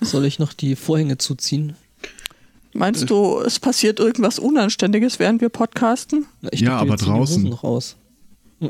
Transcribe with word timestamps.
Soll 0.00 0.24
ich 0.24 0.38
noch 0.38 0.52
die 0.52 0.76
Vorhänge 0.76 1.18
zuziehen? 1.18 1.74
Meinst 2.72 3.08
du, 3.08 3.40
es 3.40 3.58
passiert 3.58 3.98
irgendwas 4.00 4.38
Unanständiges, 4.38 5.18
während 5.18 5.40
wir 5.40 5.48
podcasten? 5.48 6.26
Ich 6.50 6.60
Ja, 6.60 6.70
dachte, 6.78 6.82
aber 6.82 6.96
die 6.96 7.04
draußen. 7.04 7.36
Hosen 7.42 7.50
noch 7.50 7.64
aus. 7.64 7.96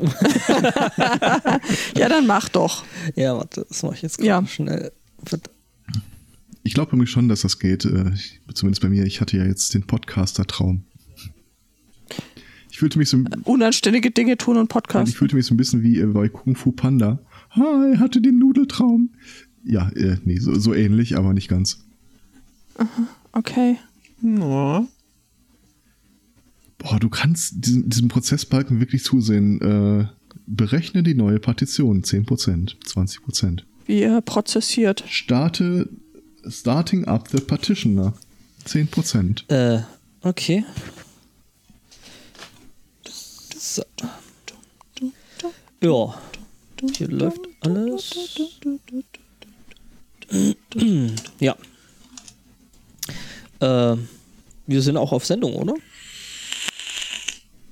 Ja, 1.97 2.09
dann 2.09 2.27
mach 2.27 2.49
doch. 2.49 2.83
Ja, 3.15 3.35
warte, 3.37 3.65
das 3.67 3.83
mache 3.83 3.95
ich 3.95 4.01
jetzt 4.01 4.21
Ja. 4.21 4.45
schnell. 4.45 4.91
Ich 6.63 6.73
glaube 6.73 6.91
nämlich 6.91 7.09
schon, 7.09 7.29
dass 7.29 7.41
das 7.41 7.59
geht. 7.59 7.85
Äh, 7.85 8.11
ich, 8.13 8.41
zumindest 8.53 8.81
bei 8.81 8.89
mir. 8.89 9.05
Ich 9.05 9.21
hatte 9.21 9.37
ja 9.37 9.45
jetzt 9.45 9.73
den 9.73 9.83
Podcaster-Traum. 9.87 10.83
Ich 12.69 12.79
fühlte 12.79 12.99
mich 12.99 13.09
so, 13.09 13.17
Unanständige 13.45 14.11
Dinge 14.11 14.37
tun 14.37 14.57
und 14.57 14.63
ich 14.65 14.69
podcasten. 14.69 15.15
fühlte 15.15 15.35
mich 15.35 15.45
so 15.45 15.53
ein 15.53 15.57
bisschen 15.57 15.81
wie 15.81 15.99
äh, 15.99 16.05
bei 16.05 16.29
Kung 16.29 16.55
Fu 16.55 16.71
Panda. 16.71 17.19
Hi, 17.51 17.95
hatte 17.97 18.21
den 18.21 18.37
Nudeltraum. 18.39 19.11
Ja, 19.67 19.89
äh, 19.89 20.17
nee, 20.23 20.39
so, 20.39 20.57
so 20.57 20.73
ähnlich, 20.73 21.17
aber 21.17 21.33
nicht 21.33 21.49
ganz. 21.49 21.79
Okay. 23.31 23.77
Ja. 24.21 24.87
Boah, 26.77 26.99
du 26.99 27.09
kannst 27.09 27.65
diesem, 27.65 27.89
diesem 27.89 28.07
Prozessbalken 28.07 28.79
wirklich 28.79 29.03
zusehen. 29.03 29.61
Äh, 29.61 30.07
berechne 30.45 31.03
die 31.03 31.15
neue 31.15 31.39
Partition. 31.39 32.03
10%, 32.03 32.75
20%. 32.85 33.63
Wie 33.85 34.01
er 34.01 34.21
prozessiert. 34.21 35.03
Starte 35.07 35.89
Starting 36.49 37.05
up 37.05 37.27
the 37.29 37.39
Partitioner. 37.39 38.13
10%. 38.65 39.49
Äh, 39.51 39.83
okay. 40.21 40.63
So. 43.57 43.83
Ja. 45.81 46.21
Hier 46.95 47.07
läuft 47.07 47.41
alles. 47.61 48.39
Ja. 51.39 51.55
Äh, 53.59 53.97
wir 54.67 54.81
sind 54.81 54.97
auch 54.97 55.11
auf 55.11 55.25
Sendung, 55.25 55.53
oder? 55.55 55.73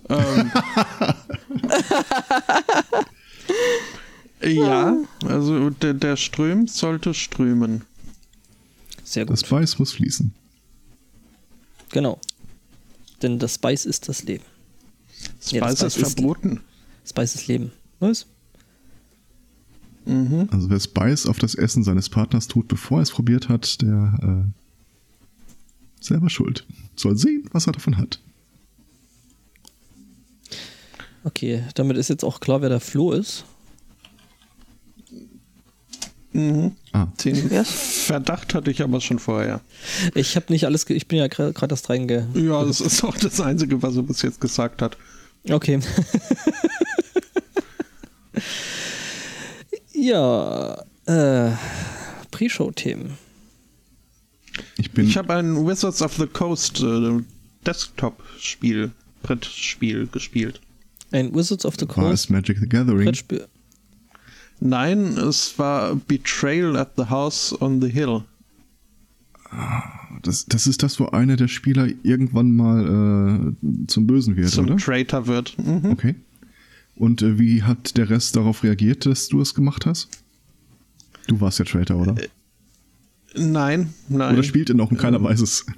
Ähm. 0.09 0.51
ja, 4.41 4.97
also 5.25 5.69
der, 5.69 5.93
der 5.93 6.15
Ström 6.17 6.67
sollte 6.67 7.13
strömen. 7.13 7.83
Sehr 9.03 9.25
Das 9.25 9.41
gut. 9.43 9.51
Weiß 9.51 9.79
muss 9.79 9.93
fließen. 9.93 10.33
Genau. 11.91 12.19
Denn 13.21 13.39
das 13.39 13.55
Spice 13.55 13.85
ist 13.85 14.09
das 14.09 14.23
Leben. 14.23 14.43
Ja, 15.47 15.61
das 15.61 15.79
Spice 15.79 15.81
ist 15.87 15.93
Spice 15.93 16.07
ist- 16.07 16.13
verboten. 16.19 16.61
Spice 17.07 17.35
ist 17.35 17.47
Leben. 17.47 17.71
Was? 17.99 18.25
Mhm. 20.05 20.47
Also 20.51 20.69
wer 20.69 20.79
Spice 20.79 21.27
auf 21.27 21.39
das 21.39 21.55
Essen 21.55 21.83
seines 21.83 22.09
Partners 22.09 22.47
tut, 22.47 22.67
bevor 22.67 22.99
er 22.99 23.03
es 23.03 23.11
probiert 23.11 23.49
hat, 23.49 23.81
der 23.81 24.19
äh, 24.21 26.03
selber 26.03 26.29
schuld. 26.29 26.65
Soll 26.95 27.17
sehen, 27.17 27.49
was 27.51 27.67
er 27.67 27.73
davon 27.73 27.97
hat. 27.97 28.19
Okay, 31.23 31.63
damit 31.73 31.97
ist 31.97 32.09
jetzt 32.09 32.23
auch 32.23 32.39
klar, 32.39 32.61
wer 32.61 32.69
der 32.69 32.79
Flo 32.79 33.11
ist. 33.11 33.45
Mhm. 36.33 36.73
Ah, 36.91 37.07
Den 37.23 37.35
Verdacht 37.65 38.53
hatte 38.53 38.69
ich 38.69 38.81
aber 38.83 39.01
schon 39.01 39.19
vorher. 39.19 39.61
Ich 40.13 40.35
habe 40.35 40.51
nicht 40.51 40.65
alles, 40.65 40.85
ge 40.85 40.95
ich 40.95 41.07
bin 41.07 41.17
ja 41.17 41.27
gerade 41.27 41.73
erst 41.73 41.89
reinge... 41.89 42.27
Ja, 42.35 42.63
das 42.63 42.81
ist 42.81 43.03
auch 43.03 43.17
das 43.17 43.39
Einzige, 43.39 43.81
was 43.81 43.95
er 43.95 44.03
bis 44.03 44.21
jetzt 44.21 44.39
gesagt 44.41 44.81
hat. 44.81 44.97
Okay. 45.49 45.79
ja, 50.05 50.83
äh, 51.05 51.51
Pre-Show-Themen. 52.31 53.17
ich 54.77 54.91
bin. 54.91 55.07
Ich 55.07 55.17
habe 55.17 55.33
ein 55.33 55.65
Wizards 55.65 56.01
of 56.01 56.15
the 56.15 56.27
Coast 56.27 56.81
äh, 56.81 57.19
Desktop-Spiel, 57.65 58.91
Brettspiel 59.23 60.07
gespielt. 60.07 60.61
Ein 61.11 61.33
Wizards 61.33 61.65
of 61.65 61.75
the 61.79 61.87
war 61.87 62.11
es 62.11 62.27
Coast 62.27 62.29
Magic 62.29 62.57
the 62.59 62.67
Gathering? 62.67 63.05
Brettspiel. 63.05 63.47
Nein, 64.59 65.17
es 65.17 65.57
war 65.59 65.95
Betrayal 65.95 66.77
at 66.77 66.91
the 66.97 67.05
House 67.05 67.55
on 67.61 67.81
the 67.81 67.89
Hill. 67.89 68.23
Das, 70.23 70.45
das 70.45 70.67
ist 70.67 70.81
das, 70.83 70.99
wo 70.99 71.05
einer 71.07 71.35
der 71.35 71.47
Spieler 71.47 71.87
irgendwann 72.03 72.51
mal 72.51 73.53
äh, 73.53 73.87
zum 73.87 74.07
Bösen 74.07 74.35
wird, 74.35 74.49
zum 74.49 74.65
oder? 74.65 74.77
Traitor 74.77 75.27
wird. 75.27 75.57
Mhm. 75.57 75.91
Okay. 75.91 76.15
Und 76.95 77.21
äh, 77.21 77.39
wie 77.39 77.63
hat 77.63 77.97
der 77.97 78.09
Rest 78.09 78.35
darauf 78.35 78.63
reagiert, 78.63 79.05
dass 79.05 79.27
du 79.27 79.41
es 79.41 79.53
gemacht 79.53 79.85
hast? 79.85 80.09
Du 81.27 81.41
warst 81.41 81.59
der 81.59 81.65
Traitor, 81.65 82.01
oder? 82.01 82.15
Nein, 83.35 83.93
nein. 84.07 84.33
Oder 84.33 84.43
spielt 84.43 84.69
er 84.69 84.75
noch 84.75 84.91
und 84.91 84.97
keiner 84.97 85.21
weiß 85.21 85.41
es? 85.41 85.65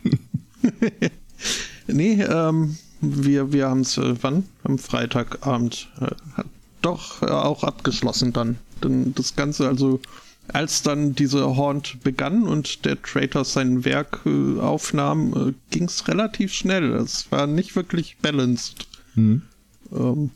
Nee, 1.87 2.21
ähm, 2.21 2.77
wir, 3.01 3.53
wir 3.53 3.69
haben 3.69 3.81
es, 3.81 3.97
äh, 3.97 4.15
wann? 4.21 4.43
Am 4.63 4.77
Freitagabend. 4.77 5.89
Äh, 5.99 6.07
hat 6.35 6.47
doch 6.81 7.21
äh, 7.21 7.27
auch 7.27 7.63
abgeschlossen 7.63 8.33
dann. 8.33 8.57
Denn 8.83 9.15
das 9.15 9.35
Ganze, 9.35 9.67
also 9.67 9.99
als 10.49 10.81
dann 10.81 11.13
diese 11.15 11.43
Haunt 11.57 12.03
begann 12.03 12.43
und 12.43 12.85
der 12.85 13.01
Traitor 13.01 13.45
sein 13.45 13.85
Werk 13.85 14.21
äh, 14.25 14.59
aufnahm, 14.59 15.49
äh, 15.49 15.53
ging 15.71 15.85
es 15.85 16.07
relativ 16.07 16.53
schnell. 16.53 16.93
Es 16.93 17.31
war 17.31 17.47
nicht 17.47 17.75
wirklich 17.75 18.17
balanced. 18.21 18.87
Hm. 19.15 19.41
Ähm, 19.91 20.31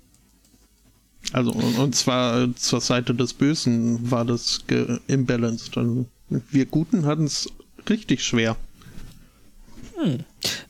also, 1.33 1.51
und, 1.51 1.77
und 1.77 1.95
zwar 1.95 2.53
zur 2.55 2.81
Seite 2.81 3.13
des 3.13 3.33
Bösen 3.33 4.11
war 4.11 4.25
das 4.25 4.59
imbalanced. 5.07 5.77
Und 5.77 6.07
wir 6.29 6.65
Guten 6.65 7.05
hatten 7.05 7.25
es 7.25 7.49
richtig 7.89 8.23
schwer. 8.23 8.57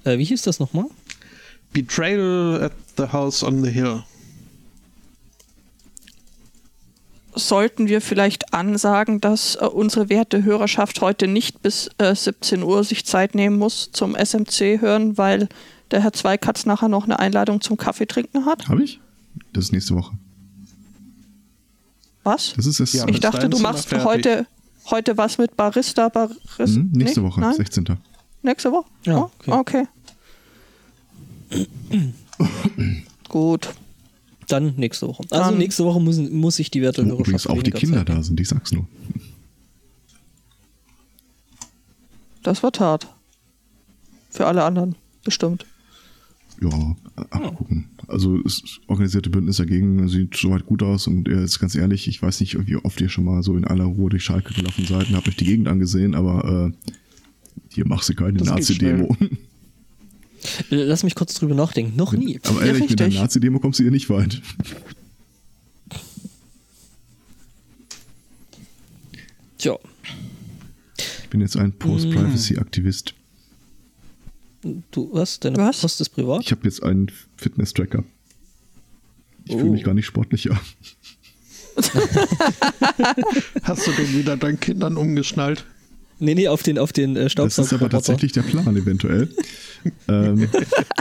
Äh, 0.04 0.18
wie 0.18 0.26
hieß 0.26 0.42
das 0.44 0.60
nochmal? 0.60 0.86
Betrayal 1.74 2.64
at 2.64 2.74
the 2.98 3.12
House 3.12 3.44
on 3.44 3.64
the 3.64 3.72
Hill. 3.72 4.04
Sollten 7.34 7.88
wir 7.88 8.02
vielleicht 8.02 8.54
ansagen, 8.54 9.22
dass 9.22 9.56
äh, 9.56 9.66
unsere 9.66 10.10
werte 10.10 10.44
Hörerschaft 10.44 11.00
heute 11.00 11.28
nicht 11.28 11.62
bis 11.62 11.90
äh, 11.98 12.14
17 12.14 12.62
Uhr 12.62 12.84
sich 12.84 13.06
Zeit 13.06 13.36
nehmen 13.36 13.58
muss 13.58 13.92
zum 13.94 14.16
SMC 14.16 14.82
hören, 14.82 15.18
weil 15.18 15.48
der 15.92 16.02
Herr 16.02 16.12
Zweikatz 16.12 16.66
nachher 16.66 16.90
noch 16.90 17.06
eine 17.06 17.20
Einladung 17.20 17.62
zum 17.62 17.78
Kaffee 17.78 18.06
trinken 18.06 18.46
hat? 18.46 18.68
Habe 18.68 18.84
ich? 18.84 19.00
Das 19.54 19.66
ist 19.66 19.72
nächste 19.72 19.96
Woche. 19.96 20.12
Was? 22.24 22.54
Das 22.56 22.66
ist 22.66 22.80
es. 22.80 22.94
Ja, 22.94 23.08
Ich 23.08 23.20
dachte, 23.20 23.50
du 23.50 23.59
machst 23.59 23.88
fertig. 23.88 24.06
heute, 24.06 24.48
heute 24.92 25.18
was 25.18 25.38
mit 25.38 25.56
Barista. 25.58 26.09
Barista 26.09 26.66
Hm, 26.66 26.92
nächste 26.94 27.22
nee? 27.22 27.28
Woche, 27.28 27.42
Nein? 27.42 27.56
16. 27.56 27.86
Nächste 28.44 28.72
Woche? 28.72 28.88
Ja, 29.06 29.18
Oh, 29.48 29.52
okay. 29.52 29.88
Gut. 33.30 33.70
Dann 34.48 34.74
nächste 34.76 35.08
Woche. 35.08 35.24
Also 35.30 35.46
Dann- 35.52 35.58
nächste 35.58 35.86
Woche 35.86 36.00
muss, 36.00 36.18
muss 36.18 36.60
ich 36.60 36.70
die 36.72 36.81
werte 36.81 37.04
Hörerschaft 37.04 37.20
übrigens 37.22 37.48
auch 37.48 37.62
die 37.64 37.72
Kinder 37.72 38.00
Zeit 38.00 38.10
da 38.10 38.24
sind, 38.24 38.40
ich 38.40 38.50
sag's 38.50 38.72
nur. 38.72 38.86
Das 42.44 42.62
war 42.64 42.72
tat. 42.72 43.08
Für 44.30 44.48
alle 44.48 44.64
anderen, 44.64 44.96
bestimmt. 45.24 45.66
Ja, 46.62 46.96
abgucken. 47.30 47.90
Also 48.12 48.38
das 48.42 48.62
organisierte 48.88 49.30
Bündnis 49.30 49.58
dagegen 49.58 50.08
sieht 50.10 50.36
soweit 50.36 50.66
gut 50.66 50.84
aus 50.84 51.08
und 51.08 51.28
jetzt 51.28 51.60
ganz 51.60 51.76
ehrlich, 51.76 52.08
ich 52.08 52.22
weiß 52.22 52.40
nicht, 52.42 52.68
wie 52.68 52.76
oft 52.76 53.00
ihr 53.02 53.10
schon 53.10 53.24
mal 53.24 53.42
so 53.44 53.56
in 53.56 53.66
aller 53.66 53.86
Ruhe 53.86 54.10
durch 54.10 54.24
Schalke 54.24 54.54
gelaufen 54.54 54.86
seid 54.86 55.10
und 55.10 55.16
habt 55.16 55.28
euch 55.28 55.38
die 55.38 55.46
Gegend 55.46 55.68
angesehen, 55.68 56.14
aber 56.16 56.74
äh, 56.74 56.90
hier 57.74 57.88
machst 57.88 58.10
du 58.10 58.14
keine 58.14 58.38
Nazi-Demo. 58.44 59.16
Äh, 59.20 59.28
Lass 60.70 61.04
mich 61.04 61.14
kurz 61.16 61.36
drüber 61.36 61.54
nachdenken. 61.56 61.96
Noch 61.96 62.14
nie. 62.14 62.40
Aber 62.44 62.62
Ja, 62.62 62.68
ehrlich, 62.74 62.90
mit 62.90 63.00
der. 63.00 63.10
Nazi-Demo 63.10 63.60
kommst 63.60 63.80
du 63.80 63.84
hier 63.84 63.92
nicht 63.92 64.10
weit. 64.10 64.42
Tja, 69.58 69.78
Ich 71.24 71.30
bin 71.30 71.42
jetzt 71.42 71.56
ein 71.57 71.72
Post-Privacy-Aktivist. 71.74 73.14
Du 74.92 75.10
was? 75.13 75.40
Deine 75.40 75.58
Was? 75.58 75.81
Post 75.81 76.02
ist 76.02 76.10
privat? 76.10 76.42
Ich 76.44 76.52
habe 76.52 76.62
jetzt 76.66 76.84
einen 76.84 77.12
Fitness-Tracker. 77.38 78.04
Ich 79.46 79.54
fühle 79.56 79.69
Oh. 79.69 79.74
mich 79.74 79.84
gar 79.84 79.94
nicht 79.94 80.06
sportlicher. 80.06 80.60
Hast 83.63 83.88
du 83.88 83.92
den 83.92 84.13
wieder 84.13 84.38
deinen 84.38 84.60
Kindern 84.60 84.98
umgeschnallt? 84.98 85.66
Nee, 86.19 86.36
nee, 86.36 86.48
auf 86.48 86.62
den, 86.63 86.78
auf 86.78 86.94
den 86.94 87.16
äh, 87.16 87.24
Das 87.24 87.31
Staubsauger. 87.31 87.66
ist 87.66 87.74
aber 87.74 87.90
tatsächlich 87.90 88.31
der 88.34 88.44
Plan, 88.44 88.75
eventuell. 88.78 89.30
ähm, 90.08 90.48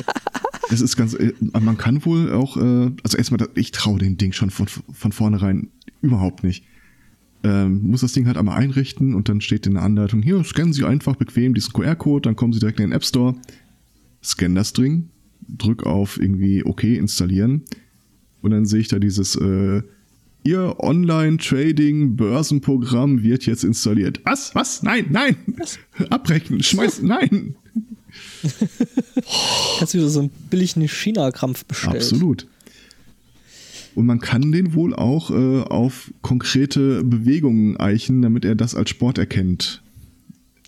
es 0.71 0.81
ist 0.81 0.97
ganz, 0.97 1.13
äh, 1.15 1.33
man 1.41 1.77
kann 1.77 2.05
wohl 2.07 2.33
auch, 2.33 2.57
äh, 2.57 2.91
also 3.03 3.19
erstmal, 3.19 3.47
ich 3.55 3.73
traue 3.73 3.99
dem 3.99 4.17
Ding 4.17 4.33
schon 4.33 4.51
von, 4.51 4.67
von 4.69 5.13
vornherein 5.13 5.69
überhaupt 6.01 6.43
nicht. 6.45 6.65
Ähm, 7.43 7.91
muss 7.91 8.03
das 8.03 8.13
Ding 8.13 8.27
halt 8.27 8.37
einmal 8.37 8.59
einrichten 8.59 9.15
und 9.15 9.31
dann 9.31 9.41
steht 9.41 9.67
in 9.67 9.73
der 9.75 9.83
Anleitung, 9.83 10.23
hier, 10.23 10.45
scannen 10.45 10.75
Sie 10.75 10.85
einfach 10.85 11.17
bequem 11.17 11.55
diesen 11.55 11.73
QR-Code, 11.73 12.21
dann 12.23 12.37
kommen 12.37 12.53
Sie 12.53 12.61
direkt 12.61 12.79
in 12.81 12.89
den 12.89 12.93
App 12.93 13.05
Store, 13.05 13.35
scan 14.23 14.55
das 14.55 14.75
Ding, 14.75 15.09
drück 15.49 15.87
auf 15.87 16.21
irgendwie 16.21 16.63
OK 16.65 16.85
installieren 16.85 17.63
und 18.43 18.51
dann 18.51 18.67
sehe 18.67 18.81
ich 18.81 18.89
da 18.89 18.99
dieses 18.99 19.37
äh, 19.37 19.81
Ihr 20.43 20.77
Online-Trading-Börsenprogramm 20.79 23.23
wird 23.23 23.45
jetzt 23.45 23.63
installiert. 23.63 24.23
Was? 24.25 24.55
Was? 24.55 24.83
Nein, 24.83 25.05
nein! 25.11 25.37
Abbrechen, 26.09 26.63
schmeiß, 26.63 27.03
nein! 27.03 27.57
Kannst 29.79 29.95
du 29.95 29.99
wieder 29.99 30.09
so 30.09 30.21
einen 30.21 30.31
billigen 30.49 30.89
China-Krampf 30.89 31.67
bestellen. 31.67 31.97
Absolut. 31.97 32.47
Und 33.95 34.07
man 34.07 34.21
kann 34.21 34.53
den 34.53 34.75
wohl 34.75 34.95
auch 34.95 35.31
äh, 35.31 35.63
auf 35.63 36.13
konkrete 36.23 37.03
Bewegungen 37.05 37.77
eichen, 37.79 38.23
damit 38.23 38.45
er 38.45 38.55
das 38.55 38.75
als 38.75 38.91
Sport 38.91 39.19
erkennt. 39.19 39.83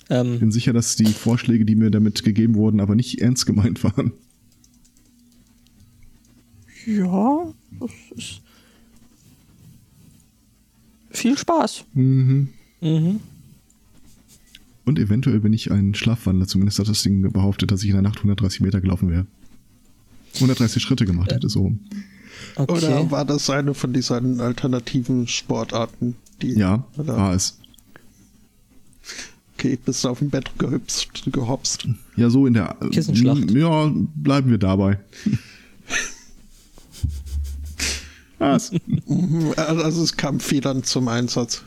Ich 0.05 0.11
Ähm, 0.11 0.41
bin 0.41 0.51
sicher, 0.53 0.73
dass 0.73 0.97
die 0.97 1.07
Vorschläge, 1.07 1.65
die 1.65 1.77
mir 1.77 1.91
damit 1.91 2.25
gegeben 2.25 2.55
wurden, 2.57 2.81
aber 2.81 2.95
nicht 2.95 3.21
ernst 3.21 3.47
gemeint 3.47 3.83
waren. 3.85 4.13
Ja, 6.87 7.53
das 7.79 7.91
ist. 8.17 8.41
Viel 11.11 11.39
Spaß. 11.39 11.85
mhm. 11.95 12.49
Und 14.85 14.99
eventuell 14.99 15.39
bin 15.41 15.53
ich 15.53 15.71
ein 15.71 15.95
Schlafwandler. 15.95 16.49
Zumindest 16.49 16.81
hat 16.81 16.89
das 16.89 17.03
Ding 17.03 17.31
behauptet, 17.31 17.71
dass 17.71 17.83
ich 17.85 17.91
in 17.91 17.95
der 17.95 18.03
Nacht 18.03 18.17
130 18.19 18.61
Meter 18.63 18.81
gelaufen 18.81 19.09
wäre. 19.11 19.27
130 20.35 20.83
Schritte 20.83 21.05
gemacht 21.05 21.31
hätte, 21.33 21.49
so. 21.49 21.73
Okay. 22.57 22.73
Oder 22.73 23.11
war 23.11 23.25
das 23.25 23.49
eine 23.51 23.75
von 23.75 23.93
diesen 23.93 24.41
alternativen 24.41 25.27
Sportarten? 25.29 26.17
Die, 26.43 26.53
Ja, 26.53 26.85
Oder? 26.97 27.17
war 27.17 27.35
es. 27.35 27.59
Okay, 29.57 29.79
bist 29.85 30.05
du 30.05 30.09
auf 30.09 30.19
dem 30.19 30.31
Bett 30.31 30.51
gehüpst, 30.59 31.09
gehopst. 31.33 31.87
Ja, 32.17 32.31
so 32.31 32.47
in 32.47 32.55
der. 32.55 32.77
Kissenschlacht. 32.91 33.51
Ja, 33.53 33.93
bleiben 34.17 34.51
wir 34.51 34.59
dabei. 34.59 34.99
Was? 38.39 38.73
Mhm, 39.07 39.53
Also 39.57 40.03
es 40.03 40.17
kam 40.17 40.41
Federn 40.41 40.83
zum 40.83 41.09
Einsatz. 41.09 41.63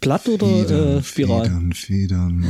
Platt 0.00 0.28
oder 0.28 0.96
äh, 0.98 1.02
Spiral? 1.02 1.44
Federn, 1.44 1.72
Federn. 1.72 2.46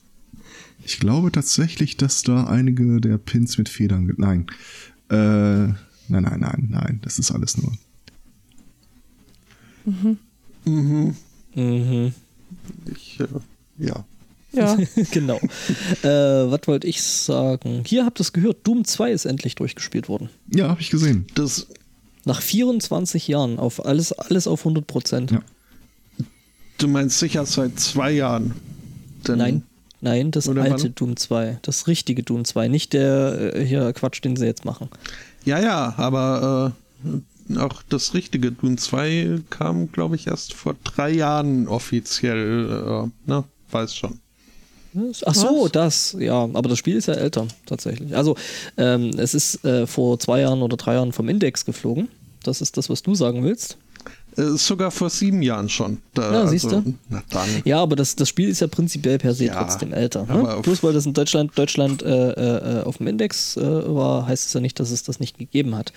ich 0.84 0.98
glaube 0.98 1.30
tatsächlich, 1.32 1.96
dass 1.96 2.22
da 2.22 2.44
einige 2.44 3.00
der 3.00 3.16
Pins 3.18 3.58
mit 3.58 3.68
Federn. 3.68 4.08
ge- 4.08 4.16
Nein. 4.18 4.46
Äh, 5.08 5.72
nein, 6.08 6.22
nein, 6.22 6.40
nein, 6.40 6.68
nein. 6.70 7.00
Das 7.02 7.18
ist 7.18 7.30
alles 7.30 7.56
nur. 7.58 7.72
Mhm. 10.64 12.12
Ich, 12.90 13.20
äh, 13.20 13.26
ja. 13.78 14.04
Ja. 14.52 14.76
genau. 15.10 15.38
äh, 16.02 16.50
was 16.50 16.60
wollte 16.66 16.86
ich 16.86 17.02
sagen? 17.02 17.82
Hier 17.86 18.04
habt 18.04 18.18
ihr 18.20 18.22
es 18.22 18.32
gehört, 18.32 18.66
Doom 18.66 18.84
2 18.84 19.12
ist 19.12 19.24
endlich 19.24 19.54
durchgespielt 19.54 20.08
worden. 20.08 20.30
Ja, 20.52 20.68
habe 20.68 20.80
ich 20.80 20.90
gesehen. 20.90 21.26
Das, 21.34 21.66
Nach 22.24 22.40
24 22.40 23.28
Jahren 23.28 23.58
auf 23.58 23.84
alles, 23.84 24.12
alles 24.12 24.46
auf 24.46 24.60
100 24.60 24.86
Prozent. 24.86 25.30
Ja. 25.30 25.42
du 26.78 26.88
meinst 26.88 27.18
sicher 27.18 27.44
seit 27.46 27.78
zwei 27.78 28.12
Jahren. 28.12 28.54
Denn 29.26 29.38
Nein, 29.38 29.62
nein, 30.00 30.30
das 30.30 30.48
alte 30.48 30.84
wann? 30.84 30.94
Doom 30.94 31.16
2. 31.16 31.58
Das 31.62 31.86
richtige 31.86 32.22
Doom 32.22 32.44
2, 32.44 32.68
nicht 32.68 32.92
der 32.92 33.54
äh, 33.54 33.64
hier 33.64 33.92
Quatsch, 33.92 34.24
den 34.24 34.36
sie 34.36 34.46
jetzt 34.46 34.64
machen. 34.64 34.88
Ja, 35.46 35.60
ja, 35.60 35.94
aber 35.96 36.72
äh, 37.54 37.58
auch 37.58 37.82
das 37.88 38.14
richtige 38.14 38.50
Dune 38.50 38.76
2 38.76 39.42
kam, 39.48 39.90
glaube 39.92 40.16
ich, 40.16 40.26
erst 40.26 40.52
vor 40.52 40.74
drei 40.82 41.10
Jahren 41.10 41.68
offiziell. 41.68 43.08
Äh, 43.26 43.30
ne? 43.30 43.44
Weiß 43.70 43.94
schon. 43.94 44.18
Ach 45.24 45.34
so, 45.34 45.64
Was? 45.64 45.72
das, 45.72 46.16
ja, 46.18 46.34
aber 46.34 46.68
das 46.68 46.78
Spiel 46.78 46.96
ist 46.96 47.06
ja 47.06 47.14
älter, 47.14 47.46
tatsächlich. 47.66 48.16
Also, 48.16 48.34
ähm, 48.76 49.10
es 49.18 49.34
ist 49.34 49.64
äh, 49.64 49.86
vor 49.86 50.18
zwei 50.18 50.40
Jahren 50.40 50.62
oder 50.62 50.76
drei 50.76 50.94
Jahren 50.94 51.12
vom 51.12 51.28
Index 51.28 51.64
geflogen. 51.64 52.08
Das 52.42 52.60
ist 52.60 52.76
das, 52.76 52.90
was 52.90 53.02
du 53.02 53.14
sagen 53.14 53.44
willst. 53.44 53.76
Äh, 54.36 54.56
sogar 54.56 54.90
vor 54.90 55.10
sieben 55.10 55.42
Jahren 55.42 55.68
schon. 55.68 55.98
Da, 56.14 56.32
Ja, 56.32 56.46
siehst 56.46 56.70
du. 56.70 56.94
Na 57.08 57.22
dann. 57.30 57.48
Ja, 57.64 57.80
aber 57.80 57.96
das, 57.96 58.16
das 58.16 58.28
Spiel 58.28 58.48
ist 58.48 58.60
ja 58.60 58.66
prinzipiell 58.66 59.18
per 59.18 59.34
se 59.34 59.46
Ja, 59.46 59.62
trotzdem 59.62 59.92
älter. 59.92 60.26
Ne? 60.26 60.58
Bloß 60.62 60.82
weil 60.82 60.92
das 60.92 61.06
in 61.06 61.14
Deutschland, 61.14 61.56
Deutschland 61.56 62.02
äh, 62.02 62.80
äh, 62.80 62.82
auf 62.82 62.98
dem 62.98 63.06
Index 63.06 63.56
äh, 63.56 63.62
war, 63.62 64.26
heißt 64.26 64.46
es 64.46 64.52
ja 64.52 64.60
nicht, 64.60 64.78
dass 64.78 64.90
es 64.90 65.02
das 65.02 65.20
nicht 65.20 65.38
gegeben 65.38 65.74
hat. 65.74 65.92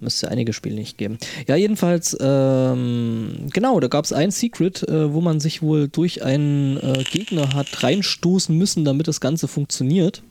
Müsste 0.00 0.26
ja 0.26 0.32
einige 0.32 0.52
Spiele 0.52 0.76
nicht 0.76 0.96
geben. 0.98 1.18
Ja, 1.46 1.56
jedenfalls, 1.56 2.16
ähm, 2.20 3.48
genau, 3.52 3.78
da 3.80 3.88
gab 3.88 4.04
es 4.04 4.12
ein 4.12 4.30
Secret, 4.30 4.82
äh, 4.88 5.12
wo 5.12 5.20
man 5.20 5.40
sich 5.40 5.60
wohl 5.62 5.88
durch 5.88 6.22
einen 6.24 6.78
äh, 6.78 7.04
Gegner 7.10 7.52
hat 7.52 7.82
reinstoßen 7.82 8.56
müssen, 8.56 8.84
damit 8.84 9.08
das 9.08 9.20
Ganze 9.20 9.46
funktioniert. 9.46 10.22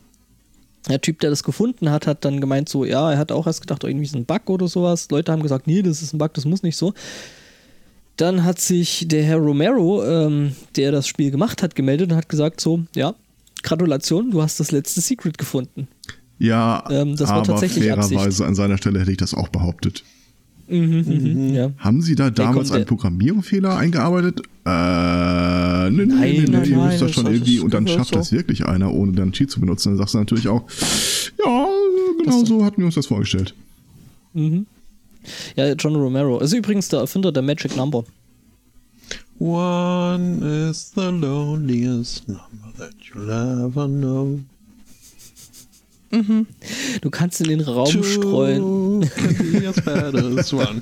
Der 0.87 1.01
Typ, 1.01 1.19
der 1.19 1.29
das 1.29 1.43
gefunden 1.43 1.91
hat, 1.91 2.07
hat 2.07 2.23
dann 2.25 2.39
gemeint, 2.39 2.69
so, 2.69 2.85
ja, 2.85 3.11
er 3.11 3.17
hat 3.17 3.31
auch 3.31 3.45
erst 3.47 3.61
gedacht, 3.61 3.83
irgendwie 3.83 4.05
ist 4.05 4.15
ein 4.15 4.25
Bug 4.25 4.49
oder 4.49 4.67
sowas. 4.67 5.07
Leute 5.11 5.31
haben 5.31 5.43
gesagt, 5.43 5.67
nee, 5.67 5.81
das 5.81 6.01
ist 6.01 6.13
ein 6.13 6.17
Bug, 6.17 6.33
das 6.33 6.45
muss 6.45 6.63
nicht 6.63 6.77
so. 6.77 6.93
Dann 8.15 8.43
hat 8.43 8.59
sich 8.59 9.05
der 9.07 9.23
Herr 9.23 9.37
Romero, 9.37 10.03
ähm, 10.05 10.55
der 10.75 10.91
das 10.91 11.07
Spiel 11.07 11.31
gemacht 11.31 11.63
hat, 11.63 11.75
gemeldet 11.75 12.11
und 12.11 12.17
hat 12.17 12.29
gesagt, 12.29 12.59
so, 12.61 12.81
ja, 12.95 13.13
Gratulation, 13.63 14.31
du 14.31 14.41
hast 14.41 14.59
das 14.59 14.71
letzte 14.71 15.01
Secret 15.01 15.37
gefunden. 15.37 15.87
Ja, 16.37 16.83
Ähm, 16.89 17.15
das 17.17 17.29
war 17.29 17.37
aber 17.37 17.47
tatsächlich 17.47 17.83
fairerweise 17.83 18.17
Absicht. 18.17 18.41
an 18.41 18.55
seiner 18.55 18.77
Stelle 18.77 18.99
hätte 19.01 19.11
ich 19.11 19.17
das 19.17 19.33
auch 19.33 19.49
behauptet. 19.49 20.03
Mhm, 20.69 21.53
ja. 21.53 21.71
Haben 21.77 22.01
Sie 22.01 22.15
da 22.15 22.29
damals 22.29 22.71
einen 22.71 22.85
Programmierfehler 22.85 23.77
eingearbeitet? 23.77 24.41
Äh, 24.65 24.69
Nein, 24.69 25.95
nee, 25.95 26.05
nee, 26.05 26.45
nein, 26.47 26.69
ihr 26.69 26.77
nein, 26.77 26.87
müsst 26.87 27.01
das 27.01 27.07
das 27.07 27.11
schon 27.13 27.25
irgendwie, 27.25 27.55
das 27.55 27.63
und 27.63 27.73
dann 27.73 27.87
schafft 27.87 28.11
so. 28.11 28.15
das 28.17 28.31
wirklich 28.31 28.65
einer, 28.65 28.93
ohne 28.93 29.13
dann 29.13 29.31
Cheat 29.31 29.49
zu 29.49 29.59
benutzen. 29.59 29.89
Dann 29.89 29.97
sagst 29.97 30.13
du 30.13 30.19
natürlich 30.19 30.47
auch, 30.47 30.63
ja, 31.43 31.67
genau 32.23 32.45
so 32.45 32.63
hatten 32.63 32.77
wir 32.77 32.85
uns 32.85 32.95
das 32.95 33.07
vorgestellt. 33.07 33.55
Ja, 35.55 35.73
John 35.73 35.95
Romero. 35.95 36.39
Ist 36.39 36.53
übrigens 36.53 36.87
der 36.89 36.99
Erfinder 36.99 37.31
der 37.31 37.41
Magic 37.41 37.75
Number. 37.75 38.03
One 39.39 40.69
is 40.69 40.91
the 40.95 41.09
loneliest 41.09 42.27
number 42.27 42.73
that 42.77 42.93
you'll 43.01 43.29
ever 43.29 43.87
know. 43.87 44.39
Du 46.11 47.09
kannst 47.11 47.39
in 47.39 47.49
den 47.49 47.61
Raum 47.61 48.03
streuen, 48.03 49.01
Two 49.01 50.57
one. 50.57 50.81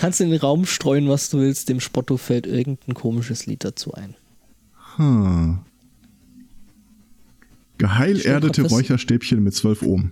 kannst 0.00 0.20
in 0.20 0.30
den 0.30 0.38
Raum 0.38 0.64
streuen, 0.64 1.08
was 1.08 1.28
du 1.30 1.38
willst. 1.38 1.68
Dem 1.68 1.80
Spotto 1.80 2.16
fällt 2.16 2.46
irgendein 2.46 2.94
komisches 2.94 3.46
Lied 3.46 3.64
dazu 3.64 3.94
ein. 3.94 4.14
Hm. 4.96 5.58
Geheilerdete 7.78 8.62
Räucherstäbchen 8.62 9.42
mit 9.42 9.54
12 9.54 9.82
Ohm. 9.82 10.10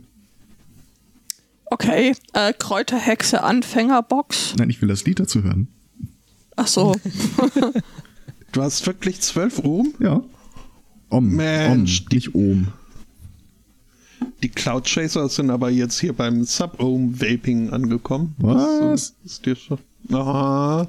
Okay, 1.66 2.14
äh, 2.32 2.52
Kräuterhexe 2.52 3.42
Anfängerbox. 3.42 4.54
Nein, 4.56 4.70
ich 4.70 4.80
will 4.80 4.88
das 4.88 5.04
Lied 5.04 5.18
dazu 5.20 5.42
hören. 5.42 5.68
Ach 6.56 6.66
so. 6.66 6.96
Du 8.52 8.62
hast 8.62 8.86
wirklich 8.86 9.20
12 9.20 9.58
Ohm? 9.64 9.92
Ja. 9.98 10.22
Om, 11.10 11.28
Mensch, 11.28 12.00
Om, 12.00 12.06
nicht 12.10 12.34
Ohm. 12.34 12.68
Die 14.42 14.48
Cloud 14.48 14.84
Chaser 14.86 15.28
sind 15.28 15.50
aber 15.50 15.70
jetzt 15.70 15.98
hier 16.00 16.12
beim 16.12 16.44
Sub-Ohm-Vaping 16.44 17.70
angekommen. 17.70 18.34
Was? 18.38 18.80
Das 18.80 19.14
ist 19.32 19.46
dir 19.46 19.56
schon. 19.56 19.78
Aha. 20.12 20.88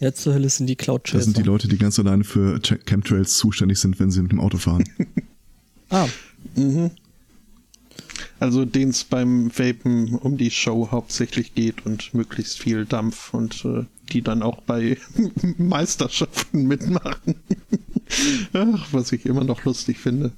Ja, 0.00 0.12
zur 0.14 0.34
Hölle 0.34 0.48
sind 0.48 0.66
die 0.68 0.76
Cloud 0.76 1.02
Das 1.04 1.10
Chaser. 1.12 1.24
sind 1.24 1.36
die 1.38 1.42
Leute, 1.42 1.68
die 1.68 1.76
ganz 1.78 1.98
alleine 1.98 2.24
für 2.24 2.56
Ch- 2.58 2.78
Chemtrails 2.86 3.36
zuständig 3.36 3.78
sind, 3.78 3.98
wenn 4.00 4.10
sie 4.10 4.22
mit 4.22 4.32
dem 4.32 4.40
Auto 4.40 4.58
fahren. 4.58 4.84
Ah, 5.90 6.06
Also 8.40 8.64
denen 8.66 8.90
es 8.90 9.04
beim 9.04 9.50
Vapen 9.58 10.14
um 10.16 10.36
die 10.36 10.50
Show 10.50 10.88
hauptsächlich 10.90 11.54
geht 11.54 11.86
und 11.86 12.12
möglichst 12.12 12.58
viel 12.58 12.84
Dampf 12.84 13.32
und 13.32 13.64
äh, 13.64 13.84
die 14.12 14.20
dann 14.22 14.42
auch 14.42 14.60
bei 14.62 14.98
Meisterschaften 15.56 16.66
mitmachen. 16.66 17.36
Ach, 18.52 18.86
was 18.92 19.12
ich 19.12 19.24
immer 19.24 19.44
noch 19.44 19.64
lustig 19.64 19.98
finde. 19.98 20.32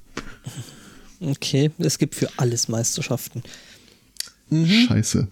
Okay. 1.21 1.71
Es 1.77 1.97
gibt 1.97 2.15
für 2.15 2.29
alles 2.37 2.67
Meisterschaften. 2.67 3.43
Scheiße. 4.51 5.27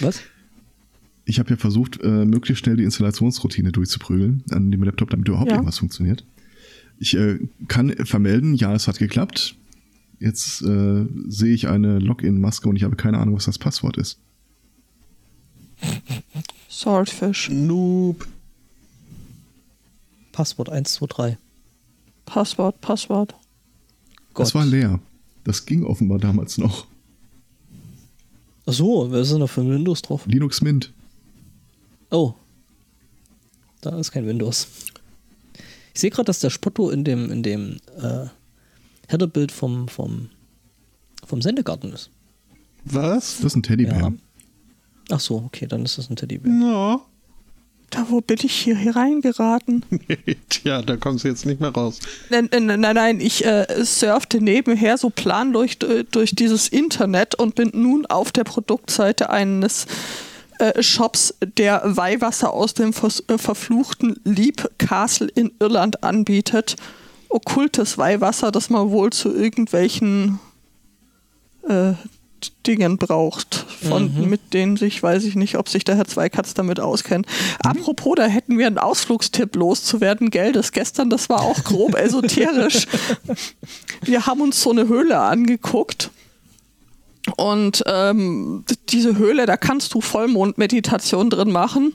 Was? 0.00 0.20
Ich 1.26 1.38
habe 1.38 1.50
ja 1.50 1.56
versucht, 1.56 2.00
äh, 2.02 2.24
möglichst 2.24 2.64
schnell 2.64 2.76
die 2.76 2.84
Installationsroutine 2.84 3.72
durchzuprügeln 3.72 4.42
an 4.50 4.70
dem 4.70 4.82
Laptop, 4.82 5.10
damit 5.10 5.28
überhaupt 5.28 5.50
Ja. 5.50 5.56
irgendwas 5.56 5.78
funktioniert. 5.78 6.24
Ich 6.98 7.14
äh, 7.16 7.38
kann 7.68 7.94
vermelden, 8.06 8.54
ja, 8.54 8.74
es 8.74 8.88
hat 8.88 8.98
geklappt. 8.98 9.54
Jetzt 10.18 10.62
äh, 10.62 11.06
sehe 11.28 11.54
ich 11.54 11.68
eine 11.68 11.98
Login-Maske 11.98 12.68
und 12.68 12.76
ich 12.76 12.82
habe 12.84 12.96
keine 12.96 13.18
Ahnung, 13.18 13.36
was 13.36 13.46
das 13.46 13.58
Passwort 13.58 13.96
ist. 13.96 14.18
Swordfish. 16.70 17.48
Noob. 17.50 18.26
Passwort 20.32 20.68
123. 20.68 21.38
Passwort, 22.26 22.80
Passwort. 22.80 23.34
Das 24.34 24.54
war 24.54 24.64
leer. 24.64 25.00
Das 25.44 25.66
ging 25.66 25.84
offenbar 25.84 26.18
damals 26.18 26.58
noch. 26.58 26.86
Ach 28.66 28.72
so, 28.72 29.10
wer 29.10 29.20
ist 29.20 29.32
denn 29.32 29.40
da 29.40 29.46
für 29.46 29.62
ein 29.62 29.70
Windows 29.70 30.02
drauf? 30.02 30.26
Linux 30.26 30.60
Mint. 30.60 30.92
Oh. 32.10 32.34
Da 33.80 33.98
ist 33.98 34.12
kein 34.12 34.26
Windows. 34.26 34.68
Ich 35.94 36.00
sehe 36.00 36.10
gerade, 36.10 36.26
dass 36.26 36.40
der 36.40 36.50
Spotto 36.50 36.90
in 36.90 37.04
dem, 37.04 37.30
in 37.30 37.42
dem 37.42 37.78
äh, 38.00 38.26
Headerbild 39.08 39.50
vom, 39.50 39.88
vom, 39.88 40.28
vom 41.26 41.42
Sendegarten 41.42 41.92
ist. 41.92 42.10
Was? 42.84 43.36
Das 43.36 43.46
ist 43.46 43.56
ein 43.56 43.62
Teddybär. 43.62 43.98
Ja. 43.98 44.12
Ach 45.10 45.20
so, 45.20 45.36
okay, 45.38 45.66
dann 45.66 45.84
ist 45.84 45.98
das 45.98 46.08
ein 46.08 46.16
Teddybär. 46.16 46.52
Ja. 46.52 47.00
Da, 47.90 48.06
wo 48.08 48.20
bin 48.20 48.38
ich 48.40 48.52
hier 48.52 48.76
hereingeraten? 48.76 49.84
Tja, 50.48 50.80
da 50.80 50.96
kommst 50.96 51.24
du 51.24 51.28
jetzt 51.28 51.44
nicht 51.44 51.60
mehr 51.60 51.70
raus. 51.70 51.98
Nein, 52.30 52.48
nein, 52.52 52.80
nein, 52.80 52.94
nein 52.94 53.20
ich 53.20 53.44
äh, 53.44 53.66
surfte 53.84 54.40
nebenher 54.40 54.96
so 54.96 55.10
planlos 55.10 55.72
durch, 56.12 56.34
dieses 56.36 56.68
Internet 56.68 57.34
und 57.34 57.56
bin 57.56 57.72
nun 57.74 58.06
auf 58.06 58.30
der 58.30 58.44
Produktseite 58.44 59.30
eines 59.30 59.86
äh, 60.60 60.80
Shops, 60.82 61.34
der 61.56 61.82
Weihwasser 61.84 62.52
aus 62.52 62.74
dem 62.74 62.92
vers 62.92 63.24
äh, 63.26 63.38
verfluchten 63.38 64.20
Leap 64.22 64.70
Castle 64.78 65.28
in 65.34 65.50
Irland 65.58 66.04
anbietet. 66.04 66.76
Okkultes 67.28 67.98
Weihwasser, 67.98 68.52
das 68.52 68.70
man 68.70 68.90
wohl 68.90 69.10
zu 69.10 69.34
irgendwelchen 69.34 70.38
äh, 71.68 71.94
Dingen 72.66 72.96
braucht, 72.98 73.66
von 73.88 74.14
Mhm. 74.14 74.28
mit 74.28 74.52
denen 74.52 74.76
sich, 74.76 75.02
weiß 75.02 75.24
ich 75.24 75.34
nicht, 75.36 75.56
ob 75.56 75.68
sich 75.68 75.84
der 75.84 75.96
Herr 75.96 76.06
Zweikatz 76.06 76.54
damit 76.54 76.80
auskennt. 76.80 77.26
Apropos, 77.62 78.14
da 78.16 78.26
hätten 78.26 78.58
wir 78.58 78.66
einen 78.66 78.78
Ausflugstipp 78.78 79.56
loszuwerden, 79.56 80.30
gell? 80.30 80.52
Das 80.52 80.72
gestern, 80.72 81.10
das 81.10 81.28
war 81.28 81.42
auch 81.42 81.62
grob 81.64 81.94
esoterisch. 81.94 82.86
Wir 84.02 84.26
haben 84.26 84.40
uns 84.40 84.60
so 84.62 84.70
eine 84.70 84.88
Höhle 84.88 85.18
angeguckt. 85.18 86.10
Und 87.36 87.82
ähm, 87.86 88.64
diese 88.88 89.18
Höhle, 89.18 89.46
da 89.46 89.56
kannst 89.56 89.94
du 89.94 90.00
Vollmondmeditation 90.00 91.28
drin 91.30 91.52
machen 91.52 91.94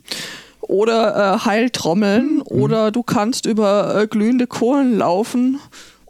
oder 0.61 1.35
äh, 1.35 1.45
Heiltrommeln 1.45 2.41
oder 2.41 2.91
du 2.91 3.03
kannst 3.03 3.45
über 3.45 4.01
äh, 4.01 4.07
glühende 4.07 4.47
Kohlen 4.47 4.97
laufen. 4.97 5.59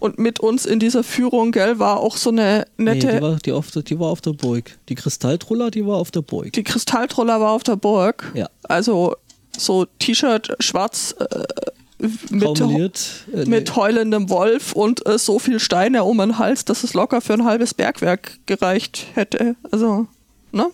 Und 0.06 0.20
mit 0.20 0.40
uns 0.40 0.68
in 0.68 0.80
dieser 0.80 1.04
Führung, 1.04 1.52
gell, 1.52 1.80
war 1.80 2.00
auch 2.00 2.16
so 2.16 2.30
eine 2.30 2.68
Nee, 2.78 2.94
nette. 2.94 3.16
die 3.16 3.22
war, 3.24 3.36
die, 3.38 3.52
auf 3.52 3.72
der, 3.72 3.82
die 3.82 4.00
war 4.00 4.10
auf 4.10 4.22
der 4.22 4.34
Burg. 4.34 4.78
Die 4.88 4.94
Kristalltruller, 4.94 5.72
die 5.72 5.84
war 5.84 5.98
auf 5.98 6.12
der 6.12 6.22
Burg. 6.22 6.54
Die 6.54 6.64
Kristalltroller 6.64 7.42
war 7.42 7.50
auf 7.50 7.64
der 7.64 7.76
Burg. 7.76 8.32
Ja. 8.36 8.48
Also 8.62 9.16
so 9.58 9.88
T-Shirt 9.98 10.58
schwarz 10.60 11.16
äh, 11.20 12.06
mit. 12.30 13.26
Äh, 13.34 13.46
mit 13.46 13.76
heulendem 13.76 14.30
Wolf 14.30 14.74
und 14.74 15.04
äh, 15.08 15.18
so 15.18 15.40
viel 15.40 15.60
Steine 15.60 16.04
um 16.04 16.20
den 16.20 16.38
Hals, 16.38 16.66
dass 16.66 16.84
es 16.84 16.94
locker 16.94 17.20
für 17.20 17.34
ein 17.34 17.44
halbes 17.44 17.74
Bergwerk 17.74 18.38
gereicht 18.46 19.08
hätte. 19.16 19.56
Also, 19.72 20.06
ne? 20.52 20.68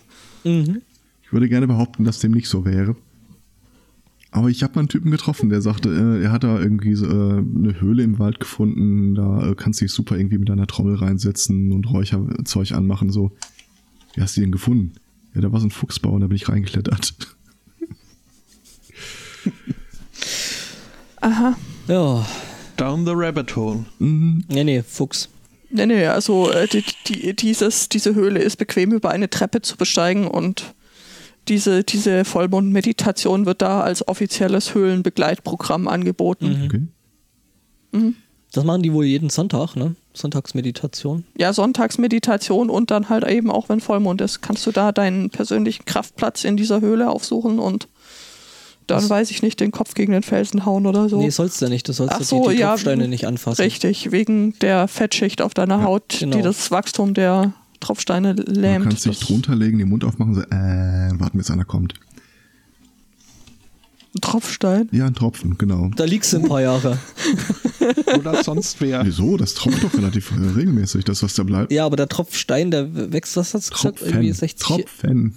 mhm. 0.44 0.82
Ich 1.24 1.32
würde 1.32 1.48
gerne 1.48 1.66
behaupten, 1.66 2.04
dass 2.04 2.18
dem 2.18 2.32
nicht 2.32 2.50
so 2.50 2.66
wäre. 2.66 2.96
Aber 4.34 4.48
ich 4.48 4.62
habe 4.62 4.74
mal 4.74 4.80
einen 4.80 4.88
Typen 4.88 5.10
getroffen, 5.10 5.50
der 5.50 5.60
sagte, 5.60 5.90
äh, 5.90 6.24
er 6.24 6.32
hat 6.32 6.42
da 6.42 6.58
irgendwie 6.58 6.94
so, 6.94 7.06
äh, 7.06 7.10
eine 7.10 7.78
Höhle 7.80 8.02
im 8.02 8.18
Wald 8.18 8.40
gefunden, 8.40 9.14
da 9.14 9.50
äh, 9.50 9.54
kannst 9.54 9.80
du 9.80 9.84
dich 9.84 9.92
super 9.92 10.16
irgendwie 10.16 10.38
mit 10.38 10.48
deiner 10.48 10.66
Trommel 10.66 10.94
reinsetzen 10.96 11.70
und 11.70 11.90
Räucherzeug 11.90 12.72
anmachen, 12.72 13.10
so. 13.10 13.32
Wie 14.14 14.22
hast 14.22 14.36
du 14.36 14.40
den 14.40 14.50
gefunden? 14.50 14.92
Ja, 15.34 15.42
da 15.42 15.52
war 15.52 15.60
so 15.60 15.66
ein 15.66 15.70
Fuchsbau 15.70 16.12
und 16.12 16.22
da 16.22 16.28
bin 16.28 16.36
ich 16.36 16.48
reingeklettert. 16.48 17.14
Aha. 21.20 21.56
Ja. 21.88 22.26
Down 22.78 23.04
the 23.04 23.12
rabbit 23.14 23.54
hole. 23.54 23.84
Mhm. 23.98 24.44
Nee, 24.48 24.64
nee, 24.64 24.82
Fuchs. 24.82 25.28
Nee, 25.68 25.86
nee, 25.86 26.06
also 26.06 26.50
äh, 26.50 26.66
die, 26.68 26.84
die, 27.06 27.36
dieses, 27.36 27.90
diese 27.90 28.14
Höhle 28.14 28.40
ist 28.40 28.56
bequem 28.56 28.92
über 28.92 29.10
eine 29.10 29.28
Treppe 29.28 29.60
zu 29.60 29.76
besteigen 29.76 30.26
und 30.26 30.74
diese, 31.48 31.82
diese 31.84 32.24
Vollmond-Meditation 32.24 33.46
wird 33.46 33.62
da 33.62 33.80
als 33.80 34.06
offizielles 34.06 34.74
Höhlenbegleitprogramm 34.74 35.88
angeboten. 35.88 36.62
Okay. 37.92 38.12
Das 38.52 38.64
machen 38.64 38.82
die 38.82 38.92
wohl 38.92 39.04
jeden 39.04 39.30
Sonntag, 39.30 39.76
ne? 39.76 39.96
Sonntagsmeditation. 40.14 41.24
Ja, 41.38 41.52
Sonntagsmeditation 41.52 42.68
und 42.70 42.90
dann 42.90 43.08
halt 43.08 43.24
eben 43.26 43.50
auch, 43.50 43.68
wenn 43.68 43.80
Vollmond 43.80 44.20
ist, 44.20 44.42
kannst 44.42 44.66
du 44.66 44.70
da 44.72 44.92
deinen 44.92 45.30
persönlichen 45.30 45.84
Kraftplatz 45.86 46.44
in 46.44 46.56
dieser 46.56 46.80
Höhle 46.80 47.10
aufsuchen 47.10 47.58
und 47.58 47.88
dann 48.86 48.98
Das- 49.00 49.10
weiß 49.10 49.30
ich 49.30 49.42
nicht, 49.42 49.58
den 49.60 49.70
Kopf 49.70 49.94
gegen 49.94 50.12
den 50.12 50.22
Felsen 50.22 50.66
hauen 50.66 50.86
oder 50.86 51.08
so. 51.08 51.18
Nee, 51.18 51.30
sollst 51.30 51.60
du 51.60 51.66
ja 51.66 51.68
nicht. 51.70 51.88
Du 51.88 51.92
sollst 51.92 52.14
Ach 52.14 52.18
ja 52.20 52.24
so, 52.24 52.48
die, 52.48 52.56
die 52.56 52.60
ja, 52.60 52.68
Tropfsteine 52.70 53.08
nicht 53.08 53.26
anfassen. 53.26 53.62
Richtig, 53.62 54.10
wegen 54.12 54.58
der 54.58 54.86
Fettschicht 54.88 55.40
auf 55.40 55.54
deiner 55.54 55.82
Haut, 55.82 56.16
genau. 56.18 56.36
die 56.36 56.42
das 56.42 56.70
Wachstum 56.70 57.14
der 57.14 57.52
Tropfsteine 57.82 58.34
Du 58.34 58.50
lähmt. 58.50 58.84
kannst 58.86 59.04
dich 59.04 59.18
drunter 59.20 59.54
legen, 59.54 59.78
den 59.78 59.88
Mund 59.88 60.04
aufmachen, 60.04 60.34
so, 60.34 60.40
äh, 60.42 61.10
warten, 61.20 61.38
bis 61.38 61.50
einer 61.50 61.64
kommt. 61.64 61.94
Ein 64.14 64.20
Tropfstein. 64.20 64.88
Ja, 64.92 65.06
ein 65.06 65.14
Tropfen, 65.14 65.56
genau. 65.56 65.90
Da 65.96 66.04
liegst 66.04 66.32
du 66.34 66.38
ein 66.38 66.48
paar 66.48 66.60
Jahre. 66.60 66.98
Oder 68.18 68.42
sonst 68.44 68.80
wer. 68.80 69.04
Wieso? 69.06 69.38
Das 69.38 69.54
tropft 69.54 69.82
doch 69.82 69.94
relativ 69.94 70.32
äh, 70.32 70.48
regelmäßig, 70.54 71.04
das, 71.04 71.22
was 71.22 71.34
da 71.34 71.44
bleibt. 71.44 71.72
Ja, 71.72 71.86
aber 71.86 71.96
der 71.96 72.08
Tropfstein, 72.08 72.70
der 72.70 73.12
wächst, 73.12 73.36
was 73.36 73.54
hast 73.54 73.70
du 73.70 73.74
gesagt? 73.74 74.02
Irgendwie 74.02 74.32
Tropfen. 74.32 74.48
60, 74.48 74.58
Tropfen. 74.66 75.34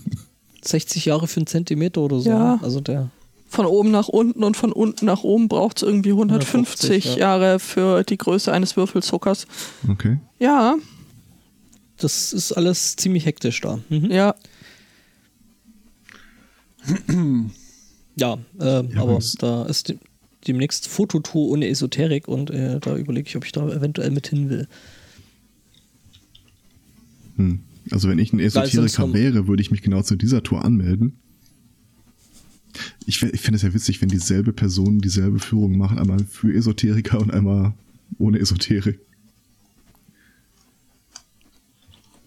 60 0.62 1.06
Jahre 1.06 1.28
für 1.28 1.38
einen 1.38 1.48
Zentimeter 1.48 2.02
oder 2.02 2.20
so. 2.20 2.30
Ja. 2.30 2.60
Also 2.62 2.82
der. 2.82 3.10
Von 3.48 3.66
oben 3.66 3.92
nach 3.92 4.10
unten 4.10 4.44
und 4.44 4.58
von 4.58 4.74
unten 4.74 5.06
nach 5.06 5.24
oben 5.24 5.48
braucht 5.48 5.78
es 5.78 5.84
irgendwie 5.84 6.10
150 6.12 6.54
150, 6.54 7.06
ja. 7.06 7.18
Jahre 7.18 7.60
für 7.60 8.04
die 8.04 8.18
Größe 8.18 8.52
eines 8.52 8.75
Würfelzuckers. 8.75 9.48
Okay. 9.88 10.18
Ja, 10.40 10.75
Das 11.98 12.34
ist 12.34 12.52
alles 12.52 12.96
ziemlich 12.96 13.25
hektisch 13.25 13.62
da. 13.62 13.80
Mhm. 13.90 14.12
ja. 14.12 14.36
Ja, 18.16 18.38
äh, 18.60 18.84
Ja, 18.94 19.02
aber 19.02 19.20
da 19.40 19.66
ist 19.66 19.90
de 19.90 19.98
demnächst 20.48 20.88
Fototour 20.88 21.50
ohne 21.50 21.68
Esoterik 21.68 22.28
und 22.28 22.52
äh, 22.52 22.80
da 22.80 22.96
überlege 22.96 23.28
ich, 23.28 23.36
ob 23.36 23.46
ich 23.46 23.52
da 23.52 23.68
eventuell 23.68 24.12
mit 24.12 24.28
hin 24.28 24.50
will. 24.50 24.68
Hm. 27.38 27.62
Also 27.92 28.10
wenn 28.10 28.20
ich 28.20 28.32
ein 28.32 28.40
Esoteriker 28.40 29.12
wäre, 29.14 29.48
würde 29.48 29.62
ich 29.62 29.72
mich 29.72 29.82
genau 29.82 30.02
zu 30.02 30.16
dieser 30.16 30.44
Tour 30.44 30.64
anmelden. 30.64 31.14
Ich, 33.06 33.22
ich 33.22 33.42
finde 33.42 33.56
es 33.56 33.62
ja 33.62 33.74
witzig, 33.74 34.02
wenn 34.02 34.10
dieselbe 34.10 34.54
Person 34.54 35.00
dieselbe 35.00 35.40
Führung 35.40 35.78
macht, 35.78 35.98
einmal 35.98 36.20
für 36.20 36.54
Esoteriker 36.54 37.20
und 37.20 37.32
einmal 37.32 37.74
ohne 38.18 38.40
Esoterik. 38.40 39.00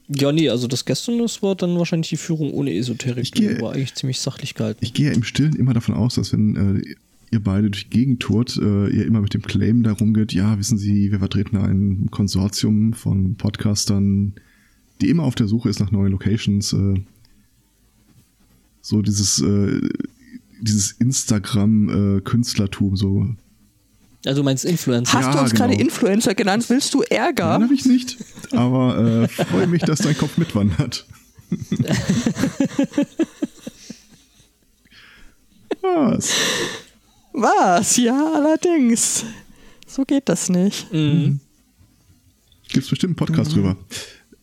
Ja, 0.08 0.32
nee, 0.32 0.48
also 0.48 0.66
das 0.66 0.86
gestern, 0.86 1.18
das 1.18 1.42
war 1.42 1.54
dann 1.54 1.76
wahrscheinlich 1.78 2.08
die 2.08 2.16
Führung 2.16 2.50
ohne 2.52 2.74
Esoterik. 2.74 3.24
Ich 3.24 3.32
gehe- 3.32 3.60
war 3.60 3.74
eigentlich 3.74 3.94
ziemlich 3.94 4.18
sachlich 4.20 4.54
gehalten. 4.54 4.82
Ich 4.82 4.94
gehe 4.94 5.08
ja 5.08 5.12
im 5.12 5.22
Stillen 5.22 5.54
immer 5.54 5.74
davon 5.74 5.94
aus, 5.94 6.14
dass 6.14 6.32
wenn 6.32 6.56
äh, 6.56 6.80
ihr 7.30 7.40
beide 7.40 7.68
durch 7.70 7.84
die 7.84 7.90
Gegend 7.90 8.20
tourt, 8.20 8.56
äh, 8.56 8.88
ihr 8.88 9.04
immer 9.04 9.20
mit 9.20 9.34
dem 9.34 9.42
Claim 9.42 9.82
darum 9.82 10.14
geht, 10.14 10.32
ja, 10.32 10.58
wissen 10.58 10.78
Sie, 10.78 11.12
wir 11.12 11.18
vertreten 11.18 11.58
ein 11.58 12.08
Konsortium 12.10 12.94
von 12.94 13.34
Podcastern, 13.34 14.32
die 15.02 15.10
immer 15.10 15.24
auf 15.24 15.34
der 15.34 15.46
Suche 15.46 15.68
ist 15.68 15.78
nach 15.78 15.90
neuen 15.90 16.12
Locations. 16.12 16.72
Äh, 16.72 17.02
so 18.80 19.02
dieses, 19.02 19.42
äh, 19.42 19.82
dieses 20.62 20.92
Instagram-Künstlertum, 20.92 22.96
so 22.96 23.28
Also 24.26 24.40
du 24.40 24.44
meinst 24.44 24.64
Influencer. 24.64 25.12
Hast 25.12 25.26
Ja, 25.26 25.32
du 25.32 25.38
uns 25.38 25.54
gerade 25.54 25.74
genau. 25.76 25.84
Influencer 25.88 26.34
genannt? 26.34 26.68
Willst 26.68 26.92
du 26.92 27.02
Ärger? 27.02 27.50
Nein, 27.52 27.62
habe 27.64 27.74
ich 27.74 27.84
nicht. 27.84 28.16
Aber 28.52 28.98
äh, 29.24 29.28
freue 29.28 29.66
mich, 29.68 29.82
dass 29.82 30.00
dein 30.00 30.16
Kopf 30.18 30.36
mitwandert. 30.38 31.06
Was? 35.82 36.32
Was? 37.32 37.96
Ja, 37.96 38.32
allerdings. 38.34 39.24
So 39.86 40.04
geht 40.04 40.28
das 40.28 40.48
nicht. 40.48 40.92
Mhm. 40.92 41.40
Gibt's 42.68 42.90
bestimmt 42.90 43.10
einen 43.20 43.26
Podcast 43.26 43.54
drüber. 43.54 43.76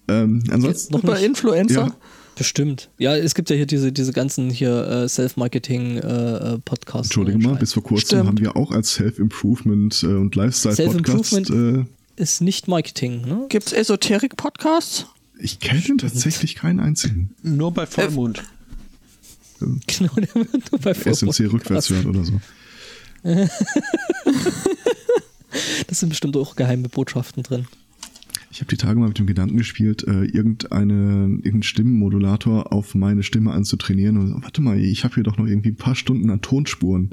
Ähm, 0.07 0.43
ansonsten. 0.49 0.93
Noch 0.93 1.03
Über. 1.03 1.19
Influencer? 1.19 1.87
Ja. 1.87 1.95
Bestimmt. 2.37 2.89
Ja, 2.97 3.15
es 3.15 3.33
gibt 3.35 3.49
ja 3.49 3.55
hier 3.55 3.65
diese, 3.65 3.91
diese 3.91 4.11
ganzen 4.11 4.49
hier 4.49 4.87
äh, 4.87 5.07
Self-Marketing-Podcasts. 5.09 7.07
Entschuldige 7.07 7.37
mal, 7.37 7.55
bis 7.55 7.73
vor 7.73 7.83
kurzem 7.83 8.05
Stimmt. 8.07 8.27
haben 8.27 8.39
wir 8.39 8.55
auch 8.57 8.71
als 8.71 8.93
Self-Improvement 8.95 10.03
äh, 10.03 10.07
und 10.07 10.35
Lifestyle-Podcast. 10.35 11.29
Self-Improvement- 11.31 11.81
Äh, 11.81 11.85
ist 12.17 12.41
nicht 12.41 12.67
Marketing, 12.67 13.21
ne? 13.27 13.45
Gibt 13.49 13.67
es 13.67 13.73
Esoterik-Podcasts? 13.73 15.05
ich 15.37 15.59
kenne 15.59 15.97
tatsächlich 15.97 16.55
keinen 16.55 16.79
einzigen. 16.79 17.31
Nur 17.43 17.73
bei 17.73 17.85
Vollmond. 17.85 18.41
Genau, 19.59 20.13
der 20.15 20.33
wird 20.35 20.71
nur 20.71 20.79
bei 20.81 20.93
SMC 20.93 21.51
rückwärts 21.51 21.89
hört 21.89 22.05
oder 22.05 22.23
so. 22.23 22.39
Das 25.87 25.99
sind 26.01 26.09
bestimmt 26.09 26.35
auch 26.35 26.55
geheime 26.57 26.89
Botschaften 26.89 27.41
drin. 27.43 27.67
Ich 28.55 28.61
habe 28.61 28.69
die 28.69 28.77
Tage 28.77 28.97
mal 28.97 29.09
mit 29.09 29.19
dem 29.19 29.25
Gedanken 29.25 29.57
gespielt, 29.57 30.07
äh, 30.07 30.23
irgendeine, 30.23 31.25
irgendeinen 31.25 31.63
Stimmenmodulator 31.63 32.71
auf 32.71 32.95
meine 32.95 33.21
Stimme 33.21 33.51
anzutrainieren. 33.51 34.15
Und 34.15 34.43
warte 34.43 34.61
mal, 34.61 34.79
ich 34.79 35.03
habe 35.03 35.15
hier 35.15 35.23
doch 35.23 35.37
noch 35.37 35.45
irgendwie 35.45 35.71
ein 35.71 35.75
paar 35.75 35.95
Stunden 35.95 36.29
an 36.29 36.39
Tonspuren. 36.41 37.09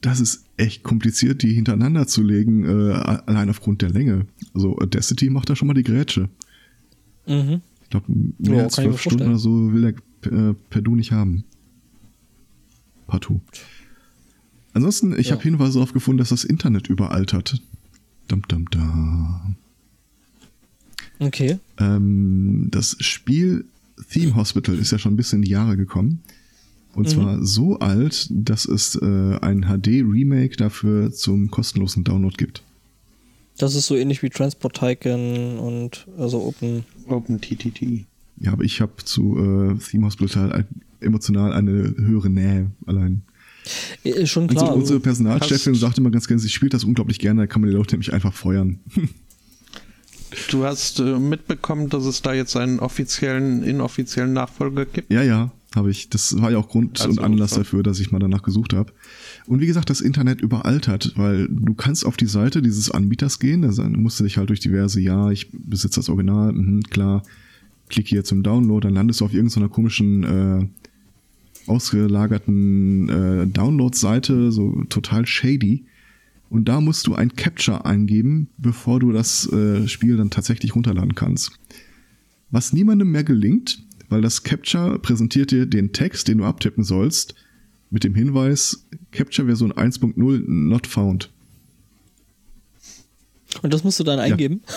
Das 0.00 0.18
ist 0.18 0.46
echt 0.56 0.82
kompliziert, 0.82 1.42
die 1.42 1.52
hintereinander 1.52 2.06
zu 2.06 2.22
legen, 2.22 2.64
äh, 2.64 2.92
allein 2.94 3.50
aufgrund 3.50 3.82
der 3.82 3.90
Länge. 3.90 4.24
Also 4.54 4.78
Audacity 4.78 5.28
macht 5.28 5.50
da 5.50 5.56
schon 5.56 5.68
mal 5.68 5.74
die 5.74 5.82
Grätsche. 5.82 6.30
Mhm. 7.26 7.60
Ich 7.82 7.90
glaube, 7.90 8.06
mehr 8.08 8.56
Ja, 8.56 8.62
als 8.64 8.76
zwölf 8.76 8.98
Stunden 8.98 9.26
oder 9.26 9.36
so 9.38 9.74
will 9.74 9.92
der 10.22 10.32
äh, 10.32 10.54
Perdu 10.70 10.94
nicht 10.96 11.12
haben. 11.12 11.44
Partout. 13.06 13.42
Ansonsten, 14.72 15.12
ich 15.18 15.26
Ja. 15.26 15.32
habe 15.34 15.42
Hinweise 15.42 15.74
darauf 15.74 15.92
gefunden, 15.92 16.16
dass 16.16 16.30
das 16.30 16.44
Internet 16.44 16.88
überaltert. 16.88 17.60
Dum, 18.28 18.40
dum, 18.48 18.64
dum. 18.70 19.56
Okay. 21.20 21.58
Ähm, 21.78 22.68
das 22.70 22.96
Spiel 23.00 23.64
Theme 24.10 24.34
Hospital 24.34 24.76
ist 24.76 24.90
ja 24.92 24.98
schon 24.98 25.12
ein 25.12 25.16
bisschen 25.16 25.40
in 25.40 25.42
die 25.44 25.50
Jahre 25.50 25.76
gekommen. 25.76 26.22
Und 26.94 27.06
Mhm. 27.06 27.10
zwar 27.10 27.44
so 27.44 27.78
alt, 27.78 28.26
dass 28.30 28.64
es 28.66 28.96
äh, 28.96 29.04
ein 29.40 29.62
HD-Remake 29.66 30.56
dafür 30.56 31.12
zum 31.12 31.50
kostenlosen 31.50 32.02
Download 32.02 32.34
gibt. 32.36 32.64
Das 33.58 33.74
ist 33.74 33.86
so 33.86 33.94
ähnlich 33.94 34.22
wie 34.22 34.30
Transport 34.30 34.74
Tycoon 34.76 35.58
und 35.58 36.08
also 36.18 36.42
Open. 36.42 36.84
OpenTTT. 37.06 38.06
Ja, 38.38 38.52
aber 38.52 38.64
ich 38.64 38.80
habe 38.80 38.92
zu 39.04 39.36
äh, 39.36 39.78
Theme 39.78 40.06
Hospital 40.06 40.52
ein- 40.52 40.66
emotional 41.00 41.52
eine 41.52 41.94
höhere 41.96 42.30
Nähe 42.30 42.70
allein. 42.86 43.22
Äh, 44.02 44.26
schon 44.26 44.48
Also 44.48 44.64
klar. 44.64 44.74
unsere 44.74 44.98
Personalchefin 45.00 45.74
sagt 45.74 45.98
immer 45.98 46.10
ganz 46.10 46.26
gerne, 46.26 46.40
sie 46.40 46.48
spielt 46.48 46.72
das 46.74 46.82
unglaublich 46.84 47.18
gerne, 47.18 47.42
da 47.42 47.46
kann 47.46 47.60
man 47.60 47.70
die 47.70 47.76
Leute 47.76 47.94
nämlich 47.94 48.12
einfach 48.12 48.32
feuern. 48.32 48.80
Du 50.50 50.64
hast 50.64 51.00
äh, 51.00 51.18
mitbekommen, 51.18 51.88
dass 51.88 52.04
es 52.04 52.22
da 52.22 52.32
jetzt 52.32 52.56
einen 52.56 52.78
offiziellen, 52.78 53.62
inoffiziellen 53.62 54.32
Nachfolger 54.32 54.86
gibt. 54.86 55.12
Ja, 55.12 55.22
ja, 55.22 55.50
habe 55.74 55.90
ich. 55.90 56.08
Das 56.08 56.40
war 56.40 56.50
ja 56.50 56.58
auch 56.58 56.68
Grund 56.68 57.00
Also, 57.00 57.10
und 57.10 57.20
Anlass 57.20 57.52
ja. 57.52 57.58
dafür, 57.58 57.82
dass 57.82 58.00
ich 58.00 58.12
mal 58.12 58.18
danach 58.18 58.42
gesucht 58.42 58.72
habe. 58.72 58.92
Und 59.46 59.60
wie 59.60 59.66
gesagt, 59.66 59.90
das 59.90 60.00
Internet 60.00 60.40
überaltert, 60.40 61.12
weil 61.16 61.48
du 61.48 61.74
kannst 61.74 62.06
auf 62.06 62.16
die 62.16 62.26
Seite 62.26 62.62
dieses 62.62 62.90
Anbieters 62.90 63.38
gehen, 63.38 63.62
da 63.62 63.88
musst 63.88 64.20
du 64.20 64.24
dich 64.24 64.36
halt 64.36 64.48
durch 64.48 64.60
diverse, 64.60 65.00
ja, 65.00 65.30
ich 65.30 65.50
besitze 65.52 66.00
das 66.00 66.08
Original, 66.08 66.52
mhm, 66.52 66.82
klar, 66.84 67.22
klick 67.88 68.08
hier 68.08 68.24
zum 68.24 68.42
Download, 68.42 68.86
dann 68.86 68.94
landest 68.94 69.20
du 69.20 69.24
auf 69.24 69.34
irgendeiner 69.34 69.68
komischen 69.68 70.24
äh, 70.24 70.66
ausgelagerten 71.66 73.08
äh, 73.08 73.46
Download-Seite, 73.46 74.52
so 74.52 74.84
total 74.88 75.26
shady. 75.26 75.84
Und 76.50 76.64
da 76.64 76.80
musst 76.80 77.06
du 77.06 77.14
ein 77.14 77.34
Capture 77.36 77.84
eingeben, 77.84 78.50
bevor 78.58 78.98
du 78.98 79.12
das 79.12 79.50
äh, 79.52 79.86
Spiel 79.86 80.16
dann 80.16 80.30
tatsächlich 80.30 80.74
runterladen 80.74 81.14
kannst. 81.14 81.52
Was 82.50 82.72
niemandem 82.72 83.12
mehr 83.12 83.22
gelingt, 83.22 83.84
weil 84.08 84.20
das 84.20 84.42
Capture 84.42 84.98
präsentiert 84.98 85.52
dir 85.52 85.66
den 85.66 85.92
Text, 85.92 86.26
den 86.26 86.38
du 86.38 86.44
abtippen 86.44 86.82
sollst, 86.82 87.36
mit 87.90 88.02
dem 88.02 88.16
Hinweis 88.16 88.88
Capture 89.12 89.46
Version 89.46 89.72
1.0 89.72 90.42
not 90.46 90.88
found. 90.88 91.30
Und 93.62 93.72
das 93.72 93.84
musst 93.84 94.00
du 94.00 94.04
dann 94.04 94.18
eingeben. 94.18 94.62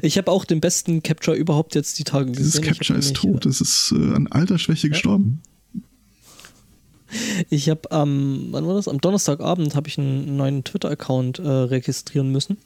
Ich 0.00 0.16
habe 0.16 0.30
auch 0.30 0.46
den 0.46 0.62
besten 0.62 1.02
Capture 1.02 1.36
überhaupt 1.36 1.74
jetzt 1.74 1.98
die 1.98 2.04
Tage 2.04 2.32
gesehen. 2.32 2.44
Dieses 2.44 2.62
Capture 2.62 2.98
ist 2.98 3.14
tot. 3.16 3.44
Es 3.44 3.60
ist 3.60 3.92
äh, 3.94 4.14
an 4.14 4.26
Altersschwäche 4.26 4.88
gestorben. 4.88 5.42
Ich 7.50 7.68
habe 7.70 7.90
am, 7.90 8.48
wann 8.50 8.66
war 8.66 8.74
das? 8.74 8.88
Am 8.88 9.00
Donnerstagabend 9.00 9.74
habe 9.74 9.88
ich 9.88 9.98
einen 9.98 10.36
neuen 10.36 10.64
Twitter-Account 10.64 11.38
äh, 11.38 11.48
registrieren 11.48 12.30
müssen. 12.30 12.58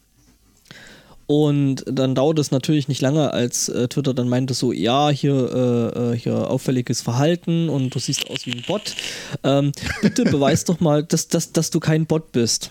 Und 1.27 1.85
dann 1.87 2.15
dauert 2.15 2.39
es 2.39 2.51
natürlich 2.51 2.89
nicht 2.89 3.01
lange, 3.01 3.33
als 3.33 3.69
äh, 3.69 3.89
Twitter 3.89 4.13
dann 4.13 4.29
meinte 4.29 4.55
so, 4.55 4.73
ja, 4.73 5.09
hier, 5.09 5.33
äh, 5.35 6.13
äh, 6.13 6.19
hier 6.19 6.51
auffälliges 6.51 7.01
Verhalten 7.01 7.69
und 7.69 7.95
du 7.95 7.99
siehst 7.99 8.29
aus 8.29 8.45
wie 8.45 8.53
ein 8.53 8.65
Bot. 8.67 8.97
Ähm, 9.43 9.73
bitte 10.03 10.25
beweis 10.31 10.65
doch 10.65 10.81
mal, 10.81 11.05
dass, 11.05 11.29
dass, 11.29 11.53
dass 11.53 11.71
du 11.71 11.81
kein 11.81 12.07
Bot 12.07 12.33
bist. 12.33 12.71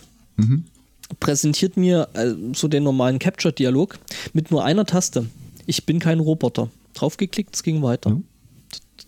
Präsentiert 1.20 1.76
mir 1.76 2.08
äh, 2.14 2.34
so 2.54 2.68
den 2.68 2.84
normalen 2.84 3.18
Capture-Dialog 3.18 3.98
mit 4.32 4.50
nur 4.50 4.64
einer 4.64 4.84
Taste. 4.84 5.26
Ich 5.66 5.84
bin 5.84 5.98
kein 5.98 6.20
Roboter. 6.20 6.70
Draufgeklickt, 6.94 7.54
es 7.54 7.62
ging 7.62 7.82
weiter. 7.82 8.10
Ja. 8.10 8.20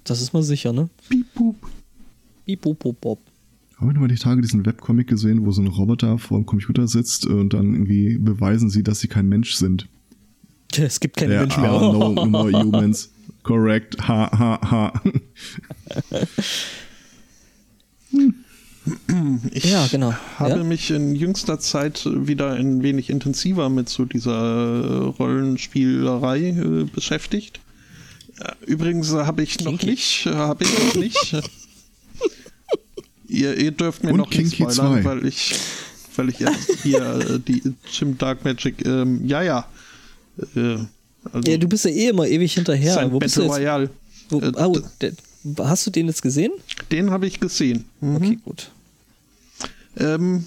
Das 0.04 0.20
ist 0.20 0.32
mal 0.32 0.42
sicher, 0.42 0.72
ne? 0.72 0.88
Piep, 1.08 1.26
pup. 2.44 2.46
Bip, 2.46 2.60
bop, 2.62 2.78
bop, 2.78 3.00
bop. 3.00 3.18
Haben 3.78 3.92
wir 3.92 4.00
mal 4.00 4.08
die 4.08 4.14
Tage 4.14 4.40
diesen 4.40 4.64
Webcomic 4.64 5.08
gesehen, 5.08 5.44
wo 5.44 5.50
so 5.50 5.60
ein 5.60 5.66
Roboter 5.66 6.18
vor 6.18 6.38
dem 6.38 6.46
Computer 6.46 6.86
sitzt 6.86 7.26
und 7.26 7.52
dann 7.54 7.72
irgendwie 7.74 8.18
beweisen 8.18 8.70
sie, 8.70 8.82
dass 8.84 9.00
sie 9.00 9.08
kein 9.08 9.28
Mensch 9.28 9.54
sind. 9.54 9.88
Es 10.76 11.00
gibt 11.00 11.16
keine 11.16 11.32
There 11.32 11.40
Menschen 11.42 11.62
mehr. 11.62 11.70
are 11.72 11.92
no, 11.92 12.12
no 12.12 12.26
more 12.26 12.52
humans. 12.62 13.10
Correct. 13.42 13.96
Ha, 14.08 14.30
ha, 14.38 14.60
ha. 14.70 14.92
Ich 19.50 19.64
Ja, 19.64 19.86
genau. 19.90 20.14
habe 20.38 20.50
Ja? 20.58 20.64
mich 20.64 20.90
in 20.90 21.14
jüngster 21.14 21.58
Zeit 21.58 22.04
wieder 22.06 22.52
ein 22.52 22.82
wenig 22.82 23.10
intensiver 23.10 23.68
mit 23.70 23.88
so 23.88 24.04
dieser 24.04 24.32
äh, 24.32 25.04
Rollenspielerei 25.06 26.48
äh, 26.50 26.84
beschäftigt. 26.84 27.60
Äh, 28.38 28.52
Übrigens 28.66 29.12
habe 29.12 29.42
ich 29.42 29.60
noch 29.64 29.82
nicht, 29.82 30.26
habe 30.26 30.64
ich 30.64 30.70
noch 30.78 30.94
nicht. 30.96 31.36
ihr, 33.34 33.56
ihr 33.56 33.70
dürft 33.70 34.02
mir 34.04 34.12
Und 34.12 34.18
noch 34.18 34.30
nicht 34.30 34.56
Kinky 34.56 34.72
spoilern, 34.72 35.02
2. 35.02 35.04
weil 35.04 35.26
ich, 35.26 35.54
weil 36.16 36.28
ich 36.30 36.40
erst 36.40 36.70
hier 36.82 37.00
äh, 37.02 37.38
die 37.40 37.62
Jim 37.92 38.16
Dark 38.18 38.44
Magic, 38.44 38.84
ähm, 38.86 39.24
ja, 39.26 39.42
ja. 39.42 39.66
Äh, 40.56 40.76
also 41.32 41.50
Ja, 41.50 41.56
du 41.56 41.68
bist 41.68 41.84
ja 41.84 41.90
eh 41.90 42.08
immer 42.08 42.26
ewig 42.26 42.52
hinterher. 42.54 42.94
sein 42.94 43.12
Wo 43.12 43.18
bist 43.18 43.36
du 43.36 43.40
Battle 43.48 43.56
jetzt? 43.56 43.60
Royale. 43.62 43.90
Wo, 44.30 44.40
Äh, 44.40 45.12
oh, 45.58 45.64
hast 45.66 45.86
du 45.86 45.90
den 45.90 46.06
jetzt 46.06 46.22
gesehen? 46.22 46.52
Den 46.90 47.10
habe 47.10 47.26
ich 47.26 47.40
gesehen. 47.40 47.84
Mhm. 48.00 48.16
Okay, 48.16 48.38
gut. 48.44 48.70
Ähm, 49.96 50.46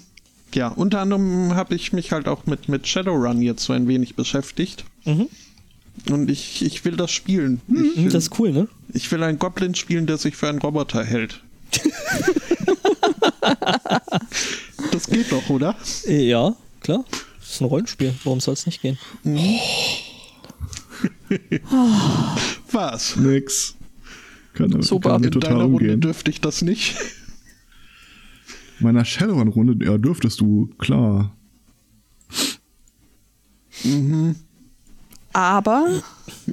ja, 0.53 0.69
unter 0.69 0.99
anderem 1.01 1.55
habe 1.55 1.75
ich 1.75 1.93
mich 1.93 2.11
halt 2.11 2.27
auch 2.27 2.45
mit, 2.45 2.67
mit 2.69 2.87
Shadowrun 2.87 3.41
jetzt 3.41 3.63
so 3.63 3.73
ein 3.73 3.87
wenig 3.87 4.15
beschäftigt. 4.15 4.83
Mhm. 5.05 5.27
Und 6.11 6.29
ich, 6.29 6.63
ich 6.63 6.85
will 6.85 6.95
das 6.95 7.11
spielen. 7.11 7.59
Ich, 7.67 7.73
Mhm, 7.73 7.95
will, 8.05 8.09
Das 8.11 8.25
ist 8.25 8.39
cool, 8.39 8.51
ne? 8.51 8.67
ich 8.93 9.11
will 9.11 9.23
einen 9.23 9.39
Goblin 9.39 9.73
spielen, 9.75 10.05
der 10.05 10.17
sich 10.17 10.35
für 10.35 10.47
einen 10.47 10.59
Roboter 10.59 11.03
hält. 11.03 11.41
das 14.91 15.07
geht 15.07 15.31
doch, 15.31 15.49
oder? 15.49 15.75
Ja, 16.07 16.55
klar. 16.81 17.05
Das 17.39 17.51
ist 17.51 17.61
ein 17.61 17.65
Rollenspiel. 17.67 18.13
Warum 18.23 18.39
soll 18.39 18.53
es 18.55 18.65
nicht 18.65 18.81
gehen? 18.81 18.97
Was? 22.71 23.15
Nix. 23.15 23.75
Kann, 24.53 24.81
Super. 24.81 25.11
kann 25.11 25.23
In 25.23 25.31
total 25.31 25.51
deiner 25.51 25.63
Runde 25.63 25.77
umgehen. 25.85 26.01
dürfte 26.01 26.31
ich 26.31 26.41
das 26.41 26.61
nicht. 26.61 26.95
Meiner 28.79 29.05
Shadowrun-Runde, 29.05 29.85
ja, 29.85 29.97
dürftest 29.97 30.39
du, 30.41 30.69
klar. 30.77 31.35
Aber 35.33 36.01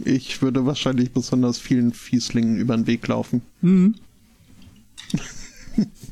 Ich 0.04 0.40
würde 0.42 0.66
wahrscheinlich 0.66 1.10
besonders 1.12 1.58
vielen 1.58 1.92
Fieslingen 1.92 2.58
über 2.58 2.76
den 2.76 2.86
Weg 2.86 3.06
laufen. 3.08 3.42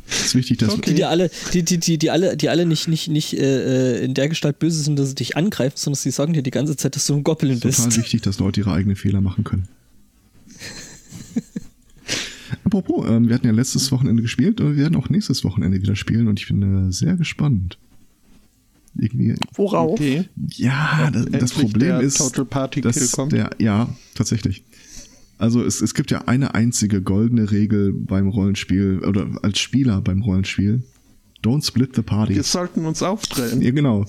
ist 0.09 0.35
wichtig, 0.35 0.59
dass 0.59 0.70
Okay. 0.70 0.90
Die 0.90 0.96
dir 0.96 1.09
alle, 1.09 1.31
die, 1.53 1.62
die, 1.62 1.79
die, 1.79 1.98
die 1.98 2.11
alle, 2.11 2.37
die 2.37 2.48
alle 2.48 2.66
nicht, 2.66 2.88
nicht, 2.88 3.09
nicht 3.09 3.35
äh, 3.35 3.98
äh, 3.98 4.05
in 4.05 4.14
der 4.14 4.29
Gestalt 4.29 4.59
böse 4.59 4.83
sind, 4.83 4.98
dass 4.98 5.11
sie 5.11 5.14
dich 5.14 5.37
angreifen, 5.37 5.77
sondern 5.77 5.98
sie 5.98 6.11
sagen 6.11 6.33
dir 6.33 6.42
die 6.42 6.51
ganze 6.51 6.77
Zeit, 6.77 6.96
dass 6.96 7.07
du 7.07 7.14
ein 7.14 7.25
Goblin 7.25 7.61
total 7.61 7.87
bist. 7.87 7.96
wichtig, 7.96 8.22
dass 8.22 8.38
Leute 8.38 8.61
ihre 8.61 8.72
eigenen 8.72 8.96
Fehler 8.96 9.20
machen 9.20 9.44
können. 9.44 9.68
Apropos, 12.64 13.09
ähm, 13.09 13.29
wir 13.29 13.35
hatten 13.35 13.46
ja 13.46 13.53
letztes 13.53 13.90
Wochenende 13.92 14.22
gespielt 14.22 14.61
und 14.61 14.77
wir 14.77 14.83
werden 14.83 14.96
auch 14.96 15.09
nächstes 15.09 15.44
Wochenende 15.44 15.81
wieder 15.81 15.96
spielen 15.96 16.29
und 16.29 16.40
ich 16.40 16.48
bin 16.48 16.88
äh, 16.88 16.92
sehr 16.92 17.16
gespannt. 17.16 17.79
Irgendwie, 18.98 19.35
worauf? 19.55 19.92
Okay. 19.92 20.29
ja, 20.51 21.11
das, 21.11 21.27
das 21.31 21.53
Problem 21.53 21.88
der 21.88 22.01
ist, 22.01 22.18
Total 22.18 22.44
Party 22.44 22.83
Kill 22.83 22.92
dass 22.92 23.12
kommt. 23.12 23.33
der, 23.33 23.51
ja, 23.59 23.88
tatsächlich. 24.14 24.64
Also 25.42 25.64
es, 25.64 25.81
es 25.81 25.94
gibt 25.94 26.12
ja 26.12 26.28
eine 26.28 26.55
einzige 26.55 27.02
goldene 27.02 27.50
Regel 27.50 27.92
beim 27.92 28.28
Rollenspiel 28.28 29.00
oder 29.05 29.26
als 29.42 29.59
Spieler 29.59 30.00
beim 30.00 30.22
Rollenspiel. 30.22 30.85
Don't 31.42 31.66
split 31.66 31.96
the 31.96 32.02
party. 32.02 32.37
Wir 32.37 32.44
sollten 32.44 32.87
uns 32.87 33.02
auftrennen. 33.02 33.61
Ja, 33.61 33.72
genau. 33.72 34.07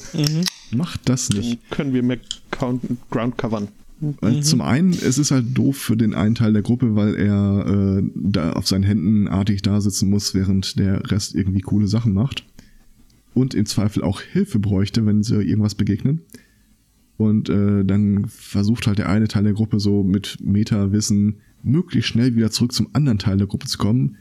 Macht 0.70 1.10
das 1.10 1.30
nicht. 1.30 1.54
Dann 1.54 1.58
können 1.72 1.94
wir 1.96 2.04
mehr 2.04 2.20
Ground 2.52 3.36
covern. 3.40 3.70
Weil 4.22 4.44
Zum 4.44 4.62
einen, 4.62 4.92
es 4.92 5.18
ist 5.18 5.32
halt 5.32 5.58
doof 5.58 5.76
für 5.76 5.98
den 5.98 6.14
einen 6.14 6.36
Teil 6.36 6.54
der 6.54 6.62
Gruppe, 6.62 6.96
weil 6.96 7.16
er 7.16 7.66
äh, 7.98 8.04
da 8.14 8.52
auf 8.54 8.68
seinen 8.68 8.84
Händen 8.84 9.28
artig 9.28 9.64
da 9.64 9.82
sitzen 9.82 10.12
muss, 10.12 10.36
während 10.36 10.78
der 10.78 11.10
Rest 11.10 11.34
irgendwie 11.34 11.62
coole 11.62 11.88
Sachen 11.88 12.14
macht. 12.14 12.46
Und 13.34 13.56
im 13.56 13.66
Zweifel 13.66 14.04
auch 14.04 14.22
Hilfe 14.22 14.60
bräuchte, 14.60 15.04
wenn 15.08 15.24
sie 15.24 15.42
irgendwas 15.42 15.74
begegnen. 15.74 16.22
Und 17.18 17.50
äh, 17.50 17.86
dann 17.86 18.26
versucht 18.28 18.88
halt 18.88 18.98
der 18.98 19.10
eine 19.10 19.28
Teil 19.28 19.44
der 19.44 19.54
Gruppe 19.54 19.80
so 19.80 20.04
mit 20.04 20.38
Meta-Wissen 20.42 21.38
möglichst 21.62 22.10
schnell 22.10 22.36
wieder 22.36 22.52
zurück 22.52 22.74
zum 22.74 22.90
anderen 22.94 23.20
Teil 23.20 23.38
der 23.38 23.48
Gruppe 23.48 23.68
zu 23.68 23.78
kommen. 23.78 24.18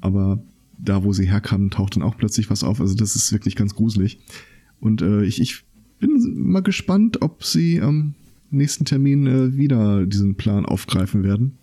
Aber 0.00 0.42
da, 0.78 1.04
wo 1.04 1.12
sie 1.12 1.26
herkamen, 1.26 1.70
taucht 1.70 1.96
dann 1.96 2.02
auch 2.02 2.16
plötzlich 2.16 2.50
was 2.50 2.64
auf. 2.64 2.80
Also 2.80 2.94
das 2.94 3.16
ist 3.16 3.32
wirklich 3.32 3.56
ganz 3.56 3.74
gruselig. 3.74 4.18
Und 4.80 5.02
äh, 5.02 5.24
ich, 5.24 5.40
ich 5.40 5.64
bin 5.98 6.20
mal 6.36 6.60
gespannt, 6.60 7.22
ob 7.22 7.44
sie 7.44 7.80
am 7.80 8.14
nächsten 8.50 8.84
Termin 8.84 9.26
äh, 9.26 9.56
wieder 9.56 10.06
diesen 10.06 10.36
Plan 10.36 10.66
aufgreifen 10.66 11.22
werden. 11.24 11.58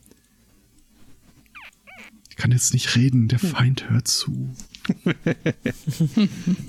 Ich 2.30 2.36
kann 2.36 2.52
jetzt 2.52 2.74
nicht 2.74 2.96
reden, 2.96 3.28
der 3.28 3.40
Feind 3.40 3.90
hört 3.90 4.08
zu. 4.08 4.50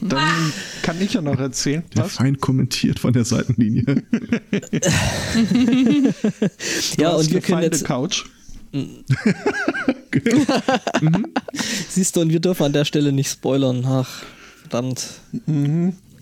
Dann 0.00 0.52
kann 0.82 1.00
ich 1.00 1.14
ja 1.14 1.20
noch 1.20 1.38
erzählen. 1.38 1.84
Der 1.94 2.04
Was? 2.04 2.14
Feind 2.14 2.40
kommentiert 2.40 2.98
von 2.98 3.12
der 3.12 3.24
Seitenlinie. 3.24 3.84
ja, 6.96 7.10
und 7.10 7.30
wir 7.30 7.40
können 7.40 7.62
jetzt, 7.62 7.86
Feinde-Couch. 7.86 8.24
siehst 11.88 12.16
du, 12.16 12.20
und 12.20 12.30
wir 12.30 12.40
dürfen 12.40 12.64
an 12.64 12.72
der 12.72 12.84
Stelle 12.84 13.12
nicht 13.12 13.30
spoilern. 13.30 13.84
Ach, 13.86 14.24
verdammt. 14.62 15.20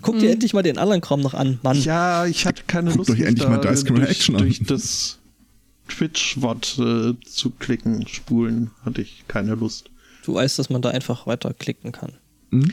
Guck 0.02 0.18
dir 0.18 0.32
endlich 0.32 0.52
mal 0.52 0.62
den 0.62 0.78
anderen 0.78 1.00
Kram 1.00 1.20
noch 1.20 1.34
an, 1.34 1.58
Mann. 1.62 1.80
Ja, 1.80 2.26
ich 2.26 2.46
hatte 2.46 2.62
keine 2.66 2.90
Guckt 2.90 3.08
Lust, 3.08 3.10
euch 3.10 3.20
endlich 3.20 3.46
da 3.46 3.50
mal 3.50 3.60
Dice 3.60 3.84
durch, 3.84 4.08
Action 4.08 4.36
an. 4.36 4.42
durch 4.42 4.62
das 4.64 5.18
Twitch-Wort 5.88 6.78
äh, 6.78 7.14
zu 7.24 7.50
klicken, 7.50 8.06
spulen, 8.08 8.70
hatte 8.84 9.02
ich 9.02 9.24
keine 9.28 9.54
Lust. 9.54 9.90
Du 10.24 10.34
weißt, 10.34 10.58
dass 10.58 10.70
man 10.70 10.82
da 10.82 10.90
einfach 10.90 11.26
weiterklicken 11.26 11.92
kann. 11.92 12.12
Hm? 12.50 12.72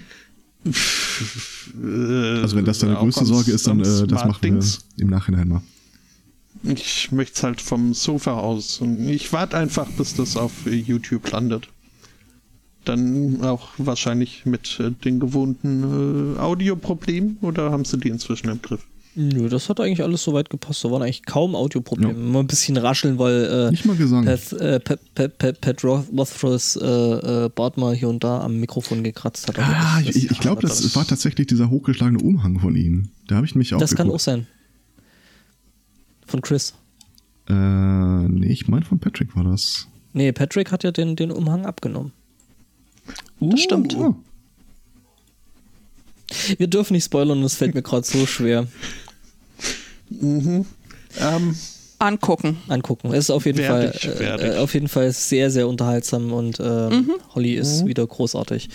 Äh, 0.65 2.41
Also 2.41 2.55
wenn 2.55 2.65
das 2.65 2.79
deine 2.79 2.97
auch 2.97 3.03
größte 3.03 3.25
Sorge 3.25 3.51
ist, 3.51 3.67
dann 3.67 3.79
äh, 3.79 3.83
das 3.83 3.99
machen 3.99 4.09
wir 4.11 4.19
Smart-Dings. 4.19 4.85
im 4.97 5.09
Nachhinein 5.09 5.47
mal. 5.47 5.61
Ich 6.63 7.11
möchte 7.11 7.35
es 7.35 7.43
halt 7.43 7.61
vom 7.61 7.93
Sofa 7.93 8.33
aus. 8.33 8.81
Und 8.81 9.07
ich 9.07 9.31
warte 9.31 9.57
einfach, 9.57 9.87
bis 9.91 10.15
das 10.15 10.35
auf 10.35 10.51
YouTube 10.65 11.29
landet. 11.31 11.69
Dann 12.85 13.41
auch 13.43 13.69
wahrscheinlich 13.77 14.45
mit 14.45 14.79
äh, 14.79 14.91
den 14.91 15.19
gewohnten 15.19 16.35
äh, 16.35 16.39
Audioproblemen 16.39 17.37
oder 17.41 17.71
haben 17.71 17.85
sie 17.85 17.97
die 17.97 18.09
inzwischen 18.09 18.49
im 18.49 18.61
Griff? 18.61 18.85
Nö, 19.15 19.49
das 19.49 19.67
hat 19.69 19.79
eigentlich 19.79 20.03
alles 20.03 20.23
soweit 20.23 20.49
gepasst. 20.49 20.83
Da 20.85 20.91
waren 20.91 21.01
eigentlich 21.01 21.25
kaum 21.25 21.55
Audioprobleme. 21.55 22.13
Ja. 22.13 22.17
Immer 22.19 22.39
ein 22.39 22.47
bisschen 22.47 22.77
rascheln, 22.77 23.17
weil 23.17 23.67
äh, 23.67 23.71
Nicht 23.71 23.85
mal 23.85 23.95
Gesang. 23.97 24.25
Pat, 24.25 24.53
äh, 24.53 24.79
Pat, 24.79 24.99
Pat, 25.15 25.37
Pat, 25.39 25.61
Pat 25.61 25.83
Rothfuss 25.83 26.75
äh, 26.75 26.85
äh, 26.85 27.49
Bart 27.49 27.77
mal 27.77 27.93
hier 27.95 28.07
und 28.07 28.23
da 28.23 28.41
am 28.41 28.59
Mikrofon 28.59 29.03
gekratzt 29.03 29.47
hat. 29.47 29.57
Ah, 29.59 30.01
das- 30.05 30.15
ich, 30.15 30.29
ich 30.31 30.39
glaube, 30.39 30.61
das, 30.61 30.81
das- 30.81 30.95
war 30.95 31.05
tatsächlich 31.05 31.47
dieser 31.47 31.69
hochgeschlagene 31.69 32.19
Umhang 32.23 32.59
von 32.59 32.75
ihm. 32.75 33.09
Da 33.27 33.35
habe 33.37 33.45
ich 33.47 33.55
mich 33.55 33.73
auch 33.73 33.79
das 33.79 33.95
kann 33.95 34.09
auch 34.11 34.19
sein. 34.19 34.47
Von 36.25 36.41
Chris. 36.41 36.75
Äh, 37.49 37.53
nee, 37.53 38.47
ich 38.51 38.67
meine 38.67 38.85
von 38.85 38.99
Patrick 38.99 39.35
war 39.35 39.43
das. 39.43 39.87
Nee, 40.13 40.31
Patrick 40.31 40.71
hat 40.71 40.83
ja 40.83 40.91
den, 40.91 41.15
den 41.15 41.31
Umhang 41.31 41.65
abgenommen. 41.65 42.11
Das 43.39 43.59
stimmt. 43.61 43.95
Oh. 43.97 44.15
Wir 46.57 46.67
dürfen 46.67 46.93
nicht 46.93 47.05
spoilern, 47.05 47.41
das 47.41 47.55
fällt 47.55 47.75
mir 47.75 47.81
gerade 47.81 48.05
so 48.05 48.25
schwer. 48.25 48.67
Ähm, 50.11 50.65
Angucken. 51.99 52.57
Angucken. 52.67 53.13
Es 53.13 53.25
ist 53.25 53.29
auf 53.29 53.45
jeden 53.45 53.63
Fall 53.63 53.93
ich, 53.93 54.05
äh, 54.05 54.57
auf 54.57 54.73
jeden 54.73 54.87
Fall 54.87 55.11
sehr, 55.11 55.51
sehr 55.51 55.67
unterhaltsam 55.67 56.31
und 56.31 56.59
ähm, 56.59 57.11
Holly 57.35 57.55
ist 57.55 57.85
wieder 57.85 58.07
großartig. 58.07 58.69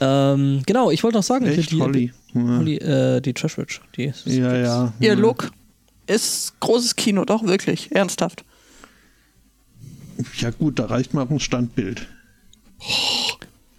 Ähm, 0.00 0.62
genau, 0.66 0.90
ich 0.90 1.02
wollte 1.04 1.18
noch 1.18 1.24
sagen, 1.24 1.46
echt, 1.46 1.70
die, 1.70 1.80
Holly. 1.80 2.12
Ja, 2.34 2.58
Holly, 2.58 2.76
äh, 2.76 3.20
die 3.20 3.32
Trashwitch. 3.32 3.80
Die 3.96 4.12
ja. 4.26 4.56
ja. 4.56 4.92
Ihr 5.00 5.08
ja. 5.10 5.14
Look 5.14 5.50
ist 6.06 6.58
großes 6.60 6.96
Kino, 6.96 7.24
doch 7.24 7.44
wirklich, 7.44 7.92
ernsthaft. 7.92 8.44
Ja 10.38 10.50
gut, 10.50 10.78
da 10.78 10.86
reicht 10.86 11.14
mal 11.14 11.26
ein 11.28 11.40
Standbild. 11.40 12.06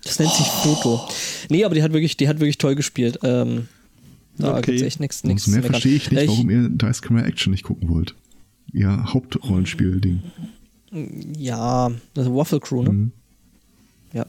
Das 0.07 0.19
nennt 0.19 0.31
sich 0.33 0.47
Foto. 0.47 1.07
Nee, 1.49 1.63
aber 1.65 1.75
die 1.75 1.83
hat 1.83 1.93
wirklich, 1.93 2.17
die 2.17 2.27
hat 2.27 2.39
wirklich 2.39 2.57
toll 2.57 2.75
gespielt. 2.75 3.19
Ähm, 3.23 3.67
da 4.37 4.57
Okay. 4.57 4.71
gibt's 4.71 4.81
echt 4.83 4.99
nichts, 4.99 5.21
Umso 5.23 5.33
nichts 5.33 5.47
mehr 5.47 5.63
verstehe 5.63 5.95
ich 5.95 6.09
nicht, 6.11 6.23
Äh, 6.23 6.27
warum 6.27 6.49
ihr 6.49 6.69
Dice 6.69 7.01
Camera 7.01 7.25
Action 7.25 7.51
nicht 7.51 7.63
gucken 7.63 7.89
wollt. 7.89 8.15
Ihr 8.73 9.13
Hauptrollenspiel-Ding. 9.13 10.21
Ja, 11.37 11.91
das 12.13 12.27
Waffle 12.29 12.59
Crew, 12.59 12.83
ne? 12.83 12.89
Mhm. 12.91 13.11
Ja. 14.13 14.25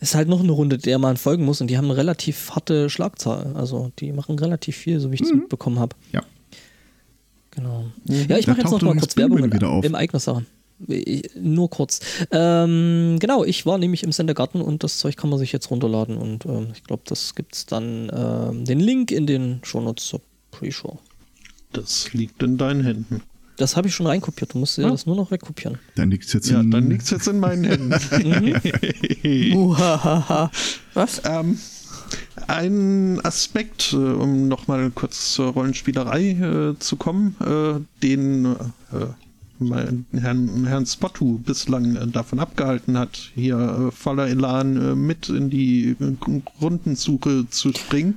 Ist 0.00 0.14
halt 0.14 0.28
noch 0.28 0.40
eine 0.40 0.52
Runde, 0.52 0.78
der 0.78 0.98
man 0.98 1.16
folgen 1.16 1.44
muss 1.44 1.60
und 1.60 1.68
die 1.68 1.76
haben 1.76 1.84
eine 1.86 1.96
relativ 1.96 2.50
harte 2.52 2.88
Schlagzahl. 2.88 3.54
Also 3.54 3.90
die 3.98 4.12
machen 4.12 4.38
relativ 4.38 4.76
viel, 4.76 5.00
so 5.00 5.10
wie 5.10 5.16
ich 5.16 5.22
es 5.22 5.32
mitbekommen 5.32 5.78
habe. 5.78 5.96
Ja. 6.12 6.22
Genau. 7.50 7.86
Ja, 8.04 8.38
ich 8.38 8.46
mache 8.46 8.60
jetzt 8.60 8.70
noch 8.70 8.80
mal 8.82 8.96
kurz 8.96 9.16
Werbung 9.16 9.38
in, 9.38 9.64
auf. 9.64 9.84
im 9.84 9.94
eigener 9.94 10.20
Sache. 10.20 10.44
Ich- 10.86 11.30
Nur 11.38 11.68
kurz. 11.70 12.00
Ähm, 12.30 13.18
genau, 13.20 13.44
ich 13.44 13.66
war 13.66 13.78
nämlich 13.78 14.02
im 14.02 14.12
Sendergarten 14.12 14.60
und 14.60 14.82
das 14.84 14.98
Zeug 14.98 15.16
kann 15.16 15.30
man 15.30 15.38
sich 15.38 15.52
jetzt 15.52 15.70
runterladen 15.70 16.16
und 16.16 16.46
ähm, 16.46 16.68
ich 16.74 16.84
glaube, 16.84 17.02
das 17.06 17.34
gibt's 17.34 17.66
dann 17.66 18.10
ähm, 18.14 18.64
den 18.64 18.80
Link 18.80 19.10
in 19.10 19.26
den 19.26 19.60
Shownotes 19.62 20.06
zur 20.06 20.20
Pre-Show. 20.52 20.98
Das 21.72 22.12
liegt 22.12 22.42
in 22.42 22.56
deinen 22.58 22.82
Händen. 22.82 23.22
Das 23.56 23.76
habe 23.76 23.88
ich 23.88 23.94
schon 23.94 24.06
reinkopiert. 24.06 24.54
Du 24.54 24.58
musst 24.58 24.78
dir 24.78 24.82
Ja. 24.82 24.90
das 24.90 25.04
nur 25.04 25.16
noch 25.16 25.30
wegkopieren. 25.30 25.78
Dann 25.94 26.10
liegt 26.10 26.24
es 26.24 26.32
jetzt 26.32 26.48
Ja, 26.48 26.60
in. 26.60 26.70
dann 26.70 26.90
es 26.92 27.10
jetzt 27.10 27.28
in 27.28 27.38
meinen 27.40 27.64
Händen. 27.64 27.92
Uhahaha. 29.54 30.50
Was? 30.94 31.20
Ähm, 31.26 31.58
ein 32.46 33.20
Aspekt, 33.22 33.92
äh, 33.92 33.96
um 33.96 34.48
nochmal 34.48 34.90
kurz 34.90 35.34
zur 35.34 35.52
Rollenspielerei 35.52 36.30
äh, 36.30 36.78
zu 36.78 36.96
kommen, 36.96 37.36
äh, 37.40 37.80
den 38.02 38.46
äh, 38.46 38.56
Herrn, 40.12 40.64
Herrn 40.66 40.86
Spottu 40.86 41.38
bislang 41.38 41.96
äh, 41.96 42.06
davon 42.06 42.40
abgehalten 42.40 42.96
hat, 42.96 43.30
hier 43.34 43.58
äh, 43.58 43.90
voller 43.92 44.28
Elan 44.28 44.76
äh, 44.76 44.94
mit 44.94 45.28
in 45.28 45.50
die 45.50 45.96
äh, 46.00 46.40
Rundensuche 46.60 47.46
zu 47.50 47.72
springen, 47.72 48.16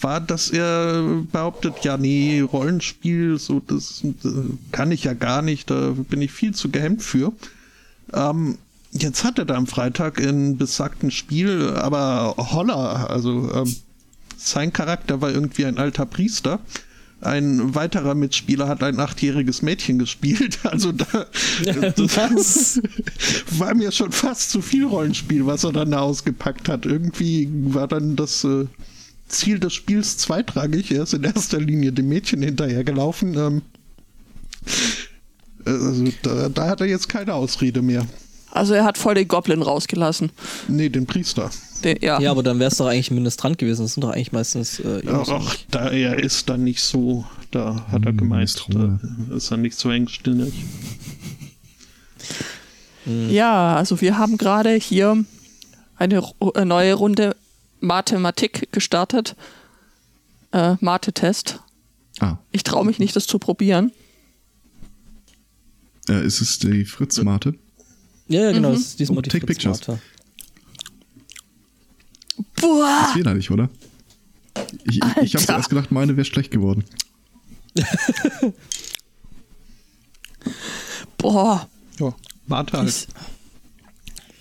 war, 0.00 0.20
dass 0.20 0.50
er 0.50 1.24
behauptet, 1.30 1.74
ja 1.82 1.96
nee, 1.96 2.40
Rollenspiel, 2.40 3.38
so 3.38 3.60
das 3.60 4.02
äh, 4.04 4.28
kann 4.72 4.90
ich 4.90 5.04
ja 5.04 5.14
gar 5.14 5.42
nicht, 5.42 5.70
da 5.70 5.94
bin 5.96 6.22
ich 6.22 6.32
viel 6.32 6.54
zu 6.54 6.70
gehemmt 6.70 7.02
für. 7.02 7.32
Ähm, 8.12 8.58
jetzt 8.92 9.24
hat 9.24 9.38
er 9.38 9.44
da 9.44 9.54
am 9.54 9.66
Freitag 9.66 10.20
in 10.20 10.56
besagten 10.56 11.10
Spiel, 11.10 11.70
aber 11.76 12.34
holla, 12.36 13.06
also 13.06 13.50
ähm, 13.54 13.76
sein 14.36 14.72
Charakter 14.72 15.20
war 15.20 15.30
irgendwie 15.30 15.66
ein 15.66 15.78
alter 15.78 16.06
Priester. 16.06 16.60
Ein 17.22 17.76
weiterer 17.76 18.16
Mitspieler 18.16 18.66
hat 18.66 18.82
ein 18.82 18.98
achtjähriges 18.98 19.62
Mädchen 19.62 19.98
gespielt. 19.98 20.58
Also 20.72 20.90
da 20.92 21.06
Was? 21.64 22.80
war 23.58 23.74
mir 23.74 23.92
schon 23.92 24.10
fast 24.10 24.50
zu 24.50 24.62
viel 24.62 24.86
Rollenspiel, 24.86 25.46
was 25.46 25.64
er 25.64 25.72
dann 25.72 25.92
da 25.92 26.00
ausgepackt 26.00 26.68
hat. 26.68 26.86
Irgendwie 26.86 27.48
war 27.52 27.86
dann 27.86 28.16
das 28.16 28.42
äh, 28.44 28.66
Ziel 29.28 29.58
des 29.58 29.72
Spiels 29.72 30.18
zweitrangig. 30.18 30.90
Er 30.90 31.02
ist 31.04 31.14
in 31.14 31.24
erster 31.24 31.60
Linie 31.60 31.92
dem 31.92 32.08
Mädchen 32.08 32.42
hinterhergelaufen. 32.42 33.34
Ähm, 33.34 33.62
also 35.64 36.04
da, 36.22 36.48
da 36.48 36.68
hat 36.68 36.80
er 36.80 36.86
jetzt 36.86 37.08
keine 37.08 37.34
Ausrede 37.34 37.82
mehr. 37.82 38.06
Also 38.54 38.74
er 38.74 38.84
hat 38.84 38.98
voll 38.98 39.14
den 39.14 39.26
Goblin 39.28 39.62
rausgelassen. 39.62 40.30
Nee, 40.68 40.88
den 40.90 41.06
Priester. 41.06 41.50
Den, 41.82 41.96
ja. 42.02 42.20
Ja, 42.20 42.30
aber 42.30 42.42
dann 42.42 42.58
wär's 42.58 42.76
doch 42.76 42.86
eigentlich 42.86 43.10
ministrant 43.10 43.56
gewesen. 43.58 43.82
Das 43.82 43.94
sind 43.94 44.02
doch 44.04 44.10
eigentlich 44.10 44.30
meistens 44.32 44.78
äh, 44.78 45.02
Ach, 45.08 45.56
da 45.70 45.88
er 45.90 46.22
ist 46.22 46.48
dann 46.50 46.62
nicht 46.62 46.82
so, 46.82 47.24
da 47.50 47.86
hat 47.90 48.04
er 48.04 48.12
Hm, 48.12 48.28
Mistrone. 48.28 49.00
da 49.28 49.34
ist 49.36 49.50
er 49.50 49.56
nicht 49.56 49.76
so 49.78 49.90
engstirnig. 49.90 50.52
Ja, 53.30 53.74
also 53.74 54.00
wir 54.00 54.16
haben 54.18 54.38
gerade 54.38 54.74
hier 54.74 55.24
eine 55.96 56.22
äh, 56.54 56.64
neue 56.64 56.94
Runde 56.94 57.34
Mathematik 57.80 58.68
gestartet. 58.70 59.34
Äh, 60.52 60.76
Mathe-Test. 60.80 61.58
Ah, 62.20 62.36
Ich 62.52 62.62
traue 62.62 62.84
mich 62.84 62.98
nicht, 62.98 63.16
das 63.16 63.26
zu 63.26 63.38
probieren. 63.38 63.90
äh, 66.08 66.24
ist 66.24 66.40
es 66.42 66.58
die 66.58 66.84
Fritz-Mate? 66.84 67.54
Ja, 68.28 68.42
ja, 68.42 68.52
genau. 68.52 68.70
Das 68.72 68.80
ist 68.80 69.00
diesmal 69.00 69.18
Oh, 69.18 69.22
die 69.22 69.30
take 69.30 69.46
pictures. 69.46 69.80
Mate. 69.86 70.00
Boah! 72.60 73.06
Das 73.06 73.16
wäre 73.16 73.34
nicht, 73.34 73.50
oder? 73.50 73.68
Ich, 74.84 74.96
ich, 74.96 74.96
ich 74.96 75.02
habe 75.02 75.18
Alter. 75.20 75.38
zuerst 75.38 75.68
gedacht, 75.70 75.90
meine 75.92 76.16
wäre 76.16 76.24
schlecht 76.24 76.50
geworden. 76.50 76.84
Boah! 81.18 81.68
Ja, 81.98 82.14
warte 82.46 82.78
halt. 82.78 82.88
Ist, 82.88 83.08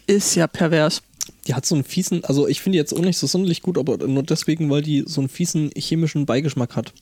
ist 0.07 0.35
ja 0.35 0.47
pervers. 0.47 1.01
Die 1.47 1.55
hat 1.55 1.65
so 1.65 1.75
einen 1.75 1.83
fiesen, 1.83 2.23
also 2.25 2.47
ich 2.47 2.61
finde 2.61 2.75
die 2.75 2.79
jetzt 2.79 2.93
auch 2.93 3.01
nicht 3.01 3.17
so 3.17 3.25
sonderlich 3.25 3.61
gut, 3.61 3.77
aber 3.77 3.97
nur 4.07 4.23
deswegen, 4.23 4.69
weil 4.69 4.81
die 4.83 5.03
so 5.07 5.21
einen 5.21 5.29
fiesen 5.29 5.71
chemischen 5.75 6.25
Beigeschmack 6.25 6.75
hat. 6.75 6.93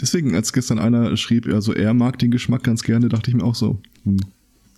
Deswegen, 0.00 0.34
als 0.34 0.52
gestern 0.52 0.78
einer 0.78 1.16
schrieb, 1.16 1.46
also 1.46 1.72
er 1.72 1.94
mag 1.94 2.18
den 2.18 2.30
Geschmack 2.30 2.62
ganz 2.62 2.82
gerne, 2.82 3.08
dachte 3.08 3.30
ich 3.30 3.36
mir 3.36 3.44
auch 3.44 3.54
so. 3.54 3.80
Hm. 4.04 4.18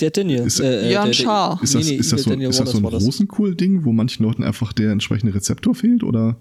Der 0.00 0.10
Daniel. 0.10 0.42
Ist- 0.46 0.60
äh, 0.60 0.88
äh, 0.88 0.92
Jan 0.92 1.06
der- 1.06 1.12
Schaar. 1.12 1.60
Ist 1.62 1.74
das, 1.74 1.84
Nee, 1.84 1.90
nee, 1.92 1.96
ist 1.98 2.12
das, 2.12 2.22
so, 2.24 2.32
ist 2.32 2.58
das 2.60 2.70
so 2.72 2.78
ein. 2.78 2.84
Rosenkohl-Ding, 2.84 3.84
wo 3.84 3.92
manchen 3.92 4.24
Leuten 4.24 4.42
einfach 4.42 4.72
der 4.72 4.90
entsprechende 4.90 5.34
Rezeptor 5.34 5.74
fehlt? 5.74 6.02
Oder? 6.02 6.36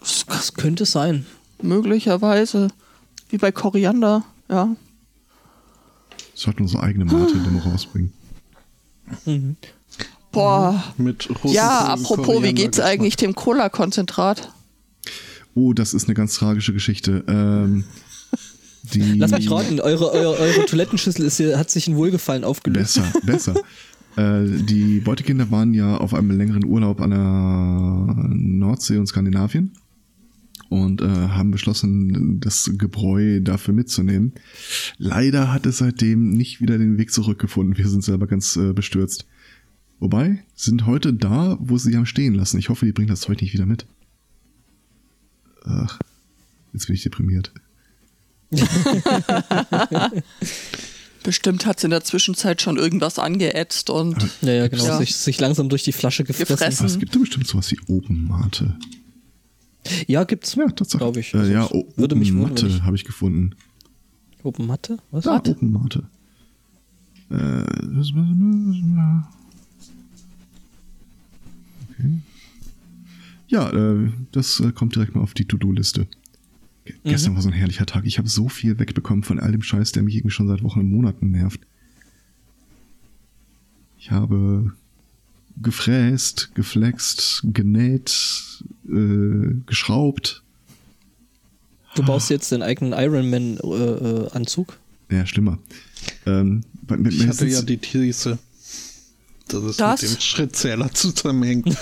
Das 0.00 0.26
Das 0.26 0.54
könnte 0.54 0.84
sein. 0.84 1.24
möglicherweise. 1.62 2.68
Wie 3.30 3.38
bei 3.38 3.50
Koriander, 3.52 4.22
ja. 4.50 4.76
Sollten 6.34 6.62
unsere 6.62 6.82
eigene 6.82 7.04
Mate-Demo 7.06 7.60
rausbringen. 7.60 8.12
Boah. 10.32 10.82
Mit 10.98 11.28
Rosenkohl, 11.30 11.52
Ja, 11.52 11.80
apropos, 11.94 12.18
wie 12.18 12.22
Koriander 12.24 12.52
geht's 12.52 12.76
Geschmack. 12.76 12.92
eigentlich 12.92 13.16
dem 13.16 13.34
Cola-Konzentrat? 13.34 14.52
Oh, 15.54 15.72
das 15.72 15.94
ist 15.94 16.04
eine 16.06 16.14
ganz 16.14 16.34
tragische 16.34 16.72
Geschichte. 16.72 17.24
Ähm, 17.28 17.84
die 18.92 19.18
Lass 19.18 19.30
mich 19.32 19.50
raten, 19.50 19.80
eure, 19.80 20.12
eure, 20.12 20.38
eure 20.38 20.66
Toilettenschüssel 20.66 21.24
ist, 21.24 21.38
hier- 21.38 21.58
hat 21.58 21.70
sich 21.70 21.88
in 21.88 21.96
Wohlgefallen 21.96 22.44
aufgelöst. 22.44 22.96
Besser, 22.96 23.12
besser. 23.24 23.54
Äh, 24.16 24.46
die 24.46 25.00
Beutekinder 25.00 25.50
waren 25.50 25.74
ja 25.74 25.96
auf 25.96 26.14
einem 26.14 26.30
längeren 26.30 26.64
Urlaub 26.64 27.00
an 27.00 27.10
der 27.10 28.14
Nordsee 28.32 28.96
und 28.96 29.08
Skandinavien 29.08 29.72
und 30.68 31.02
äh, 31.02 31.06
haben 31.08 31.50
beschlossen, 31.50 32.38
das 32.38 32.70
Gebräu 32.78 33.40
dafür 33.40 33.74
mitzunehmen. 33.74 34.34
Leider 34.98 35.52
hat 35.52 35.66
es 35.66 35.78
seitdem 35.78 36.30
nicht 36.30 36.60
wieder 36.60 36.78
den 36.78 36.96
Weg 36.96 37.10
zurückgefunden. 37.10 37.76
Wir 37.76 37.88
sind 37.88 38.04
selber 38.04 38.28
ganz 38.28 38.54
äh, 38.54 38.72
bestürzt. 38.72 39.26
Wobei, 39.98 40.44
sind 40.54 40.86
heute 40.86 41.12
da, 41.12 41.56
wo 41.60 41.76
sie 41.76 41.96
haben 41.96 42.06
stehen 42.06 42.34
lassen. 42.34 42.58
Ich 42.58 42.68
hoffe, 42.68 42.86
die 42.86 42.92
bringen 42.92 43.08
das 43.08 43.22
Zeug 43.22 43.40
nicht 43.40 43.52
wieder 43.52 43.66
mit. 43.66 43.84
Ach, 45.64 45.98
jetzt 46.72 46.86
bin 46.86 46.94
ich 46.94 47.02
deprimiert. 47.02 47.52
Bestimmt 51.22 51.64
hat 51.64 51.78
es 51.78 51.84
in 51.84 51.90
der 51.90 52.04
Zwischenzeit 52.04 52.60
schon 52.60 52.76
irgendwas 52.76 53.18
angeätzt 53.18 53.88
und 53.88 54.16
Ja, 54.42 54.52
ja, 54.52 54.68
genau. 54.68 54.84
Ja. 54.84 54.98
Sich, 54.98 55.16
sich 55.16 55.40
langsam 55.40 55.70
durch 55.70 55.82
die 55.82 55.92
Flasche 55.92 56.24
gefressen. 56.24 56.56
Gefressen. 56.56 56.86
Es 56.86 56.98
gibt 56.98 57.14
doch 57.14 57.20
bestimmt 57.20 57.46
sowas 57.46 57.70
wie 57.70 57.78
Open 57.88 58.28
Mate. 58.28 58.76
Ja, 60.06 60.24
gibt's. 60.24 60.54
Ja, 60.54 60.66
tatsächlich. 60.68 60.98
Glaube 60.98 61.20
ich. 61.20 61.34
Äh, 61.34 61.38
Also 61.38 61.52
ja, 61.52 61.64
es 61.64 61.72
o 61.72 61.86
würde 61.96 62.14
mich 62.14 62.32
Mate 62.32 62.82
habe 62.84 62.96
ich 62.96 63.04
gefunden. 63.04 63.54
Open 64.42 64.66
Matte? 64.66 64.98
Was? 65.10 65.24
Da, 65.24 65.36
Open 65.36 65.72
Mate. 65.72 66.04
Äh, 67.30 67.64
okay. 71.88 72.20
Ja, 73.48 73.70
äh, 73.70 74.10
das 74.32 74.60
äh, 74.60 74.72
kommt 74.72 74.94
direkt 74.96 75.14
mal 75.14 75.22
auf 75.22 75.32
die 75.34 75.46
To-Do-Liste. 75.46 76.06
Ge- 76.84 76.94
Gestern 77.04 77.34
war 77.34 77.42
so 77.42 77.48
ein 77.48 77.54
herrlicher 77.54 77.86
Tag. 77.86 78.04
Ich 78.06 78.18
habe 78.18 78.28
so 78.28 78.48
viel 78.48 78.78
wegbekommen 78.78 79.24
von 79.24 79.40
all 79.40 79.52
dem 79.52 79.62
Scheiß, 79.62 79.92
der 79.92 80.02
mich 80.02 80.14
irgendwie 80.16 80.32
schon 80.34 80.48
seit 80.48 80.62
Wochen 80.62 80.80
und 80.80 80.90
Monaten 80.90 81.30
nervt. 81.30 81.60
Ich 83.98 84.10
habe 84.10 84.72
gefräst, 85.62 86.50
geflext, 86.54 87.42
genäht, 87.44 88.14
äh, 88.88 89.54
geschraubt. 89.66 90.42
Du 91.94 92.02
baust 92.02 92.28
jetzt 92.28 92.50
den 92.52 92.60
eigenen 92.62 92.92
Ironman-Anzug? 92.92 94.76
Ja, 95.10 95.24
schlimmer. 95.26 95.58
Ähm, 96.26 96.64
Ich 97.08 97.26
hatte 97.26 97.46
ja 97.46 97.62
die 97.62 97.78
These, 97.78 98.38
dass 99.48 99.62
es 99.62 99.76
Das? 99.78 100.02
mit 100.02 100.10
dem 100.12 100.20
Schrittzähler 100.20 100.92
zusammenhängt. 100.92 101.66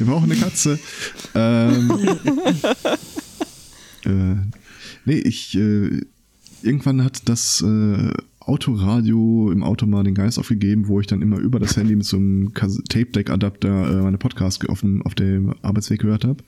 Wir 0.00 0.06
brauchen 0.06 0.32
eine 0.32 0.40
Katze. 0.40 0.78
ähm, 1.34 1.90
äh, 4.06 4.36
nee, 5.04 5.18
ich 5.18 5.54
äh, 5.58 6.00
irgendwann 6.62 7.04
hat 7.04 7.28
das 7.28 7.60
äh, 7.60 8.10
Autoradio 8.40 9.52
im 9.52 9.62
Auto 9.62 9.84
mal 9.84 10.02
den 10.02 10.14
Geist 10.14 10.38
aufgegeben, 10.38 10.88
wo 10.88 11.00
ich 11.00 11.06
dann 11.06 11.20
immer 11.20 11.38
über 11.38 11.58
das 11.58 11.76
Handy 11.76 11.94
mit 11.94 12.06
so 12.06 12.16
einem 12.16 12.54
Tape-Deck-Adapter 12.54 13.90
äh, 13.90 14.02
meine 14.02 14.16
Podcasts 14.16 14.66
auf 14.66 14.80
dem, 14.80 15.02
auf 15.02 15.14
dem 15.14 15.54
Arbeitsweg 15.60 16.00
gehört 16.00 16.24
habe. 16.24 16.42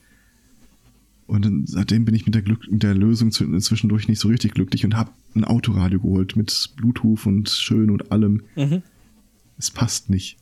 Und 1.27 1.45
dann, 1.45 1.67
seitdem 1.67 2.07
bin 2.07 2.15
ich 2.15 2.25
mit 2.25 2.35
der, 2.35 2.43
Glück, 2.43 2.71
mit 2.71 2.83
der 2.83 2.95
Lösung 2.95 3.31
zwischendurch 3.33 4.09
nicht 4.09 4.19
so 4.19 4.29
richtig 4.29 4.55
glücklich 4.55 4.85
und 4.87 4.97
habe 4.97 5.11
ein 5.35 5.45
Autoradio 5.45 6.01
geholt 6.01 6.37
mit 6.37 6.73
Bluetooth 6.77 7.27
und 7.27 7.51
schön 7.51 7.91
und 7.91 8.11
allem. 8.13 8.43
Mhm. 8.57 8.83
Es 9.59 9.71
passt 9.71 10.09
nicht. 10.09 10.39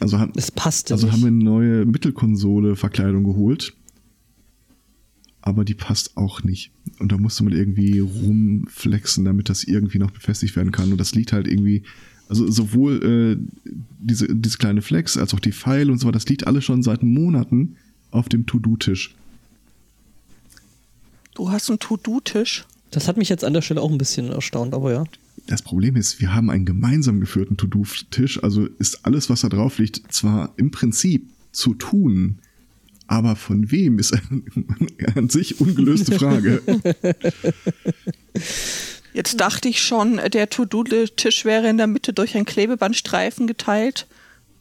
Also, 0.00 0.18
haben, 0.18 0.32
Es 0.36 0.50
passt 0.50 0.92
also 0.92 1.06
nicht. 1.06 1.12
haben 1.14 1.22
wir 1.22 1.28
eine 1.28 1.44
neue 1.44 1.86
Mittelkonsole-Verkleidung 1.86 3.24
geholt. 3.24 3.74
Aber 5.40 5.64
die 5.64 5.74
passt 5.74 6.16
auch 6.16 6.42
nicht. 6.42 6.72
Und 6.98 7.12
da 7.12 7.18
musste 7.18 7.44
man 7.44 7.52
irgendwie 7.52 8.00
rumflexen, 8.00 9.24
damit 9.24 9.48
das 9.48 9.62
irgendwie 9.62 9.98
noch 9.98 10.10
befestigt 10.10 10.56
werden 10.56 10.72
kann. 10.72 10.90
Und 10.90 10.98
das 10.98 11.14
liegt 11.14 11.32
halt 11.32 11.46
irgendwie, 11.46 11.84
also 12.28 12.50
sowohl 12.50 13.38
äh, 13.38 13.72
diese, 14.00 14.34
diese 14.34 14.58
kleine 14.58 14.82
Flex 14.82 15.16
als 15.16 15.32
auch 15.34 15.40
die 15.40 15.52
Pfeile 15.52 15.92
und 15.92 15.98
so 15.98 16.06
weiter, 16.06 16.18
das 16.18 16.28
liegt 16.28 16.46
alles 16.48 16.64
schon 16.64 16.82
seit 16.82 17.04
Monaten 17.04 17.76
auf 18.10 18.28
dem 18.28 18.46
To-Do-Tisch. 18.46 19.14
du 21.34 21.50
hast 21.50 21.68
einen 21.70 21.78
To-Do-Tisch. 21.78 22.64
Das 22.90 23.08
hat 23.08 23.16
mich 23.16 23.28
jetzt 23.28 23.44
an 23.44 23.52
der 23.52 23.62
Stelle 23.62 23.82
auch 23.82 23.90
ein 23.90 23.98
bisschen 23.98 24.30
erstaunt, 24.32 24.74
aber 24.74 24.92
ja. 24.92 25.04
Das 25.46 25.62
Problem 25.62 25.96
ist, 25.96 26.20
wir 26.20 26.34
haben 26.34 26.50
einen 26.50 26.64
gemeinsam 26.64 27.20
geführten 27.20 27.56
To-Do-Tisch, 27.56 28.42
also 28.42 28.66
ist 28.78 29.06
alles, 29.06 29.30
was 29.30 29.42
da 29.42 29.48
drauf 29.48 29.78
liegt, 29.78 30.12
zwar 30.12 30.52
im 30.56 30.70
Prinzip 30.70 31.30
zu 31.52 31.74
tun, 31.74 32.40
aber 33.06 33.36
von 33.36 33.70
wem 33.70 33.98
ist 33.98 34.12
an, 34.12 34.44
an 35.14 35.28
sich 35.28 35.60
ungelöste 35.60 36.18
Frage. 36.18 36.62
Jetzt 39.14 39.40
dachte 39.40 39.68
ich 39.68 39.80
schon, 39.80 40.20
der 40.32 40.50
To-Do-Tisch 40.50 41.44
wäre 41.44 41.68
in 41.68 41.76
der 41.76 41.86
Mitte 41.86 42.12
durch 42.12 42.34
einen 42.34 42.44
Klebebandstreifen 42.44 43.46
geteilt. 43.46 44.06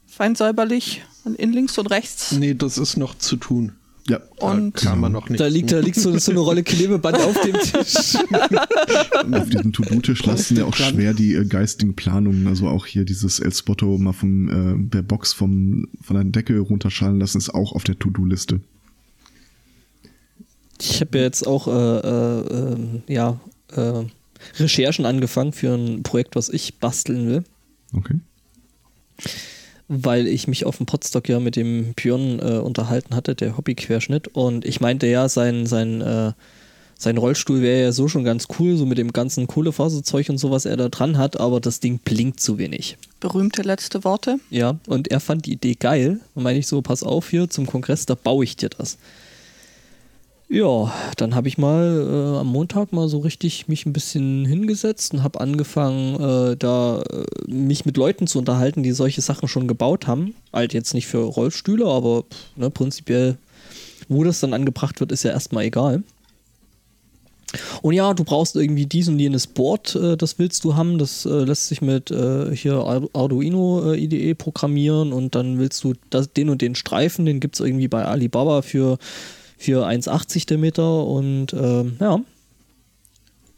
Fein 0.05 0.35
säuberlich. 0.35 1.03
In 1.37 1.51
links 1.51 1.77
und 1.79 1.87
rechts. 1.87 2.33
nee, 2.33 2.53
das 2.53 2.77
ist 2.77 2.97
noch 2.97 3.17
zu 3.17 3.35
tun. 3.37 3.73
Ja, 4.07 4.21
Und 4.37 4.75
Kann 4.75 4.99
man 4.99 5.11
noch 5.11 5.29
nicht. 5.29 5.39
Da 5.39 5.47
liegt, 5.47 5.71
da 5.71 5.79
liegt 5.79 5.95
so, 5.95 6.15
so 6.17 6.31
eine 6.31 6.39
Rolle 6.39 6.61
Klebeband 6.61 7.17
auf 7.17 7.41
dem 7.41 7.55
Tisch. 7.55 8.15
Und 9.23 9.33
auf 9.35 9.49
diesem 9.49 9.73
To-Do-Tisch 9.73 10.23
lassen 10.25 10.57
ja 10.57 10.65
auch 10.65 10.75
dran. 10.75 10.93
schwer 10.93 11.13
die 11.13 11.33
äh, 11.33 11.45
geistigen 11.45 11.95
Planungen, 11.95 12.47
also 12.47 12.67
auch 12.67 12.85
hier 12.85 13.03
dieses 13.03 13.39
El 13.39 13.53
Spotto 13.53 13.97
mal 13.97 14.13
vom 14.13 14.49
äh, 14.49 14.89
der 14.89 15.01
Box 15.01 15.33
vom, 15.33 15.87
von 16.01 16.15
der 16.15 16.23
Decke 16.25 16.59
runterschallen 16.59 17.19
lassen, 17.19 17.39
ist 17.39 17.53
auch 17.53 17.73
auf 17.73 17.83
der 17.83 17.97
To-Do-Liste. 17.97 18.61
Ich 20.79 21.01
habe 21.01 21.17
ja 21.17 21.23
jetzt 21.23 21.47
auch 21.47 21.67
äh, 21.67 21.99
äh, 21.99 22.77
ja, 23.07 23.39
äh, 23.75 24.03
Recherchen 24.59 25.05
angefangen 25.05 25.51
für 25.53 25.73
ein 25.73 26.03
Projekt, 26.03 26.35
was 26.35 26.49
ich 26.49 26.77
basteln 26.79 27.27
will, 27.27 27.43
Okay. 27.93 28.19
Weil 29.87 30.27
ich 30.27 30.47
mich 30.47 30.65
auf 30.65 30.77
dem 30.77 30.85
Podstock 30.85 31.29
ja 31.29 31.39
mit 31.39 31.55
dem 31.55 31.93
Björn 31.93 32.39
äh, 32.39 32.57
unterhalten 32.57 33.15
hatte, 33.15 33.35
der 33.35 33.57
Hobbyquerschnitt. 33.57 34.27
Und 34.29 34.65
ich 34.65 34.81
meinte 34.81 35.07
ja, 35.07 35.29
sein, 35.29 35.65
sein, 35.65 36.01
äh, 36.01 36.31
sein 36.97 37.17
Rollstuhl 37.17 37.61
wäre 37.61 37.83
ja 37.83 37.91
so 37.91 38.07
schon 38.07 38.23
ganz 38.23 38.47
cool, 38.57 38.77
so 38.77 38.85
mit 38.85 38.97
dem 38.97 39.13
ganzen 39.13 39.47
Kohlefaserzeug 39.47 40.29
und 40.29 40.37
so, 40.37 40.49
was 40.49 40.65
er 40.65 40.77
da 40.77 40.89
dran 40.89 41.17
hat, 41.17 41.39
aber 41.39 41.59
das 41.59 41.79
Ding 41.79 41.99
blinkt 41.99 42.39
zu 42.39 42.57
wenig. 42.57 42.97
berühmte 43.19 43.61
letzte 43.61 44.03
Worte. 44.03 44.39
Ja, 44.49 44.77
und 44.87 45.09
er 45.09 45.19
fand 45.19 45.45
die 45.45 45.53
Idee 45.53 45.75
geil. 45.75 46.19
Und 46.33 46.43
meine 46.43 46.59
ich 46.59 46.67
so, 46.67 46.81
pass 46.81 47.03
auf 47.03 47.29
hier 47.29 47.49
zum 47.49 47.65
Kongress, 47.67 48.05
da 48.05 48.15
baue 48.15 48.43
ich 48.43 48.55
dir 48.55 48.69
das. 48.69 48.97
Ja, 50.47 50.93
dann 51.17 51.33
habe 51.33 51.47
ich 51.47 51.57
mal 51.57 52.07
äh, 52.07 52.37
am 52.39 52.47
Montag 52.47 52.93
mal 52.93 53.07
so 53.09 53.17
richtig 53.19 53.67
mich 53.67 53.85
ein 53.87 53.93
bisschen 53.93 54.45
hingesetzt 54.45 55.13
und 55.13 55.23
habe 55.23 55.41
angefangen, 55.41 56.15
äh, 56.21 56.55
da 56.55 57.01
äh, 57.01 57.25
mich 57.51 57.85
mit 57.85 57.97
Leuten 57.97 58.27
zu 58.27 58.37
unterhalten, 58.37 58.83
die 58.83 58.91
solche 58.91 59.21
Sachen 59.21 59.47
schon 59.47 59.67
gebaut 59.67 60.05
haben. 60.05 60.35
Halt 60.53 60.73
jetzt 60.73 60.93
nicht 60.93 61.07
für 61.07 61.23
Rollstühle, 61.23 61.85
aber 61.87 62.23
pff, 62.23 62.57
ne, 62.57 62.69
prinzipiell, 62.69 63.37
wo 64.07 64.23
das 64.23 64.39
dann 64.39 64.53
angebracht 64.53 64.99
wird, 64.99 65.11
ist 65.11 65.23
ja 65.23 65.31
erstmal 65.31 65.63
egal. 65.65 66.03
Und 67.81 67.93
ja, 67.93 68.13
du 68.13 68.23
brauchst 68.23 68.55
irgendwie 68.55 68.85
dies 68.85 69.07
und 69.07 69.19
jenes 69.19 69.47
Board, 69.47 69.95
äh, 69.95 70.17
das 70.17 70.37
willst 70.39 70.63
du 70.63 70.75
haben. 70.75 70.97
Das 70.97 71.25
äh, 71.25 71.29
lässt 71.43 71.67
sich 71.67 71.81
mit 71.81 72.09
hier 72.09 72.75
Ar- 72.75 73.09
Arduino 73.13 73.93
IDE 73.93 74.35
programmieren 74.35 75.11
und 75.13 75.35
dann 75.35 75.57
willst 75.59 75.83
du 75.83 75.93
das, 76.09 76.31
den 76.33 76.49
und 76.49 76.61
den 76.61 76.75
Streifen, 76.75 77.25
den 77.25 77.39
gibt 77.39 77.55
es 77.55 77.65
irgendwie 77.65 77.87
bei 77.87 78.05
Alibaba 78.05 78.61
für, 78.61 78.97
für 79.57 79.87
1,80 79.87 80.47
der 80.47 80.57
Meter 80.57 81.05
und 81.05 81.53
ähm, 81.53 81.97
ja. 81.99 82.19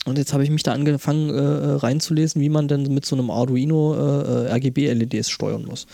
Und 0.06 0.18
jetzt 0.18 0.32
habe 0.32 0.44
ich 0.44 0.50
mich 0.50 0.64
da 0.64 0.72
angefangen 0.72 1.30
äh, 1.30 1.34
äh, 1.34 1.72
reinzulesen, 1.74 2.42
wie 2.42 2.48
man 2.48 2.70
denn 2.70 2.84
mit 2.94 3.06
so 3.06 3.16
einem 3.16 3.30
Arduino 3.30 3.94
äh, 3.94 4.48
äh, 4.48 4.54
RGB-LEDs 4.54 5.30
steuern 5.30 5.66
muss. 5.66 5.86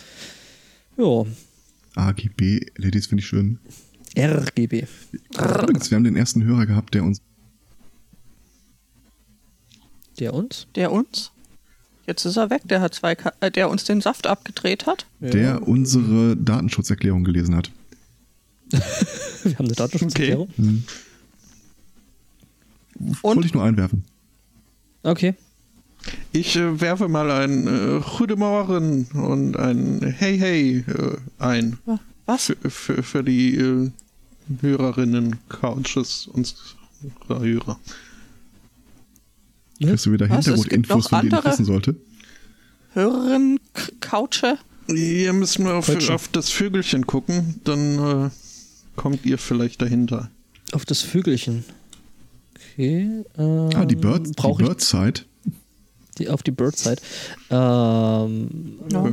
Ja, 0.97 1.25
AGB, 1.95 2.67
Ladies 2.77 3.07
finde 3.07 3.21
ich 3.21 3.27
schön. 3.27 3.59
RGB. 4.17 4.85
Übrigens, 5.31 5.89
wir 5.89 5.95
haben 5.95 6.03
den 6.03 6.15
ersten 6.15 6.43
Hörer 6.43 6.65
gehabt, 6.65 6.93
der 6.93 7.03
uns 7.03 7.21
Der 10.19 10.33
uns? 10.33 10.67
Der 10.75 10.91
uns. 10.91 11.31
Jetzt 12.05 12.25
ist 12.25 12.37
er 12.37 12.49
weg, 12.49 12.63
der 12.65 12.81
hat 12.81 12.93
zwei, 12.93 13.15
Ka 13.15 13.31
äh, 13.39 13.49
der 13.49 13.69
uns 13.69 13.85
den 13.85 14.01
Saft 14.01 14.27
abgedreht 14.27 14.85
hat. 14.85 15.07
der 15.19 15.67
unsere 15.67 16.35
Datenschutzerklärung 16.35 17.23
gelesen 17.23 17.55
hat. 17.55 17.71
Wir 19.43 19.57
haben 19.57 19.65
eine 19.65 19.75
Datenschutzerklärung. 19.75 20.49
Und? 20.57 20.83
Wollte 23.23 23.45
ich 23.45 23.53
nur 23.53 23.63
einwerfen. 23.63 24.03
Okay. 25.03 25.35
Ich 26.31 26.55
äh, 26.55 26.81
werfe 26.81 27.07
mal 27.07 27.31
ein 27.31 27.67
äh, 27.67 28.01
Guten 28.17 28.39
Morgen 28.39 29.05
und 29.13 29.57
ein 29.57 30.01
Hey 30.17 30.37
Hey 30.37 30.85
äh, 30.87 31.17
ein. 31.39 31.77
Was? 32.25 32.45
Für, 32.45 32.69
für, 32.69 33.03
für 33.03 33.23
die 33.23 33.55
äh, 33.55 33.91
Hörerinnen, 34.61 35.37
Couches 35.49 36.27
unserer 36.27 36.59
Hörer. 37.27 37.79
Kriegst 39.81 40.05
du 40.05 40.11
wieder 40.11 40.27
Hintergrundinfos, 40.27 41.07
von 41.07 41.29
denen 41.29 41.39
ich 41.39 41.45
wissen 41.45 41.65
sollte? 41.65 41.95
Hörerin 42.93 43.59
K 43.73 43.91
Couche. 43.99 44.57
Hier 44.87 45.33
müssen 45.33 45.65
wir 45.65 45.75
auf, 45.75 45.89
auf 46.09 46.27
das 46.27 46.49
Vögelchen 46.49 47.07
gucken, 47.07 47.61
dann 47.63 48.25
äh, 48.25 48.29
kommt 48.95 49.25
ihr 49.25 49.37
vielleicht 49.37 49.81
dahinter. 49.81 50.29
Auf 50.71 50.85
das 50.85 51.01
Vögelchen. 51.01 51.63
Okay. 52.73 53.23
Ähm, 53.37 53.69
Ah, 53.75 53.85
die 53.85 53.95
Bird, 53.95 54.27
die 54.27 54.31
brauche 54.33 54.61
ich 54.63 54.67
Birdside. 54.67 55.21
die, 56.17 56.29
auf 56.29 56.41
die 56.43 56.51
Birdside. 56.51 57.01
Ähm, 57.49 58.79
No 58.91 59.03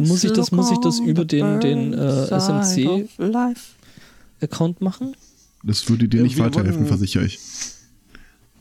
Muss 0.00 0.24
ich 0.24 0.32
das- 0.32 0.52
muss 0.52 0.70
ich 0.70 0.78
das 0.78 0.98
über 1.00 1.24
den- 1.24 1.60
den, 1.60 1.92
äh, 1.94 2.26
SMC? 2.30 3.08
Account 4.40 4.80
machen? 4.80 5.16
Das 5.62 5.88
würde 5.88 6.08
dir 6.08 6.18
Ja, 6.18 6.22
nicht 6.24 6.38
weiterhelfen, 6.38 6.86
versichere 6.86 7.24
ich. 7.24 7.38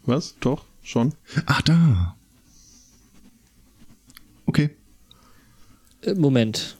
Was? 0.05 0.35
Doch, 0.39 0.63
schon. 0.83 1.13
Ach, 1.45 1.61
da. 1.61 2.15
Okay. 4.45 4.69
Äh, 6.01 6.13
Moment. 6.15 6.77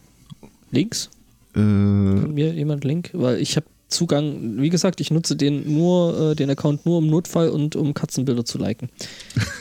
Links? 0.72 1.10
Äh, 1.56 1.60
Kann 1.60 2.34
mir 2.34 2.54
jemand 2.54 2.84
Link? 2.84 3.12
Weil 3.14 3.40
ich 3.40 3.56
habe 3.56 3.68
Zugang, 3.88 4.62
wie 4.62 4.70
gesagt, 4.70 5.02
ich 5.02 5.12
nutze 5.12 5.36
den 5.36 5.72
nur, 5.72 6.32
äh, 6.32 6.36
den 6.36 6.50
Account 6.50 6.86
nur 6.86 7.00
im 7.00 7.08
Notfall 7.08 7.50
und 7.50 7.76
um 7.76 7.94
Katzenbilder 7.94 8.44
zu 8.46 8.58
liken. 8.58 8.90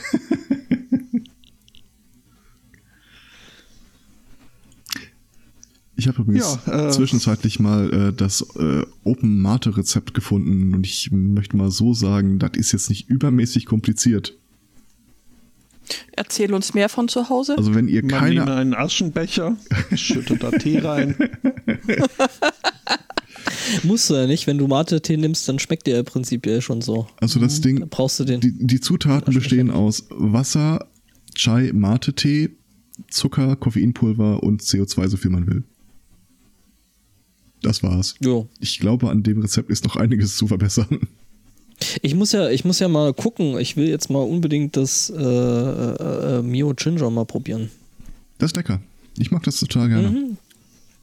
Ich 5.95 6.07
habe 6.07 6.21
übrigens 6.21 6.59
Ja, 6.65 6.87
äh, 6.87 6.91
zwischenzeitlich 6.91 7.61
mal 7.61 8.09
äh, 8.09 8.13
das 8.13 8.41
äh, 8.57 8.83
Open 9.05 9.41
Mate 9.41 9.77
Rezept 9.77 10.13
gefunden 10.13 10.73
und 10.73 10.85
ich 10.85 11.11
möchte 11.11 11.55
mal 11.55 11.71
so 11.71 11.93
sagen, 11.93 12.39
das 12.39 12.51
ist 12.55 12.73
jetzt 12.73 12.89
nicht 12.89 13.09
übermäßig 13.09 13.65
kompliziert. 13.65 14.37
Erzähl 16.13 16.53
uns 16.53 16.73
mehr 16.73 16.89
von 16.89 17.07
zu 17.07 17.29
Hause. 17.29 17.57
Also 17.57 17.75
wenn 17.75 17.87
ihr 17.87 18.01
Man 18.03 18.09
keine 18.11 18.39
nehme 18.41 18.55
einen 18.55 18.73
Aschenbecher, 18.73 19.57
schüttet 19.95 20.43
da 20.43 20.51
Tee 20.51 20.79
rein. 20.79 21.15
Musst 23.83 24.09
du 24.09 24.13
ja 24.15 24.25
nicht, 24.27 24.47
wenn 24.47 24.57
du 24.57 24.67
Mate-Tee 24.67 25.17
nimmst, 25.17 25.47
dann 25.49 25.59
schmeckt 25.59 25.87
der 25.87 25.97
ja 25.97 26.03
prinzipiell 26.03 26.61
schon 26.61 26.81
so. 26.81 27.07
Also 27.19 27.39
das 27.39 27.61
Dann 27.61 27.75
Ding, 27.75 27.89
brauchst 27.89 28.19
du 28.19 28.25
den. 28.25 28.39
die, 28.41 28.53
die 28.65 28.79
Zutaten 28.79 29.33
bestehen 29.33 29.69
aus 29.71 30.05
Wasser, 30.09 30.87
Chai, 31.35 31.71
Mate-Tee, 31.73 32.51
Zucker, 33.09 33.55
Koffeinpulver 33.55 34.43
und 34.43 34.61
CO2, 34.61 35.07
so 35.07 35.17
viel 35.17 35.31
man 35.31 35.47
will. 35.47 35.63
Das 37.61 37.81
war's. 37.81 38.15
Jo. 38.19 38.47
Ich 38.59 38.79
glaube, 38.79 39.09
an 39.09 39.23
dem 39.23 39.41
Rezept 39.41 39.69
ist 39.69 39.83
noch 39.85 39.95
einiges 39.95 40.35
zu 40.37 40.47
verbessern. 40.47 41.07
Ich 42.01 42.15
muss 42.15 42.31
ja, 42.31 42.49
ich 42.49 42.65
muss 42.65 42.79
ja 42.79 42.87
mal 42.87 43.13
gucken. 43.13 43.57
Ich 43.59 43.75
will 43.75 43.87
jetzt 43.87 44.09
mal 44.09 44.19
unbedingt 44.19 44.77
das 44.77 45.09
äh, 45.09 45.21
äh, 45.21 46.39
äh, 46.39 46.41
Mio 46.41 46.73
Ginger 46.75 47.09
mal 47.09 47.25
probieren. 47.25 47.69
Das 48.37 48.51
ist 48.51 48.55
lecker. 48.55 48.79
Ich 49.17 49.31
mag 49.31 49.43
das 49.43 49.59
total 49.59 49.89
gerne. 49.89 50.09
Mhm. 50.09 50.37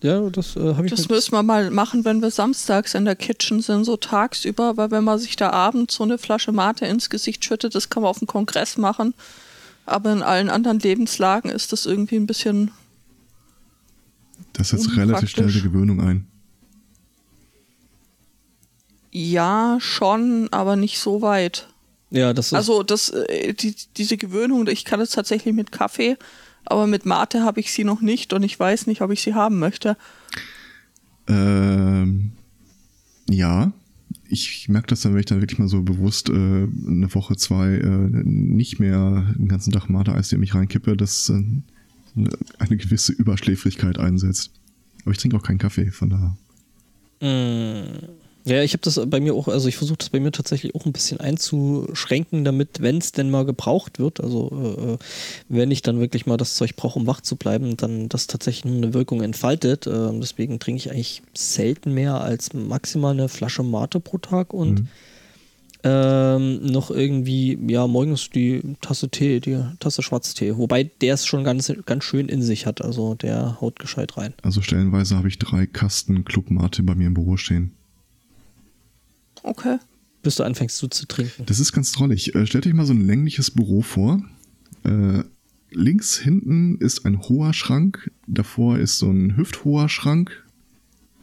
Ja, 0.03 0.31
das 0.31 0.57
äh, 0.57 0.75
habe 0.75 0.87
ich. 0.87 0.91
Das 0.91 1.09
müssen 1.09 1.33
wir 1.33 1.43
mal 1.43 1.71
machen, 1.71 2.05
wenn 2.05 2.23
wir 2.23 2.31
samstags 2.31 2.95
in 2.95 3.05
der 3.05 3.17
Kitchen 3.17 3.61
sind, 3.61 3.85
so 3.85 3.97
tagsüber, 3.97 4.77
weil 4.77 4.91
wenn 4.91 5.05
man 5.05 5.19
sich 5.19 5.37
da 5.37 5.51
abends 5.51 5.95
so 5.95 6.05
eine 6.05 6.17
Flasche 6.17 6.53
Mate 6.53 6.87
ins 6.87 7.11
Gesicht 7.11 7.45
schüttet, 7.45 7.75
das 7.75 7.91
kann 7.91 8.03
man 8.03 8.11
auf 8.11 8.19
dem 8.19 8.27
Kongress 8.27 8.79
machen. 8.79 9.15
Aber 9.85 10.13
in 10.13 10.23
allen 10.23 10.49
anderen 10.49 10.79
Lebenslagen 10.79 11.51
ist 11.51 11.73
das 11.73 11.85
irgendwie 11.85 12.17
ein 12.17 12.27
bisschen. 12.27 12.71
Das 14.53 14.71
setzt 14.71 14.97
relativ 14.97 15.31
schnell 15.31 15.53
die 15.53 15.63
Gewöhnung 15.63 16.01
ein. 16.01 16.27
Ja, 19.13 19.79
schon, 19.81 20.49
aber 20.53 20.77
nicht 20.77 20.99
so 20.99 21.23
weit. 21.23 21.69
ja, 22.11 22.33
das 22.33 22.49
ist. 22.49 22.55
Also 22.55 22.83
das, 22.83 23.11
äh, 23.11 23.55
die, 23.55 23.75
diese 23.97 24.17
Gewöhnung, 24.17 24.67
ich 24.69 24.85
kann 24.85 25.01
es 25.01 25.11
tatsächlich 25.11 25.55
mit 25.55 25.73
Kaffee, 25.73 26.17
aber 26.65 26.87
mit 26.87 27.07
Mate 27.07 27.43
habe 27.43 27.61
ich 27.61 27.73
sie 27.73 27.85
noch 27.85 28.01
nicht 28.01 28.33
und 28.33 28.43
ich 28.43 28.59
weiß 28.59 28.87
nicht, 28.87 29.03
ob 29.03 29.11
ich 29.11 29.23
sie 29.23 29.35
haben 29.35 29.59
möchte. 29.59 29.97
Ähm, 31.27 32.33
ja, 33.29 33.73
ich 34.29 34.69
merke 34.69 34.89
das 34.89 35.01
dann, 35.01 35.13
wenn 35.13 35.21
ich 35.21 35.27
dann 35.27 35.41
wirklich 35.41 35.59
mal 35.59 35.69
so 35.69 35.83
bewusst 35.83 36.29
äh, 36.29 36.33
eine 36.33 37.13
Woche, 37.13 37.37
zwei 37.37 37.75
äh, 37.75 38.11
nicht 38.25 38.79
mehr 38.79 39.35
den 39.37 39.49
ganzen 39.49 39.73
Tag 39.73 39.89
Mate-Eis 39.89 40.33
in 40.33 40.41
mich 40.41 40.55
reinkippe, 40.55 40.97
dass 40.97 41.31
äh, 41.31 41.43
eine 42.59 42.77
gewisse 42.77 43.13
Überschläfrigkeit 43.13 43.99
einsetzt. 43.99 44.53
Aber 45.03 45.13
ich 45.13 45.19
trinke 45.19 45.37
auch 45.37 45.43
keinen 45.43 45.59
Kaffee, 45.59 45.91
von 45.91 46.11
daher. 46.11 46.37
Mm. 47.21 48.20
Ja, 48.45 48.63
ich 48.63 48.73
habe 48.73 48.83
das 48.83 49.01
bei 49.07 49.21
mir 49.21 49.35
auch, 49.35 49.49
also 49.49 49.69
ich 49.69 49.77
versuche 49.77 49.99
das 49.99 50.09
bei 50.09 50.19
mir 50.19 50.33
tatsächlich 50.33 50.75
auch 50.75 50.87
ein 50.87 50.93
bisschen 50.93 51.21
einzuschränken, 51.21 52.45
damit, 52.45 52.81
wenn 52.81 52.97
es 52.99 53.13
denn 53.13 53.31
mal 53.31 53.45
gebraucht 53.45 53.99
wird, 53.99 54.21
also 54.21 54.99
äh, 54.99 55.05
wenn 55.49 55.71
ich 55.71 55.83
dann 55.83 56.01
wirklich 56.01 56.25
mal 56.25 56.39
das 56.39 56.55
Zeug 56.55 56.75
brauche, 56.75 56.99
um 56.99 57.07
wach 57.07 57.21
zu 57.21 57.37
bleiben, 57.37 57.77
dann 57.77 58.09
das 58.09 58.27
tatsächlich 58.27 58.65
nur 58.65 58.77
eine 58.83 58.95
Wirkung 58.95 59.21
entfaltet. 59.23 59.87
Äh, 59.87 60.19
deswegen 60.21 60.59
trinke 60.59 60.79
ich 60.79 60.91
eigentlich 60.91 61.23
selten 61.35 61.93
mehr 61.93 62.21
als 62.23 62.55
maximal 62.55 63.13
eine 63.13 63.29
Flasche 63.29 63.63
Mate 63.63 64.01
pro 64.01 64.19
Tag 64.19 64.55
und 64.55 64.81
Mhm. 64.81 64.89
ähm, 65.83 66.67
noch 66.67 66.91
irgendwie, 66.91 67.59
ja, 67.69 67.87
morgens 67.87 68.31
die 68.31 68.63
Tasse 68.81 69.09
Tee, 69.09 69.41
die 69.41 69.59
Tasse 69.81 70.03
Schwarztee, 70.03 70.57
wobei 70.57 70.85
der 70.85 71.15
es 71.15 71.27
schon 71.27 71.45
ganz, 71.45 71.73
ganz 71.87 72.05
schön 72.05 72.29
in 72.29 72.43
sich 72.43 72.67
hat, 72.67 72.83
also 72.83 73.15
der 73.15 73.61
haut 73.61 73.79
gescheit 73.79 74.17
rein. 74.17 74.35
Also 74.43 74.61
stellenweise 74.63 75.17
habe 75.17 75.29
ich 75.29 75.39
drei 75.39 75.67
Kasten 75.67 76.25
Club 76.25 76.51
Mate 76.51 76.83
bei 76.83 76.95
mir 76.95 77.07
im 77.07 77.15
Büro 77.15 77.37
stehen. 77.37 77.73
Okay. 79.43 79.79
Bis 80.23 80.37
du 80.37 80.45
anfängst 80.45 80.77
so 80.77 80.87
zu 80.87 81.07
trinken. 81.07 81.45
Das 81.47 81.61
ist 81.61 81.73
ganz 81.73 81.93
drollig. 81.93 82.35
Äh, 82.35 82.47
stellt 82.47 82.67
euch 82.67 82.75
mal 82.75 82.87
so 82.87 82.93
ein 82.93 83.07
längliches 83.07 83.51
Büro 83.51 83.81
vor. 83.83 84.23
Äh, 84.85 85.25
links 85.71 86.19
hinten 86.19 86.77
ist 86.79 87.07
ein 87.07 87.21
hoher 87.23 87.53
Schrank, 87.53 88.11
davor 88.27 88.79
ist 88.79 88.99
so 88.99 89.11
ein 89.11 89.37
hüfthoher 89.37 89.89
Schrank 89.89 90.45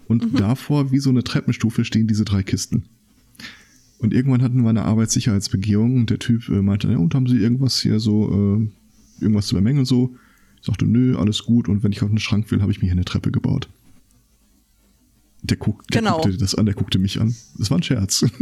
und 0.07 0.39
davor 0.39 0.91
wie 0.91 0.99
so 0.99 1.09
eine 1.09 1.23
Treppenstufe 1.23 1.85
stehen 1.85 2.07
diese 2.07 2.25
drei 2.25 2.43
Kisten. 2.43 2.85
Und 3.99 4.13
irgendwann 4.13 4.43
hatten 4.43 4.61
wir 4.61 4.69
eine 4.69 4.85
Arbeitssicherheitsbegehung 4.85 5.95
und 5.95 6.09
der 6.09 6.19
Typ 6.19 6.49
äh, 6.49 6.61
meinte, 6.61 6.91
ja, 6.91 6.97
und 6.97 7.15
haben 7.15 7.27
Sie 7.27 7.37
irgendwas 7.37 7.81
hier 7.81 7.99
so, 7.99 8.59
äh, 8.59 9.23
irgendwas 9.23 9.47
zu 9.47 9.55
bemängeln 9.55 9.85
so? 9.85 10.15
Ich 10.59 10.67
sagte, 10.67 10.85
nö, 10.85 11.17
alles 11.17 11.43
gut 11.43 11.67
und 11.67 11.83
wenn 11.83 11.91
ich 11.91 12.03
auf 12.03 12.09
den 12.09 12.19
Schrank 12.19 12.49
will, 12.51 12.61
habe 12.61 12.71
ich 12.71 12.79
mir 12.79 12.85
hier 12.85 12.93
eine 12.93 13.05
Treppe 13.05 13.31
gebaut. 13.31 13.69
Der, 15.43 15.57
guck, 15.57 15.87
der 15.87 16.01
Genau. 16.01 16.17
guckte 16.21 16.37
das 16.37 16.55
an, 16.55 16.65
der 16.65 16.75
guckte 16.75 16.99
mich 16.99 17.19
an. 17.21 17.35
Das 17.57 17.69
war 17.69 17.77
ein 17.79 17.83
Scherz. 17.83 18.25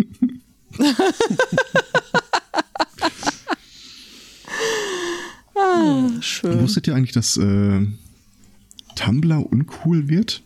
Schön. 6.21 6.61
Wusstet 6.61 6.87
ihr 6.87 6.95
eigentlich, 6.95 7.11
dass 7.13 7.37
äh, 7.37 7.85
Tumblr 8.95 9.45
uncool 9.51 10.07
wird? 10.09 10.43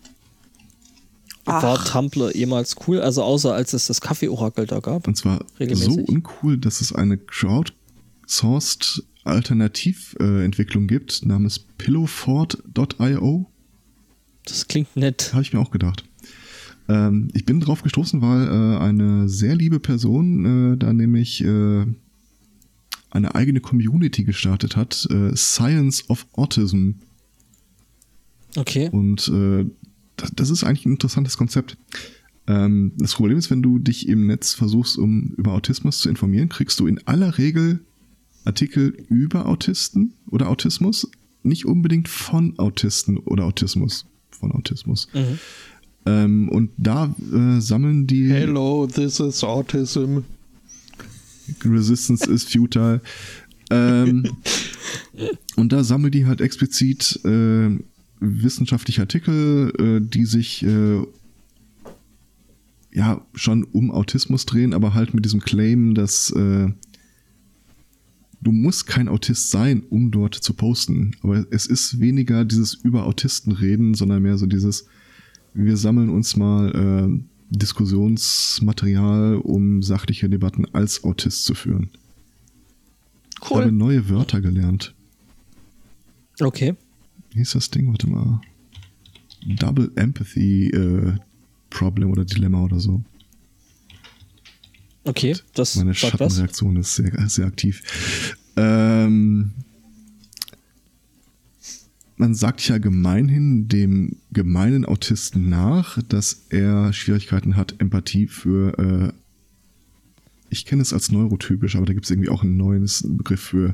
War 1.46 1.64
Ach. 1.80 1.92
Tumblr 1.92 2.36
jemals 2.36 2.76
cool? 2.88 3.02
Also 3.02 3.24
außer 3.24 3.54
als 3.54 3.74
es 3.74 3.88
das 3.88 4.02
Kaffee-Orakel 4.02 4.68
da 4.68 4.80
gab. 4.80 5.08
Und 5.08 5.16
zwar 5.16 5.44
Regelmäßig. 5.60 5.94
so 5.94 6.00
uncool, 6.02 6.58
dass 6.58 6.82
es 6.82 6.94
eine 6.94 7.18
crowdsourced 7.18 9.04
Alternativentwicklung 9.24 10.88
gibt 10.88 11.26
namens 11.26 11.60
pillowfort.io. 11.78 13.52
Das 14.46 14.68
klingt 14.68 14.96
nett. 14.96 15.32
Habe 15.34 15.42
ich 15.44 15.54
mir 15.54 15.60
auch 15.60 15.72
gedacht. 15.72 16.04
Ähm, 16.90 17.30
ich 17.34 17.46
bin 17.46 17.60
drauf 17.60 17.84
gestoßen, 17.84 18.22
weil 18.22 18.48
äh, 18.48 18.78
eine 18.80 19.30
sehr 19.30 19.56
liebe 19.56 19.80
Person 19.80 20.74
äh, 20.74 20.78
da 20.78 20.92
nämlich 20.92 21.42
äh, 21.42 21.86
eine 23.12 23.36
eigene 23.36 23.62
Community 23.62 24.24
gestartet 24.24 24.76
hat, 24.76 25.08
äh, 25.10 25.36
Science 25.36 26.10
of 26.10 26.28
Autism. 26.34 26.92
Okay. 28.56 28.90
Und 28.92 29.30
äh, 29.30 29.66
das, 30.18 30.32
das 30.36 30.50
ist 30.50 30.64
eigentlich 30.64 30.86
ein 30.86 30.94
interessantes 30.94 31.38
Konzept. 31.38 31.78
Ähm, 32.48 32.94
das 32.98 33.14
Problem 33.14 33.38
ist, 33.38 33.52
wenn 33.52 33.62
du 33.62 33.78
dich 33.78 34.08
im 34.08 34.26
Netz 34.26 34.54
versuchst, 34.54 34.98
um 34.98 35.34
über 35.38 35.54
Autismus 35.54 36.00
zu 36.00 36.10
informieren, 36.10 36.50
kriegst 36.50 36.80
du 36.80 36.88
in 36.88 37.00
aller 37.08 37.38
Regel 37.38 37.80
Artikel 38.46 38.90
über 39.10 39.46
Autisten 39.46 40.16
oder 40.28 40.50
Autismus, 40.50 41.10
nicht 41.44 41.66
unbedingt 41.66 42.08
von 42.08 42.58
Autisten 42.58 43.18
oder 43.18 43.46
Autismus. 43.46 44.08
Von 44.32 44.52
Autismus. 44.54 45.08
Mhm. 45.14 45.40
Ähm, 46.10 46.50
und 46.50 46.72
da 46.78 47.14
äh, 47.32 47.62
sammeln 47.62 48.08
die 48.08 48.30
Hello, 48.30 48.88
this 48.88 49.20
is 49.20 49.44
Autism. 49.44 50.20
Resistance 51.64 52.30
is 52.30 52.44
futile. 52.44 53.02
ähm, 53.70 54.24
und 55.56 55.72
da 55.72 55.84
sammeln 55.84 56.12
die 56.12 56.26
halt 56.26 56.42
explizit 56.42 57.20
äh, 57.26 57.78
wissenschaftliche 58.20 59.02
Artikel, 59.02 59.72
äh, 59.78 60.02
die 60.02 60.26
sich 60.26 60.64
äh, 60.64 61.02
ja 62.92 63.22
schon 63.36 63.64
um 63.66 63.92
Autismus 63.92 64.46
drehen, 64.46 64.74
aber 64.74 64.96
halt 64.96 65.14
mit 65.14 65.26
diesem 65.26 65.42
Claim, 65.42 65.94
dass 65.94 66.32
äh, 66.32 66.70
du 68.42 68.52
musst 68.52 68.88
kein 68.88 69.10
Autist 69.10 69.52
sein, 69.52 69.84
um 69.90 70.10
dort 70.10 70.34
zu 70.34 70.54
posten. 70.54 71.16
Aber 71.22 71.46
es 71.52 71.68
ist 71.68 72.00
weniger 72.00 72.46
dieses 72.46 72.74
über 72.74 73.06
Autisten 73.06 73.52
reden, 73.52 73.94
sondern 73.94 74.24
mehr 74.24 74.38
so 74.38 74.48
dieses, 74.48 74.88
wir 75.54 75.78
sammeln 75.78 76.10
uns 76.10 76.36
mal 76.36 76.70
äh, 76.72 77.24
Diskussionsmaterial, 77.50 79.36
um 79.38 79.82
sachliche 79.82 80.30
Debatten 80.30 80.66
als 80.74 81.04
Autist 81.04 81.46
zu 81.46 81.56
führen. 81.56 81.90
Ich 83.42 83.50
habe 83.50 83.66
Cool. 83.66 83.72
neue 83.72 84.10
Wörter 84.10 84.42
gelernt. 84.42 84.94
Okay. 86.40 86.76
Wie 87.32 87.40
hieß 87.40 87.52
das 87.52 87.70
Ding? 87.70 87.90
Warte 87.90 88.08
mal. 88.10 88.42
Double 89.46 89.92
Empathy 89.96 90.68
äh, 90.70 91.14
Problem 91.70 92.12
oder 92.12 92.26
Dilemma 92.26 92.64
oder 92.64 92.80
so. 92.80 93.02
Okay. 95.06 95.36
Das 95.54 95.76
Meine. 95.76 95.94
Schattenreaktion 95.96 96.76
ist 96.78 96.96
sehr, 96.96 97.30
sehr 97.30 97.46
aktiv. 97.48 98.36
Ähm, 98.58 99.52
man 102.20 102.36
sagt 102.36 102.68
ja 102.68 102.78
gemeinhin 102.78 103.68
dem 103.70 104.18
gemeinen 104.32 104.86
Autisten 104.86 105.50
nach, 105.50 106.02
dass 106.04 106.46
er 106.50 106.92
Schwierigkeiten 106.94 107.56
hat, 107.56 107.76
Empathie 107.80 108.28
für, 108.28 108.78
äh, 108.78 109.14
ich 110.50 110.66
kenne 110.66 110.82
es 110.82 110.94
als 110.94 111.12
neurotypisch, 111.12 111.76
aber 111.76 111.86
da 111.86 111.94
gibt 111.94 112.06
es 112.06 112.12
irgendwie 112.12 112.30
auch 112.30 112.44
einen 112.44 112.58
neuen 112.58 112.88
Begriff 113.18 113.40
für, 113.42 113.74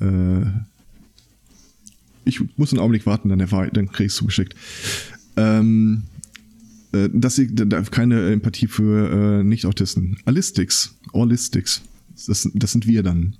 äh, 0.00 0.42
ich 2.24 2.40
muss 2.56 2.72
einen 2.72 2.80
Augenblick 2.80 3.06
warten, 3.06 3.28
dann, 3.28 3.38
dann 3.38 3.92
krieg 3.92 4.06
ich 4.06 4.12
es 4.12 4.16
zugeschickt. 4.16 4.54
Ähm, 5.36 6.02
Äh, 6.90 7.10
dass 7.12 7.36
sie 7.36 7.54
da- 7.54 7.82
keine 7.82 8.30
Empathie 8.32 8.66
für 8.66 9.40
äh, 9.40 9.44
Nicht-Autisten. 9.44 10.16
Allistics. 10.24 10.94
Allistics. 11.12 11.82
Das, 12.26 12.48
das 12.54 12.72
sind 12.72 12.86
wir 12.86 13.02
dann. 13.02 13.36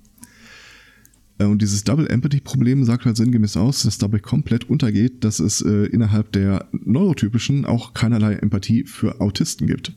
Äh, 1.39 1.45
Und 1.45 1.61
dieses 1.63 1.83
Double 1.83 2.07
Empathy-Problem 2.07 2.83
sagt 2.83 3.05
halt 3.05 3.17
sinngemäß 3.17 3.57
aus, 3.57 3.81
dass 3.81 3.97
dabei 3.97 4.19
komplett 4.19 4.69
untergeht, 4.69 5.23
dass 5.23 5.39
es 5.39 5.61
äh, 5.61 5.85
innerhalb 5.85 6.31
der 6.33 6.67
Neurotypischen 6.71 7.65
auch 7.65 7.95
keinerlei 7.95 8.33
Empathie 8.35 8.83
für 8.83 9.19
Autisten 9.19 9.65
gibt. 9.65 9.93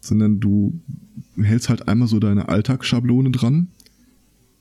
Sondern 0.00 0.38
du 0.38 0.80
hältst 1.40 1.68
halt 1.68 1.88
einmal 1.88 2.08
so 2.08 2.20
deine 2.20 2.48
Alltagsschablone 2.48 3.30
dran. 3.30 3.68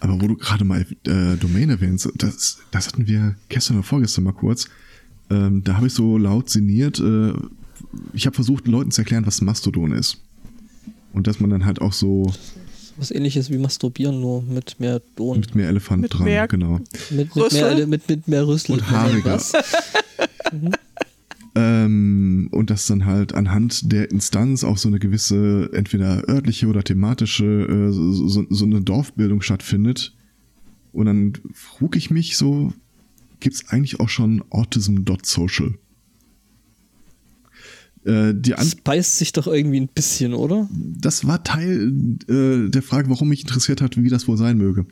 Aber 0.00 0.20
wo 0.20 0.28
du 0.28 0.36
gerade 0.36 0.64
mal 0.64 0.80
äh, 1.06 1.36
Domain 1.36 1.70
erwähnst, 1.70 2.08
das, 2.16 2.58
das 2.70 2.86
hatten 2.88 3.06
wir 3.06 3.36
gestern 3.48 3.76
oder 3.78 3.84
vorgestern 3.86 4.24
mal 4.24 4.32
kurz. 4.32 4.66
Ähm, 5.30 5.62
da 5.64 5.74
habe 5.76 5.88
ich 5.88 5.94
so 5.94 6.16
laut 6.18 6.48
sinniert. 6.50 6.98
Äh, 7.00 7.32
ich 8.12 8.26
habe 8.26 8.34
versucht, 8.34 8.66
Leuten 8.68 8.90
zu 8.90 9.00
erklären, 9.02 9.26
was 9.26 9.40
Mastodon 9.40 9.92
ist. 9.92 10.18
Und 11.12 11.26
dass 11.26 11.40
man 11.40 11.50
dann 11.50 11.64
halt 11.64 11.80
auch 11.80 11.92
so 11.92 12.32
Was 12.96 13.10
ähnliches 13.10 13.50
wie 13.50 13.58
Masturbieren, 13.58 14.20
nur 14.20 14.42
mit 14.42 14.78
mehr 14.78 15.00
Don. 15.16 15.40
mit 15.40 15.54
mehr 15.54 15.68
Elefant 15.68 16.02
Mit 16.02 16.14
dran, 16.14 16.24
mehr- 16.24 16.46
genau. 16.48 16.78
Mit, 16.78 17.10
mit, 17.10 17.34
mehr, 17.36 17.44
Rüssel? 17.44 17.86
mit, 17.86 18.08
mit 18.08 18.28
mehr 18.28 18.46
Rüssel. 18.46 18.74
Und 18.76 18.90
haariger. 18.90 19.34
Was? 19.34 19.52
Ähm, 21.56 22.48
und 22.52 22.70
dass 22.70 22.86
dann 22.86 23.06
halt 23.06 23.34
anhand 23.34 23.90
der 23.90 24.10
Instanz 24.12 24.62
auch 24.62 24.78
so 24.78 24.88
eine 24.88 25.00
gewisse, 25.00 25.68
entweder 25.72 26.28
örtliche 26.28 26.68
oder 26.68 26.84
thematische, 26.84 27.44
äh, 27.44 27.92
so, 27.92 28.28
so, 28.28 28.46
so 28.48 28.64
eine 28.64 28.82
Dorfbildung 28.82 29.42
stattfindet. 29.42 30.14
Und 30.92 31.06
dann 31.06 31.32
frug 31.52 31.96
ich 31.96 32.10
mich 32.10 32.36
so, 32.36 32.72
gibt's 33.40 33.68
eigentlich 33.68 33.98
auch 33.98 34.08
schon 34.08 34.44
Autism.social? 34.50 35.74
Äh, 38.04 38.32
die 38.34 38.54
An 38.54 38.64
Das 38.64 38.74
beißt 38.74 39.18
sich 39.18 39.32
doch 39.32 39.46
irgendwie 39.46 39.80
ein 39.80 39.88
bisschen, 39.88 40.34
oder? 40.34 40.68
das 40.72 41.26
war 41.26 41.44
Teil 41.44 41.92
äh, 42.28 42.70
der 42.70 42.82
Frage, 42.82 43.10
warum 43.10 43.28
mich 43.28 43.42
interessiert 43.42 43.80
hat, 43.80 43.96
wie 43.96 44.08
das 44.08 44.26
wohl 44.28 44.36
sein 44.36 44.56
möge. 44.56 44.86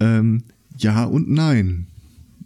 Ähm, 0.00 0.42
ja 0.76 1.04
und 1.04 1.30
nein. 1.30 1.86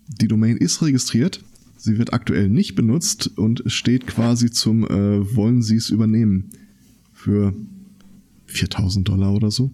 Die 0.09 0.29
Domain 0.29 0.57
ist 0.57 0.83
registriert, 0.83 1.43
sie 1.77 1.99
wird 1.99 2.13
aktuell 2.13 2.49
nicht 2.49 2.77
benutzt 2.77 3.31
und 3.37 3.65
steht 3.67 4.07
quasi 4.07 4.51
zum 4.51 4.85
äh, 4.85 5.35
Wollen 5.35 5.63
Sie 5.63 5.77
es 5.77 5.91
übernehmen 5.91 6.51
für 7.13 7.53
4000 8.47 9.09
Dollar 9.09 9.33
oder 9.33 9.51
so. 9.51 9.71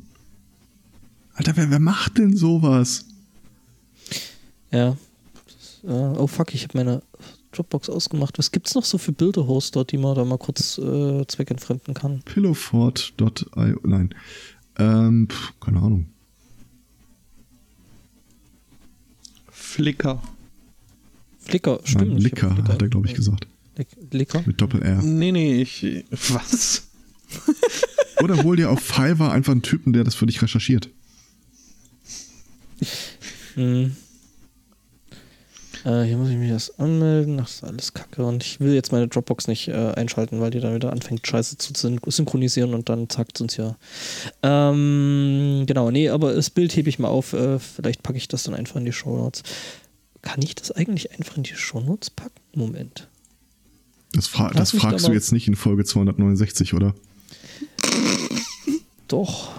Alter, 1.34 1.56
wer, 1.56 1.70
wer 1.70 1.80
macht 1.80 2.18
denn 2.18 2.36
sowas? 2.36 3.04
Ja. 4.70 4.96
Äh, 5.84 5.88
oh 5.88 6.26
fuck, 6.26 6.54
ich 6.54 6.64
habe 6.64 6.78
meine 6.78 7.02
Dropbox 7.52 7.88
ausgemacht. 7.90 8.38
Was 8.38 8.50
gibt's 8.50 8.74
noch 8.74 8.84
so 8.84 8.98
für 8.98 9.12
Bilderhoster, 9.12 9.84
die 9.84 9.98
man 9.98 10.14
da 10.16 10.24
mal 10.24 10.38
kurz 10.38 10.78
äh, 10.78 11.24
zweckentfremden 11.26 11.94
kann? 11.94 12.22
Pillowfort.io, 12.24 13.80
nein. 13.84 14.14
Ähm, 14.78 15.28
pf, 15.30 15.52
keine 15.60 15.78
Ahnung. 15.80 16.06
Flickr. 19.50 20.22
Flickr, 21.40 21.80
stimmt. 21.84 22.08
Nein, 22.08 22.16
ich 22.18 22.24
Licker, 22.24 22.56
hab 22.56 22.68
hat 22.68 22.82
er, 22.82 22.88
glaube 22.88 23.06
ich, 23.06 23.14
gesagt. 23.14 23.46
Lick- 23.76 23.96
Licker? 24.12 24.42
Mit 24.46 24.60
Doppel-R. 24.60 25.02
Nee, 25.02 25.32
nee, 25.32 25.60
ich. 25.62 26.04
Was? 26.10 26.88
Oder 28.22 28.42
hol 28.42 28.56
dir 28.56 28.70
auf 28.70 28.80
Fiverr 28.80 29.32
einfach 29.32 29.52
einen 29.52 29.62
Typen, 29.62 29.92
der 29.92 30.04
das 30.04 30.14
für 30.14 30.26
dich 30.26 30.42
recherchiert. 30.42 30.88
Hm. 33.54 33.96
Äh, 35.84 36.02
hier 36.02 36.16
muss 36.16 36.28
ich 36.28 36.36
mich 36.36 36.50
erst 36.50 36.78
anmelden. 36.78 37.38
Ach, 37.40 37.44
das 37.44 37.54
ist 37.54 37.64
alles 37.64 37.94
kacke. 37.94 38.24
Und 38.24 38.42
ich 38.44 38.60
will 38.60 38.74
jetzt 38.74 38.92
meine 38.92 39.08
Dropbox 39.08 39.48
nicht 39.48 39.68
äh, 39.68 39.92
einschalten, 39.94 40.40
weil 40.40 40.50
die 40.50 40.60
dann 40.60 40.74
wieder 40.74 40.92
anfängt, 40.92 41.26
Scheiße 41.26 41.58
zu 41.58 41.72
syn 41.74 42.00
synchronisieren 42.06 42.74
und 42.74 42.88
dann 42.88 43.08
zackt 43.08 43.40
uns 43.40 43.56
ja. 43.56 43.76
Ähm, 44.42 45.64
genau, 45.66 45.90
nee, 45.90 46.08
aber 46.08 46.34
das 46.34 46.50
Bild 46.50 46.74
hebe 46.76 46.88
ich 46.88 46.98
mal 46.98 47.08
auf. 47.08 47.32
Äh, 47.32 47.58
vielleicht 47.58 48.02
packe 48.02 48.18
ich 48.18 48.28
das 48.28 48.44
dann 48.44 48.54
einfach 48.54 48.76
in 48.76 48.84
die 48.84 48.92
Shownotes. 48.92 49.42
Kann 50.22 50.40
ich 50.42 50.54
das 50.54 50.70
eigentlich 50.70 51.12
einfach 51.12 51.36
in 51.36 51.42
die 51.42 51.54
Shownotes 51.54 52.10
packen? 52.10 52.40
Moment. 52.54 53.08
Das, 54.12 54.28
fra 54.28 54.50
das 54.50 54.70
fragst 54.72 55.04
da 55.04 55.08
du 55.08 55.14
jetzt 55.14 55.32
nicht 55.32 55.48
in 55.48 55.56
Folge 55.56 55.84
269, 55.84 56.74
oder? 56.74 56.94
Doch. 59.08 59.50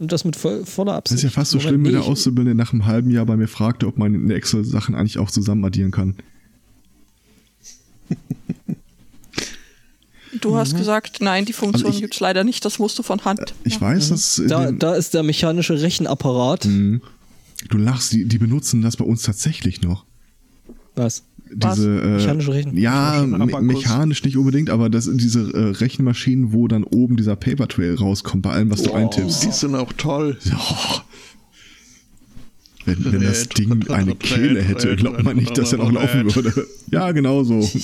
Und 0.00 0.10
das 0.12 0.24
mit 0.24 0.34
voll, 0.34 0.64
voller 0.64 0.92
Das 0.92 0.98
Absicht. 0.98 1.18
ist 1.18 1.22
ja 1.24 1.30
fast 1.30 1.50
so 1.52 1.58
Moment, 1.58 1.68
schlimm, 1.70 1.84
wenn 1.84 1.92
der 1.92 2.02
Auszubildende 2.04 2.54
nach 2.56 2.72
einem 2.72 2.86
halben 2.86 3.10
Jahr 3.10 3.26
bei 3.26 3.36
mir 3.36 3.46
fragte, 3.48 3.86
ob 3.86 3.98
man 3.98 4.14
in 4.14 4.26
der 4.28 4.36
Excel-Sachen 4.38 4.94
eigentlich 4.96 5.18
auch 5.18 5.30
zusammen 5.30 5.64
addieren 5.64 5.90
kann. 5.92 6.16
Du 10.40 10.56
hast 10.56 10.76
gesagt, 10.76 11.18
nein, 11.20 11.44
die 11.44 11.52
Funktion 11.52 11.86
Also 11.86 11.96
ich- 11.96 12.02
gibt's 12.02 12.20
leider 12.20 12.44
nicht, 12.44 12.64
das 12.64 12.78
musst 12.78 12.98
du 12.98 13.02
von 13.02 13.24
Hand. 13.24 13.52
Ich 13.64 13.74
Ja. 13.74 13.80
weiß, 13.82 14.10
dass 14.10 14.38
in 14.38 14.48
Da, 14.48 14.70
da 14.72 14.94
ist 14.94 15.12
der 15.14 15.22
mechanische 15.22 15.80
Rechenapparat. 15.80 16.64
Mhm. 16.66 17.02
du 17.68 17.76
lachst, 17.76 18.12
die, 18.12 18.24
die 18.26 18.38
benutzen 18.38 18.80
das 18.80 18.96
bei 18.96 19.04
uns 19.04 19.22
tatsächlich 19.22 19.82
noch. 19.82 20.06
Was? 20.96 21.22
Was? 21.52 21.76
Diese, 21.76 22.00
äh, 22.00 22.06
Mechanische 22.16 22.52
Rechen- 22.52 22.76
Ja, 22.76 23.24
me 23.26 23.60
mechanisch 23.62 24.22
nicht 24.24 24.36
unbedingt, 24.36 24.70
aber 24.70 24.88
das 24.88 25.04
sind 25.06 25.20
diese 25.20 25.40
äh, 25.52 25.70
Rechenmaschinen, 25.72 26.52
wo 26.52 26.68
dann 26.68 26.84
oben 26.84 27.16
dieser 27.16 27.34
Paper 27.36 27.66
Trail 27.66 27.94
rauskommt 27.96 28.42
bei 28.42 28.50
allem, 28.50 28.70
was 28.70 28.82
du 28.82 28.90
Oh. 28.90 28.94
eintippst. 28.94 29.42
Die 29.44 29.50
sind 29.50 29.74
auch 29.74 29.92
toll. 29.94 30.38
Ja. 30.44 30.60
Wenn, 32.86 33.12
wenn 33.12 33.20
das 33.22 33.42
Äh, 33.44 33.48
Ding 33.48 33.90
eine 33.90 34.14
Kehle 34.14 34.62
hätte, 34.62 34.96
glaubt 34.96 35.22
man 35.22 35.36
nicht, 35.36 35.56
dass 35.58 35.72
er 35.72 35.78
noch 35.78 35.92
laufen 35.92 36.34
würde. 36.34 36.66
Ja, 36.90 37.10
genau 37.12 37.42
so. 37.44 37.68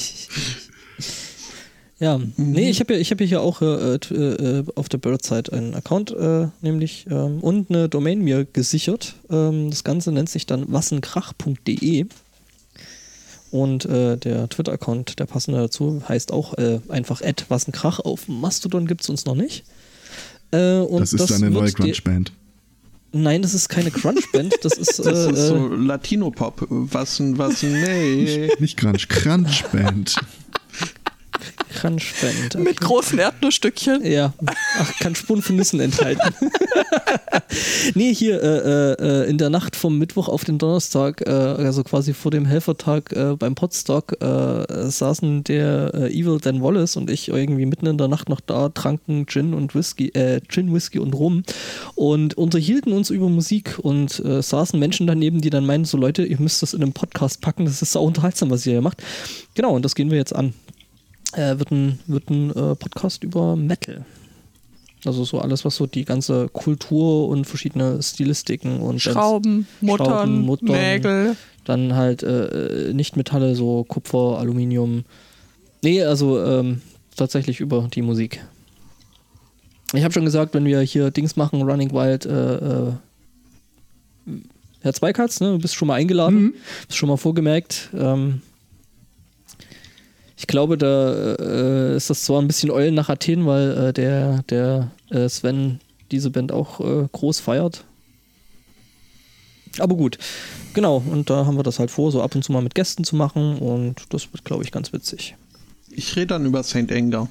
Ja, 1.99 2.21
nee, 2.37 2.69
ich 2.69 2.81
habe 2.81 2.93
ja, 2.93 3.01
ich 3.01 3.11
hab 3.11 3.23
ja 3.23 3.27
hier 3.27 3.41
auch 3.41 3.63
äh, 3.63 3.99
t- 3.99 4.15
äh, 4.15 4.65
auf 4.75 4.91
der 4.91 4.99
Birdside 4.99 5.51
einen 5.55 5.73
Account, 5.75 6.11
äh, 6.11 6.49
nämlich 6.61 7.07
ähm, 7.11 7.39
und 7.41 7.71
eine 7.71 7.89
Domain 7.89 8.21
mir 8.21 8.45
gesichert. 8.45 9.15
Ähm, 9.31 9.71
das 9.71 9.83
Ganze 9.83 10.13
nennt 10.13 10.29
sich 10.29 10.45
dann 10.45 10.71
wassenkrach.de. 10.71 12.05
Und 13.51 13.85
äh, 13.87 14.17
der 14.17 14.49
Twitter-Account, 14.49 15.19
der 15.19 15.27
passende 15.27 15.61
dazu, 15.61 16.03
heißt 16.09 16.33
auch 16.33 16.55
äh, 16.55 16.81
einfach 16.89 17.23
wassenkrach. 17.49 18.01
Auf 18.01 18.29
Mastodon 18.29 18.87
gibt 18.87 19.03
es 19.03 19.09
uns 19.09 19.25
noch 19.25 19.37
nicht. 19.37 19.65
Äh, 20.51 20.79
und 20.79 21.01
das 21.01 21.13
ist 21.13 21.33
eine 21.33 21.51
neue 21.51 21.73
Grunge-Band. 21.73 22.33
Nein, 23.13 23.43
das 23.43 23.55
ist 23.55 23.69
keine 23.69 23.91
Crunch-Band, 23.91 24.57
das 24.63 24.73
ist, 24.79 24.99
Das 24.99 25.27
äh, 25.27 25.31
ist 25.33 25.47
so 25.47 25.73
äh, 25.73 25.77
Latino-Pop. 25.77 26.67
Was 26.69 27.19
ein, 27.21 27.39
was 27.39 27.63
ein, 27.63 27.73
nee. 27.73 28.51
Nicht 28.59 28.77
Grunge, 28.77 28.99
Crunch-Band. 28.99 30.17
Crunch-Band. 31.75 32.59
Mit 32.59 32.81
großen 32.81 33.19
Erdnussstückchen. 33.19 34.05
Ja, 34.05 34.33
ach, 34.79 34.99
kann 34.99 35.15
Spuren 35.15 35.43
von 35.43 35.57
Nüssen 35.57 35.81
enthalten. 35.81 36.35
nee, 37.95 38.15
hier 38.15 38.43
äh, 38.43 38.93
äh, 38.93 39.31
in 39.31 39.39
der 39.39 39.51
Nacht 39.51 39.77
vom 39.77 39.99
Mittwoch 39.99 40.29
auf 40.29 40.45
den 40.45 40.59
Donnerstag, 40.59 41.23
äh, 41.27 41.31
also 41.31 41.85
quasi 41.85 42.15
vor 42.15 42.31
dem 42.31 42.47
Helfertag 42.47 43.13
äh, 43.13 43.37
beim 43.37 43.55
Podstock, 43.55 44.21
äh, 44.21 44.91
saßen 44.91 45.45
der 45.45 45.93
äh, 45.95 46.13
Evil 46.13 46.39
Dan 46.41 46.63
Wallace 46.63 46.97
und 46.97 47.11
ich 47.11 47.29
irgendwie 47.29 47.67
mitten 47.67 47.87
in 47.87 47.99
der 47.99 48.09
Nacht 48.09 48.29
noch 48.29 48.41
da, 48.41 48.69
tranken 48.69 49.27
Gin 49.27 49.55
und 49.55 49.75
Whisky, 49.75 50.09
äh, 50.11 50.41
Gin, 50.49 50.73
Whisky 50.73 50.99
und 50.99 51.15
Rum 51.15 51.43
und 51.95 52.35
unterhielten 52.35 52.93
uns 52.93 53.11
über 53.11 53.29
Musik 53.29 53.79
und 53.79 54.23
saßen 54.27 54.79
Menschen 54.79 55.07
daneben, 55.07 55.41
die 55.41 55.51
dann 55.51 55.67
meinten, 55.67 55.85
so 55.85 55.97
Leute, 55.97 56.25
ihr 56.25 56.41
müsst 56.41 56.63
das 56.63 56.75
in 56.75 56.83
einem 56.83 56.93
Podcast 56.93 57.41
packen, 57.41 57.65
das 57.65 57.83
ist 57.83 57.93
so 57.93 58.01
unterhaltsam, 58.01 58.51
was 58.51 58.67
ihr 58.67 58.73
hier 58.73 58.83
macht. 58.83 59.03
Genau, 59.55 59.75
und 59.75 59.85
das 59.85 59.95
gehen 59.95 60.11
wir 60.11 60.19
jetzt 60.19 60.35
an 60.35 60.53
wird 61.33 61.71
ein, 61.71 61.99
wird 62.07 62.31
ein 62.31 62.51
Podcast 62.79 63.23
über 63.23 63.57
Metal. 63.57 64.07
Also 65.07 65.25
so 65.25 65.39
alles, 65.39 65.65
was 65.65 65.77
so 65.77 65.87
die 65.87 66.05
ganze 66.05 66.49
Kultur 66.49 67.29
und 67.29 67.45
verschiedene 67.47 68.03
Stilistiken 68.03 68.81
und 68.81 69.01
Schrauben, 69.01 69.67
Muttern, 69.81 70.07
Schrauben, 70.07 70.41
Muttern. 70.41 70.77
Nägel. 70.77 71.37
dann 71.65 71.95
halt 71.95 72.23
äh, 72.23 72.93
Nicht-Metalle, 72.93 73.55
so 73.55 73.85
Kupfer, 73.85 74.39
Aluminium. 74.39 75.05
Nee, 75.83 76.03
also 76.03 76.43
ähm, 76.43 76.81
tatsächlich 77.17 77.61
über 77.61 77.89
die 77.93 78.03
Musik. 78.03 78.45
Ich 79.95 80.03
habe 80.03 80.13
schon 80.13 80.25
gesagt, 80.25 80.55
wenn 80.55 80.65
wir 80.65 80.81
hier 80.81 81.11
Dings 81.11 81.37
machen, 81.37 81.63
Running 81.63 81.93
Wild, 81.93 82.27
äh, 82.27 82.57
äh, 82.57 82.93
Herr 84.81 84.93
Zweikatz, 84.93 85.41
ne, 85.41 85.53
du 85.53 85.59
bist 85.59 85.75
schon 85.75 85.89
mal 85.89 85.95
eingeladen, 85.95 86.55
bist 86.87 86.99
schon 86.99 87.09
mal 87.09 87.17
vorgemerkt. 87.17 87.91
Ähm, 87.95 88.43
ich 90.37 90.47
glaube, 90.47 90.77
da 90.77 91.35
äh, 91.35 91.97
ist 91.97 92.11
das 92.11 92.25
zwar 92.25 92.43
ein 92.43 92.47
bisschen 92.47 92.71
Eulen 92.71 92.95
nach 92.95 93.09
Athen, 93.09 93.47
weil 93.47 93.89
äh, 93.89 93.93
der, 93.93 94.43
der 94.51 94.91
äh, 95.11 95.29
Sven 95.29 95.81
diese 96.11 96.31
Band 96.31 96.53
auch 96.53 96.81
äh, 96.81 97.09
groß 97.11 97.41
feiert. 97.41 97.85
Aber 99.79 99.97
gut, 99.97 100.19
genau, 100.75 101.03
und 101.11 101.29
da 101.31 101.47
haben 101.47 101.57
wir 101.57 101.63
das 101.63 101.79
halt 101.79 101.91
vor, 101.91 102.13
so 102.13 102.23
ab 102.23 102.35
und 102.35 102.43
zu 102.43 102.53
mal 102.53 102.63
mit 102.63 102.75
Gästen 102.75 103.05
zu 103.05 103.17
machen 103.17 103.59
und 103.59 104.03
das 104.11 104.33
wird, 104.33 104.45
glaube 104.45 104.65
ich, 104.65 104.73
ganz 104.73 104.93
witzig. 104.93 105.37
Ich 105.91 106.17
rede 106.17 106.29
dann 106.29 106.47
über 106.47 106.63
St. 106.63 106.91
Anger. 106.93 107.29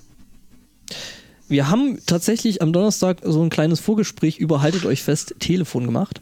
Wir 1.47 1.69
haben 1.69 1.99
tatsächlich 2.05 2.61
am 2.61 2.73
Donnerstag 2.73 3.19
so 3.23 3.41
ein 3.43 3.49
kleines 3.49 3.79
Vorgespräch 3.79 4.39
über 4.39 4.61
Haltet 4.61 4.85
euch 4.85 5.03
fest 5.03 5.35
Telefon 5.39 5.85
gemacht. 5.85 6.21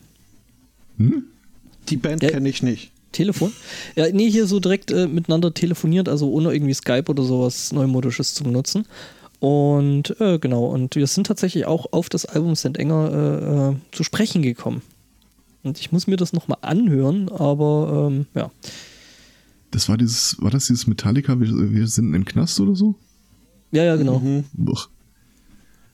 Die 1.90 1.98
Band 1.98 2.22
kenne 2.22 2.50
ich 2.50 2.62
nicht. 2.62 2.92
Telefon? 3.14 3.54
Ja, 3.96 4.08
nee, 4.12 4.30
hier 4.30 4.46
so 4.46 4.60
direkt 4.60 4.92
äh, 4.92 5.08
miteinander 5.08 5.54
telefoniert, 5.54 6.10
also 6.10 6.30
ohne 6.30 6.54
irgendwie 6.54 6.74
Skype 6.74 7.06
oder 7.08 7.24
sowas 7.24 7.72
Neumodisches 7.72 8.34
zu 8.34 8.44
benutzen. 8.44 8.86
Und 9.40 10.20
äh, 10.22 10.40
genau, 10.40 10.66
und 10.66 10.96
wir 10.96 11.08
sind 11.08 11.28
tatsächlich 11.28 11.66
auch 11.66 11.92
auf 11.92 12.10
das 12.10 12.26
Album 12.26 12.56
St. 12.56 12.78
Enger 12.78 13.12
äh, 13.12 13.72
äh, 13.72 13.76
zu 13.92 14.04
sprechen 14.04 14.42
gekommen. 14.42 14.82
Und 15.64 15.80
ich 15.80 15.92
muss 15.92 16.08
mir 16.08 16.18
das 16.18 16.34
nochmal 16.34 16.60
anhören, 16.62 17.30
aber 17.30 18.10
ähm, 18.10 18.26
ja. 18.36 18.52
Das 19.72 19.90
war 19.90 19.98
dieses, 19.98 20.38
war 20.42 20.52
das 20.52 20.68
dieses 20.68 20.88
Metallica, 20.88 21.40
wir, 21.40 21.50
wir 21.74 21.88
sind 21.88 22.14
im 22.14 22.26
Knast 22.26 22.60
oder 22.60 22.76
so? 22.76 22.96
Ja, 23.72 23.84
ja, 23.84 23.96
genau. 23.96 24.22
Boah. 24.54 24.88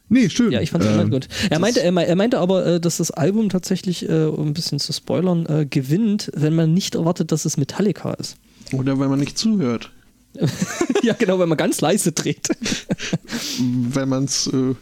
Nee, 0.10 0.30
schön. 0.30 0.52
Ja, 0.52 0.60
ich 0.62 0.72
fand 0.72 0.84
es 0.84 0.90
Ähm, 0.98 1.12
gut. 1.12 1.28
Er 1.50 1.60
meinte, 1.60 1.82
er, 1.84 1.92
mei- 1.92 2.06
er 2.06 2.16
meinte 2.16 2.40
aber, 2.40 2.66
äh, 2.66 2.80
dass 2.80 2.98
das 2.98 3.12
Album 3.12 3.50
tatsächlich, 3.50 4.10
äh, 4.10 4.24
um 4.26 4.48
ein 4.48 4.54
bisschen 4.54 4.80
zu 4.80 4.92
spoilern, 4.92 5.46
äh, 5.46 5.66
gewinnt, 5.70 6.32
wenn 6.36 6.56
man 6.56 6.74
nicht 6.74 6.96
erwartet, 6.96 7.32
dass 7.32 7.46
es 7.46 7.58
Metallica 7.58 8.14
ist. 8.14 8.36
Oder 8.74 9.00
wenn 9.00 9.10
man 9.10 9.20
nicht 9.20 9.38
zuhört. 9.38 9.92
ja, 11.04 11.14
genau, 11.14 11.40
wenn 11.40 11.50
man 11.50 11.58
ganz 11.58 11.82
leise 11.82 12.12
dreht. 12.12 12.48
Wenn 13.60 14.10
man 14.10 14.26
es 14.26 14.48
äh, 14.48 14.76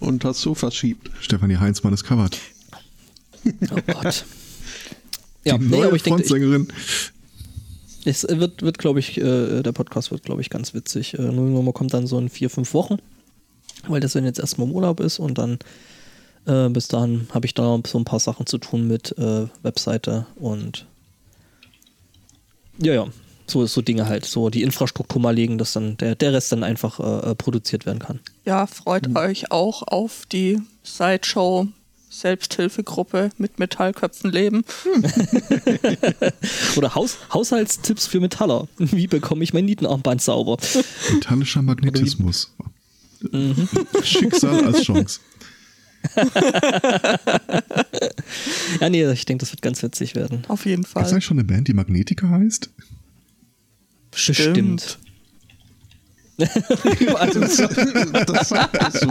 unters 0.00 0.40
Sofa 0.40 0.70
schiebt. 0.70 1.10
Stefanie 1.20 1.56
Heinzmann 1.56 1.92
ist 1.92 2.04
covered. 2.04 2.38
Oh 3.44 3.76
Gott. 3.92 4.24
Ja, 5.44 5.58
Die 5.58 5.64
nee, 5.64 5.76
neue 5.76 5.86
aber 5.88 5.96
ich 5.96 6.02
denke, 6.04 6.22
ich, 6.22 6.28
Frontsängerin. 6.28 6.68
es 8.04 8.22
wird, 8.28 8.62
wird 8.62 8.78
glaube 8.78 9.00
ich, 9.00 9.18
äh, 9.18 9.62
der 9.62 9.72
Podcast 9.72 10.10
wird, 10.10 10.22
glaube 10.22 10.40
ich, 10.40 10.50
ganz 10.50 10.74
witzig. 10.74 11.14
Äh, 11.18 11.22
Nullnummer 11.22 11.72
kommt 11.72 11.92
dann 11.92 12.06
so 12.06 12.18
in 12.18 12.28
vier, 12.28 12.48
fünf 12.50 12.72
Wochen, 12.74 12.96
weil 13.86 14.00
das 14.00 14.12
dann 14.12 14.24
jetzt 14.24 14.38
erstmal 14.38 14.68
im 14.68 14.74
Urlaub 14.74 15.00
ist 15.00 15.18
und 15.18 15.38
dann 15.38 15.58
äh, 16.46 16.68
bis 16.68 16.88
dahin 16.88 17.28
habe 17.32 17.46
ich 17.46 17.54
da 17.54 17.62
noch 17.62 17.86
so 17.86 17.98
ein 17.98 18.04
paar 18.04 18.20
Sachen 18.20 18.46
zu 18.46 18.58
tun 18.58 18.88
mit 18.88 19.16
äh, 19.18 19.46
Webseite 19.62 20.26
und 20.36 20.86
ja, 22.80 22.94
ja, 22.94 23.06
so, 23.46 23.66
so 23.66 23.82
Dinge 23.82 24.06
halt, 24.06 24.24
so 24.24 24.50
die 24.50 24.62
Infrastruktur 24.62 25.20
mal 25.20 25.34
legen, 25.34 25.58
dass 25.58 25.72
dann 25.72 25.96
der, 25.96 26.14
der 26.14 26.32
Rest 26.32 26.52
dann 26.52 26.64
einfach 26.64 27.00
äh, 27.00 27.30
äh, 27.30 27.34
produziert 27.34 27.86
werden 27.86 27.98
kann. 27.98 28.20
Ja, 28.44 28.66
freut 28.66 29.16
euch 29.16 29.50
auch 29.50 29.82
auf 29.82 30.26
die 30.30 30.60
Sideshow 30.82 31.66
Selbsthilfegruppe 32.10 33.30
mit 33.38 33.58
Metallköpfen 33.58 34.30
leben. 34.30 34.64
Oder 36.76 36.94
Haus, 36.94 37.18
Haushaltstipps 37.32 38.06
für 38.06 38.20
Metaller. 38.20 38.66
Wie 38.78 39.06
bekomme 39.06 39.44
ich 39.44 39.52
mein 39.52 39.66
Nietenarmband 39.66 40.22
sauber? 40.22 40.56
Metallischer 41.12 41.62
Magnetismus. 41.62 42.54
Mhm. 43.30 43.68
Schicksal 44.02 44.64
als 44.64 44.82
Chance. 44.82 45.20
Ja, 48.80 48.88
nee, 48.88 49.10
ich 49.10 49.24
denke, 49.24 49.40
das 49.40 49.52
wird 49.52 49.62
ganz 49.62 49.82
witzig 49.82 50.14
werden. 50.14 50.42
Auf 50.48 50.66
jeden 50.66 50.82
Ist 50.84 50.92
Fall. 50.92 51.04
eigentlich 51.04 51.24
schon 51.24 51.38
eine 51.38 51.44
Band, 51.44 51.68
die 51.68 51.74
Magnetica 51.74 52.28
heißt? 52.28 52.70
Bestimmt. 54.10 54.98
Also, 57.16 57.40
das 57.40 58.48
sagt 58.48 58.92
so. 58.92 59.08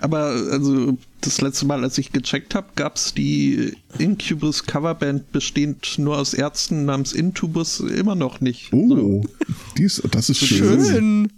Aber 0.00 0.24
also 0.50 0.98
das 1.20 1.40
letzte 1.40 1.66
Mal, 1.66 1.82
als 1.82 1.98
ich 1.98 2.12
gecheckt 2.12 2.54
habe, 2.54 2.68
gab 2.74 2.96
es 2.96 3.12
die 3.14 3.74
Incubus 3.98 4.64
Coverband 4.64 5.30
bestehend 5.32 5.98
nur 5.98 6.18
aus 6.18 6.34
Ärzten 6.34 6.84
namens 6.84 7.12
Intubus 7.12 7.80
immer 7.80 8.14
noch 8.14 8.40
nicht. 8.40 8.72
Oh, 8.72 9.24
dies, 9.76 10.02
das 10.10 10.30
ist 10.30 10.38
schön. 10.44 10.84
Schön. 10.84 11.32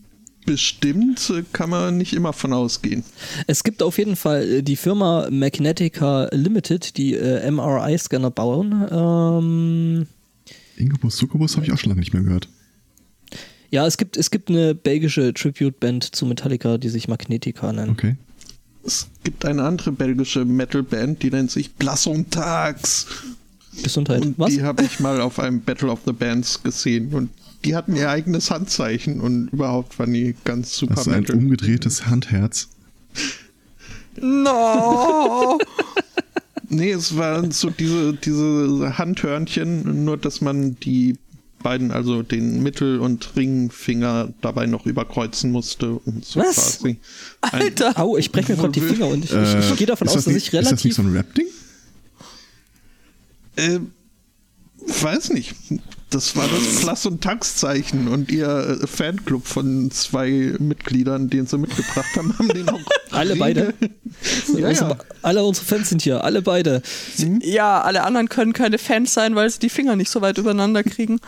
Bestimmt 0.46 1.28
äh, 1.30 1.42
kann 1.52 1.70
man 1.70 1.98
nicht 1.98 2.12
immer 2.12 2.32
von 2.32 2.52
ausgehen. 2.52 3.02
Es 3.46 3.64
gibt 3.64 3.82
auf 3.82 3.98
jeden 3.98 4.16
Fall 4.16 4.44
äh, 4.44 4.62
die 4.62 4.76
Firma 4.76 5.28
Magnetica 5.30 6.28
Limited, 6.32 6.96
die 6.96 7.14
äh, 7.14 7.50
MRI-Scanner 7.50 8.30
bauen. 8.30 8.86
Ähm, 8.90 10.06
Incubus, 10.76 11.16
Succubus 11.16 11.56
habe 11.56 11.66
ich 11.66 11.72
auch 11.72 11.78
schon 11.78 11.90
lange 11.90 12.00
nicht 12.00 12.12
mehr 12.14 12.22
gehört. 12.22 12.48
ja, 13.70 13.86
es 13.86 13.96
gibt, 13.96 14.16
es 14.16 14.30
gibt 14.30 14.48
eine 14.48 14.74
belgische 14.74 15.34
Tribute-Band 15.34 16.14
zu 16.14 16.24
Metallica, 16.26 16.78
die 16.78 16.88
sich 16.88 17.08
Magnetica 17.08 17.72
nennt. 17.72 17.90
Okay. 17.90 18.16
Es 18.84 19.08
gibt 19.24 19.44
eine 19.44 19.64
andere 19.64 19.90
belgische 19.90 20.44
Metalband, 20.44 21.22
die 21.22 21.30
nennt 21.30 21.50
sich 21.50 21.74
Blasontags. 21.74 23.06
Gesundheit. 23.82 24.22
Und 24.22 24.38
Was? 24.38 24.50
die 24.50 24.62
habe 24.62 24.84
ich 24.84 25.00
mal 25.00 25.20
auf 25.20 25.38
einem 25.40 25.60
Battle 25.60 25.90
of 25.90 26.00
the 26.06 26.12
Bands 26.12 26.62
gesehen. 26.62 27.12
Und 27.12 27.30
die 27.64 27.74
hatten 27.76 27.96
ihr 27.96 28.10
eigenes 28.10 28.50
Handzeichen 28.50 29.20
und 29.20 29.48
überhaupt 29.52 29.98
waren 29.98 30.12
die 30.12 30.34
ganz 30.44 30.76
super 30.76 30.94
Das 30.94 31.06
ist 31.06 31.12
ein 31.12 31.20
Metal. 31.20 31.36
umgedrehtes 31.36 32.06
Handherz. 32.06 32.68
No. 34.20 35.58
Nee, 36.68 36.90
es 36.90 37.16
waren 37.16 37.52
so 37.52 37.70
diese, 37.70 38.12
diese 38.14 38.98
Handhörnchen, 38.98 40.04
nur 40.04 40.16
dass 40.16 40.40
man 40.40 40.74
die 40.80 41.16
beiden, 41.62 41.92
also 41.92 42.24
den 42.24 42.60
Mittel- 42.60 42.98
und 42.98 43.36
Ringfinger 43.36 44.34
dabei 44.40 44.66
noch 44.66 44.84
überkreuzen 44.84 45.52
musste 45.52 45.92
und 45.92 46.24
so 46.24 46.40
Was? 46.40 46.80
quasi. 46.80 46.96
Alter. 47.40 47.96
Au, 48.00 48.16
ich 48.16 48.32
breche 48.32 48.50
mir 48.52 48.58
gerade 48.58 48.72
die 48.72 48.80
Finger 48.80 49.06
und 49.06 49.24
ich, 49.24 49.30
ich, 49.30 49.36
Äh, 49.36 49.60
ich 49.60 49.76
gehe 49.76 49.86
davon 49.86 50.08
aus, 50.08 50.14
das 50.14 50.24
dass 50.24 50.34
nicht, 50.34 50.48
ich 50.48 50.54
Ist 50.54 50.72
das 50.72 50.84
nicht 50.84 50.84
relativ. 50.84 50.96
so 50.96 51.02
ein 51.02 51.12
Rap-Ding? 51.12 51.46
äh, 53.54 53.78
weiß 54.86 55.30
nicht. 55.30 55.54
Das 56.10 56.36
war 56.36 56.46
das 56.48 56.80
Plus- 56.80 57.04
und 57.06 57.20
Tax-Zeichen 57.22 58.06
und 58.08 58.30
ihr 58.30 58.78
äh, 58.82 58.86
Fanclub 58.86 59.44
von 59.46 59.90
zwei 59.90 60.54
Mitgliedern, 60.60 61.28
den 61.28 61.46
sie 61.46 61.58
mitgebracht 61.58 62.06
haben, 62.16 62.38
haben 62.38 62.48
den 62.48 62.68
auch 62.68 62.80
Alle 63.10 63.34
beide? 63.36 63.74
Ja, 64.56 64.70
ja. 64.70 64.96
Alle 65.22 65.44
unsere 65.44 65.66
Fans 65.66 65.88
sind 65.90 66.02
hier, 66.02 66.22
alle 66.24 66.40
beide. 66.42 66.80
Ja, 67.42 67.82
alle 67.82 68.04
anderen 68.04 68.28
können 68.28 68.52
keine 68.52 68.78
Fans 68.78 69.12
sein, 69.12 69.34
weil 69.34 69.50
sie 69.50 69.58
die 69.58 69.68
Finger 69.68 69.94
nicht 69.96 70.08
so 70.10 70.20
weit 70.22 70.38
übereinander 70.38 70.82
kriegen. 70.84 71.20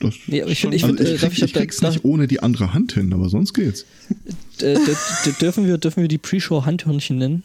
Das 0.00 0.14
Nee, 0.26 0.42
ich 0.46 0.60
schon- 0.60 0.70
find- 0.72 0.74
ich 0.74 0.84
also 0.84 0.96
find, 0.96 1.00
äh, 1.08 1.14
ich, 1.14 1.20
darf 1.20 1.30
krieg, 1.32 1.38
ich- 1.38 1.44
ich 1.44 1.52
krieg's 1.54 1.76
darf- 1.78 1.94
nicht 1.94 2.04
ohne 2.04 2.26
die 2.28 2.42
andere 2.42 2.72
Hand 2.74 2.92
hin, 2.92 3.12
aber 3.12 3.28
sonst 3.30 3.54
geht's. 3.54 3.84
Äh, 4.60 4.78
dürfen, 5.40 5.66
wir, 5.66 5.78
dürfen 5.78 6.02
wir 6.02 6.08
die 6.08 6.18
Pre-Show 6.18 6.64
Handhörnchen 6.66 7.18
nennen? 7.18 7.42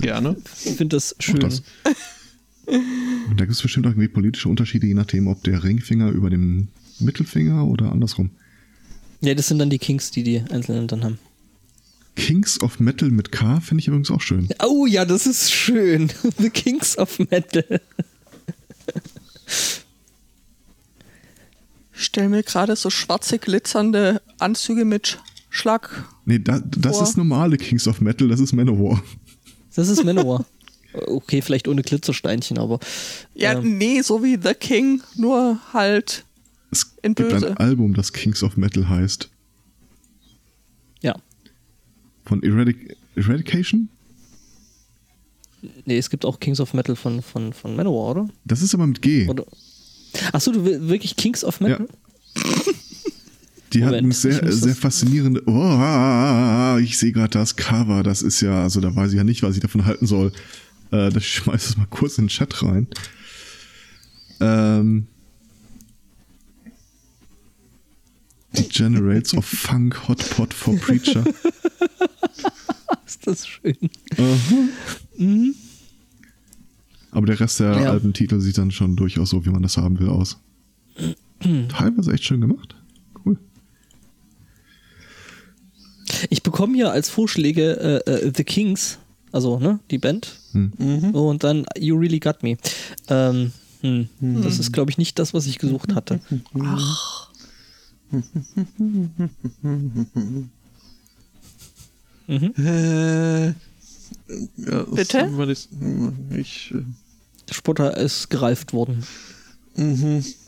Gerne. 0.00 0.36
Ich 0.64 0.76
finde 0.76 0.96
das 0.96 1.16
schön. 1.18 1.40
das. 1.40 1.62
Und 2.68 3.40
da 3.40 3.44
gibt 3.44 3.52
es 3.56 3.62
bestimmt 3.62 3.86
auch 3.86 3.90
irgendwie 3.90 4.08
politische 4.08 4.48
Unterschiede, 4.48 4.86
je 4.86 4.94
nachdem, 4.94 5.26
ob 5.26 5.42
der 5.42 5.64
Ringfinger 5.64 6.10
über 6.10 6.30
dem 6.30 6.68
Mittelfinger 7.00 7.66
oder 7.66 7.92
andersrum. 7.92 8.30
Ja, 9.20 9.34
das 9.34 9.48
sind 9.48 9.58
dann 9.58 9.70
die 9.70 9.78
Kings, 9.78 10.10
die 10.10 10.22
die 10.22 10.40
Einzelnen 10.50 10.86
dann 10.86 11.04
haben. 11.04 11.18
Kings 12.14 12.60
of 12.60 12.80
Metal 12.80 13.10
mit 13.10 13.32
K 13.32 13.60
finde 13.60 13.80
ich 13.80 13.88
übrigens 13.88 14.10
auch 14.10 14.20
schön. 14.20 14.48
Oh 14.64 14.86
ja, 14.86 15.04
das 15.04 15.26
ist 15.26 15.52
schön. 15.52 16.10
The 16.38 16.50
Kings 16.50 16.98
of 16.98 17.18
Metal. 17.30 17.80
Ich 21.94 22.04
stelle 22.04 22.28
mir 22.28 22.42
gerade 22.42 22.76
so 22.76 22.90
schwarze, 22.90 23.38
glitzernde 23.38 24.20
Anzüge 24.38 24.84
mit 24.84 25.20
Schlag. 25.48 26.04
Nee, 26.24 26.38
da, 26.38 26.60
das 26.60 27.00
ist 27.00 27.16
normale 27.16 27.56
Kings 27.56 27.88
of 27.88 28.00
Metal, 28.00 28.28
das 28.28 28.40
ist 28.40 28.52
Manowar. 28.52 29.02
Das 29.74 29.88
ist 29.88 30.04
Manowar. 30.04 30.44
Okay, 30.94 31.42
vielleicht 31.42 31.68
ohne 31.68 31.82
Glitzersteinchen, 31.82 32.58
aber 32.58 32.80
Ja, 33.34 33.52
Ähm. 33.58 33.76
nee, 33.78 34.00
so 34.02 34.22
wie 34.24 34.38
The 34.42 34.54
King, 34.54 35.02
nur 35.16 35.58
halt. 35.72 36.24
Es 36.70 36.94
In 37.02 37.14
gibt 37.14 37.30
Böse. 37.30 37.50
ein 37.50 37.56
Album, 37.58 37.94
das 37.94 38.12
Kings 38.12 38.42
of 38.42 38.56
Metal 38.56 38.88
heißt. 38.88 39.28
ja. 41.02 41.14
Von 42.24 42.42
Eradic 42.42 42.96
Eradication? 43.16 43.88
Nee, 45.86 45.98
es 45.98 46.08
gibt 46.10 46.24
auch 46.24 46.38
Kings 46.40 46.60
of 46.60 46.72
Metal 46.74 46.94
von, 46.94 47.20
von, 47.22 47.52
von 47.52 47.74
Manowar, 47.74 48.10
oder? 48.12 48.28
Das 48.44 48.62
ist 48.62 48.74
aber 48.74 48.86
mit 48.86 49.00
G. 49.02 49.26
oder? 49.28 49.44
Achso, 50.32 50.52
du 50.52 50.64
will 50.64 50.88
wirklich 50.88 51.16
Kings 51.16 51.42
of 51.44 51.60
Metal? 51.60 51.88
Die 53.72 53.84
hat 53.84 53.90
Moment, 53.92 54.12
ich 54.14 54.18
sehr, 54.20 54.52
sehr 54.52 54.74
faszinierende. 54.74 55.42
Oh, 55.46 56.78
ich 56.82 56.96
sehe 56.96 57.12
gerade 57.12 57.30
das 57.30 57.56
Cover. 57.56 58.02
Das 58.02 58.22
ist 58.22 58.40
ja, 58.40 58.62
also 58.62 58.80
da 58.80 58.94
weiß 58.94 59.10
ich 59.12 59.16
ja 59.18 59.24
nicht, 59.24 59.42
was 59.42 59.56
ich 59.56 59.60
davon 59.60 59.84
halten 59.84 60.06
soll. 60.06 60.32
Äh, 60.90 61.10
das 61.10 61.24
schmeiß 61.24 61.68
es 61.70 61.76
mal 61.76 61.86
kurz 61.90 62.18
in 62.18 62.24
den 62.24 62.28
Chat 62.28 62.62
rein. 62.62 62.86
Ähm, 64.40 65.06
Generates 68.70 69.34
of 69.34 69.44
Funk 69.44 70.08
Hotpot 70.08 70.54
for 70.54 70.76
Preacher. 70.76 71.24
Ist 73.06 73.26
das 73.26 73.46
schön. 73.46 73.76
Aha. 74.16 74.68
Aber 77.10 77.26
der 77.26 77.40
Rest 77.40 77.60
der 77.60 77.80
Ja. 77.80 77.90
Albentitel 77.90 78.40
sieht 78.40 78.58
dann 78.58 78.70
schon 78.70 78.96
durchaus 78.96 79.30
so, 79.30 79.44
wie 79.44 79.50
man 79.50 79.62
das 79.62 79.76
haben 79.76 79.98
will, 79.98 80.08
aus. 80.08 80.38
Teilweise 81.68 82.12
echt 82.12 82.24
schön 82.24 82.40
gemacht. 82.40 82.76
Cool. 83.24 83.38
Ich 86.30 86.42
bekomme 86.42 86.74
hier 86.74 86.90
als 86.90 87.08
Vorschläge 87.10 88.02
äh, 88.06 88.10
äh, 88.10 88.32
The 88.34 88.44
Kings, 88.44 88.98
also 89.32 89.58
ne, 89.58 89.78
die 89.90 89.98
Band. 89.98 90.32
Hm. 90.52 91.14
Und 91.14 91.44
dann 91.44 91.66
You 91.78 91.96
Really 91.96 92.18
Got 92.20 92.42
Me. 92.42 92.56
Ähm, 93.08 93.52
hm. 93.80 94.08
Das 94.42 94.58
ist, 94.58 94.72
glaube 94.72 94.90
ich, 94.90 94.98
nicht 94.98 95.18
das, 95.18 95.34
was 95.34 95.46
ich 95.46 95.58
gesucht 95.58 95.94
hatte. 95.94 96.20
Äh, 102.28 103.46
ja, 103.48 103.54
Bitte? 104.94 105.30
das- 105.46 105.68
Ich, 106.36 106.72
äh, 106.74 106.82
Der 107.48 107.54
Spotter 107.54 107.96
ist 107.96 108.28
gereift 108.28 108.72
worden. 108.72 109.04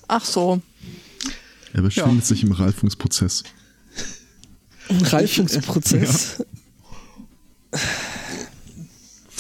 Ach 0.09 0.25
so. 0.25 0.61
Er 1.73 1.83
befindet 1.83 2.27
sich 2.27 2.43
im 2.43 2.53
Reifungsprozess. 2.53 3.45
Reifungsprozess. 4.91 6.45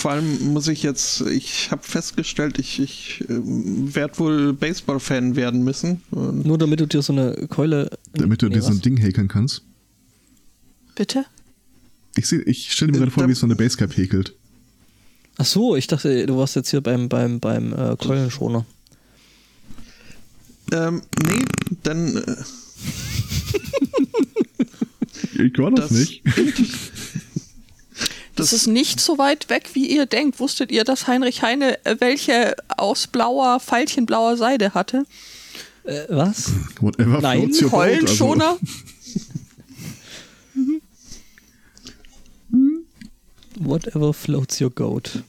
Vor 0.01 0.13
allem 0.13 0.53
muss 0.53 0.67
ich 0.69 0.83
jetzt, 0.83 1.21
ich 1.23 1.71
habe 1.71 1.83
festgestellt, 1.83 2.59
ich, 2.59 2.81
ich 2.81 3.25
ähm, 3.29 3.95
werde 3.95 4.19
wohl 4.19 4.53
Baseball-Fan 4.55 5.37
werden 5.37 5.63
müssen. 5.63 6.01
Und 6.11 6.47
Nur 6.47 6.57
damit 6.59 6.81
du 6.81 6.87
dir 6.87 7.03
so 7.03 7.13
eine 7.13 7.47
Keule. 7.49 7.91
Damit 8.15 8.41
du 8.43 8.49
Nee, 8.49 8.55
dir 8.55 8.63
so 8.63 8.69
ein 8.69 8.75
was? 8.77 8.81
Ding 8.81 8.97
häkeln 8.97 9.29
kannst. 9.29 9.63
Bitte? 10.95 11.25
Ich, 12.17 12.27
seh, 12.27 12.41
ich 12.43 12.73
stelle 12.73 12.93
mir 12.93 12.99
gerade 12.99 13.11
vor, 13.11 13.29
wie 13.29 13.33
es 13.33 13.41
so 13.41 13.47
eine 13.47 13.57
Basecap 13.57 13.97
häkelt. 13.97 14.35
Ach 15.37 15.47
so, 15.47 15.77
ich 15.77 15.87
dachte, 15.87 16.27
du 16.27 16.37
warst 16.37 16.57
jetzt 16.57 16.71
hier 16.71 16.81
beim, 16.81 17.09
beim, 17.09 17.39
beim 17.41 17.73
äh, 17.73 17.97
Keulenschoner. 17.97 18.67
ähm, 20.73 21.03
nee, 21.25 21.45
dann 21.83 22.17
äh, 22.17 22.37
Ich 25.43 25.59
war 25.59 25.71
das, 25.71 25.89
Das- 25.89 25.99
nicht. 25.99 26.23
Das 28.41 28.53
ist 28.53 28.67
nicht 28.67 29.01
so 29.01 29.19
weit 29.19 29.49
weg, 29.51 29.71
wie 29.75 29.87
ihr 29.87 30.07
denkt. 30.07 30.41
Wusstet 30.41 30.73
ihr, 30.73 30.85
dass 30.85 31.07
Heinrich 31.07 31.43
Heine 31.43 31.85
äh, 31.85 31.97
welche 32.01 32.57
aus 32.77 33.07
blauer, 33.07 33.61
veilchenblauer 33.61 34.37
Seide 34.37 34.75
hatte? 34.75 35.05
Äh, 35.85 36.05
was? 36.09 36.51
Whatever 36.81 37.21
Nein, 37.21 37.53
floats 37.53 37.63
your 37.63 37.71
boat. 37.71 37.81
Also, 37.81 37.95
Keulenschoner? 37.97 38.59
Whatever 43.61 44.15
floats 44.15 44.61
your 44.61 44.71
goat. 44.71 45.23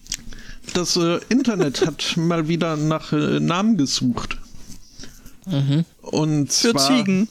das 0.74 0.96
äh, 0.96 1.20
Internet 1.30 1.86
hat 1.86 2.14
mal 2.18 2.48
wieder 2.48 2.78
nach 2.78 3.12
äh, 3.12 3.40
Namen 3.40 3.78
gesucht. 3.78 4.38
Und 6.02 6.54
Für 6.54 6.72
zwar, 6.72 6.88
Ziegen. 6.88 7.28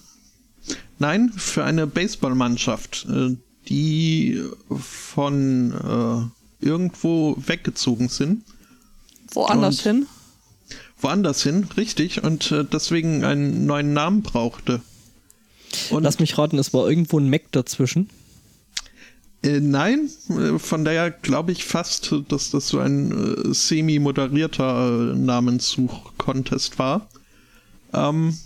Nein, 0.99 1.33
für 1.35 1.65
eine 1.65 1.87
Baseballmannschaft, 1.87 3.07
äh, 3.09 3.37
die 3.71 4.43
von 4.69 5.73
äh, 6.61 6.65
irgendwo 6.67 7.37
weggezogen 7.39 8.09
sind. 8.09 8.43
Woanders 9.33 9.79
Und- 9.79 9.83
hin. 9.85 10.07
Woanders 10.99 11.43
hin, 11.43 11.67
richtig, 11.79 12.23
und 12.25 12.53
äh, 12.53 12.63
deswegen 12.63 13.25
einen 13.25 13.65
neuen 13.65 13.95
Namen 13.95 14.21
brauchte. 14.23 14.83
Und 15.89 16.03
Lass 16.03 16.19
mich 16.19 16.37
raten, 16.37 16.59
es 16.59 16.75
war 16.75 16.91
irgendwo 16.91 17.19
ein 17.19 17.31
Mac 17.31 17.51
dazwischen. 17.53 18.11
Äh, 19.43 19.61
nein, 19.61 20.11
äh, 20.29 20.59
von 20.59 20.85
daher 20.85 21.11
glaube 21.11 21.53
ich 21.53 21.65
fast, 21.65 22.13
dass 22.29 22.51
das 22.51 22.69
so 22.69 22.81
ein 22.81 23.13
äh, 23.51 23.55
semi-moderierter 23.55 25.13
äh, 25.15 25.17
Namenssuch-Contest 25.17 26.79
war. 26.79 27.09
Ähm, 27.95 28.37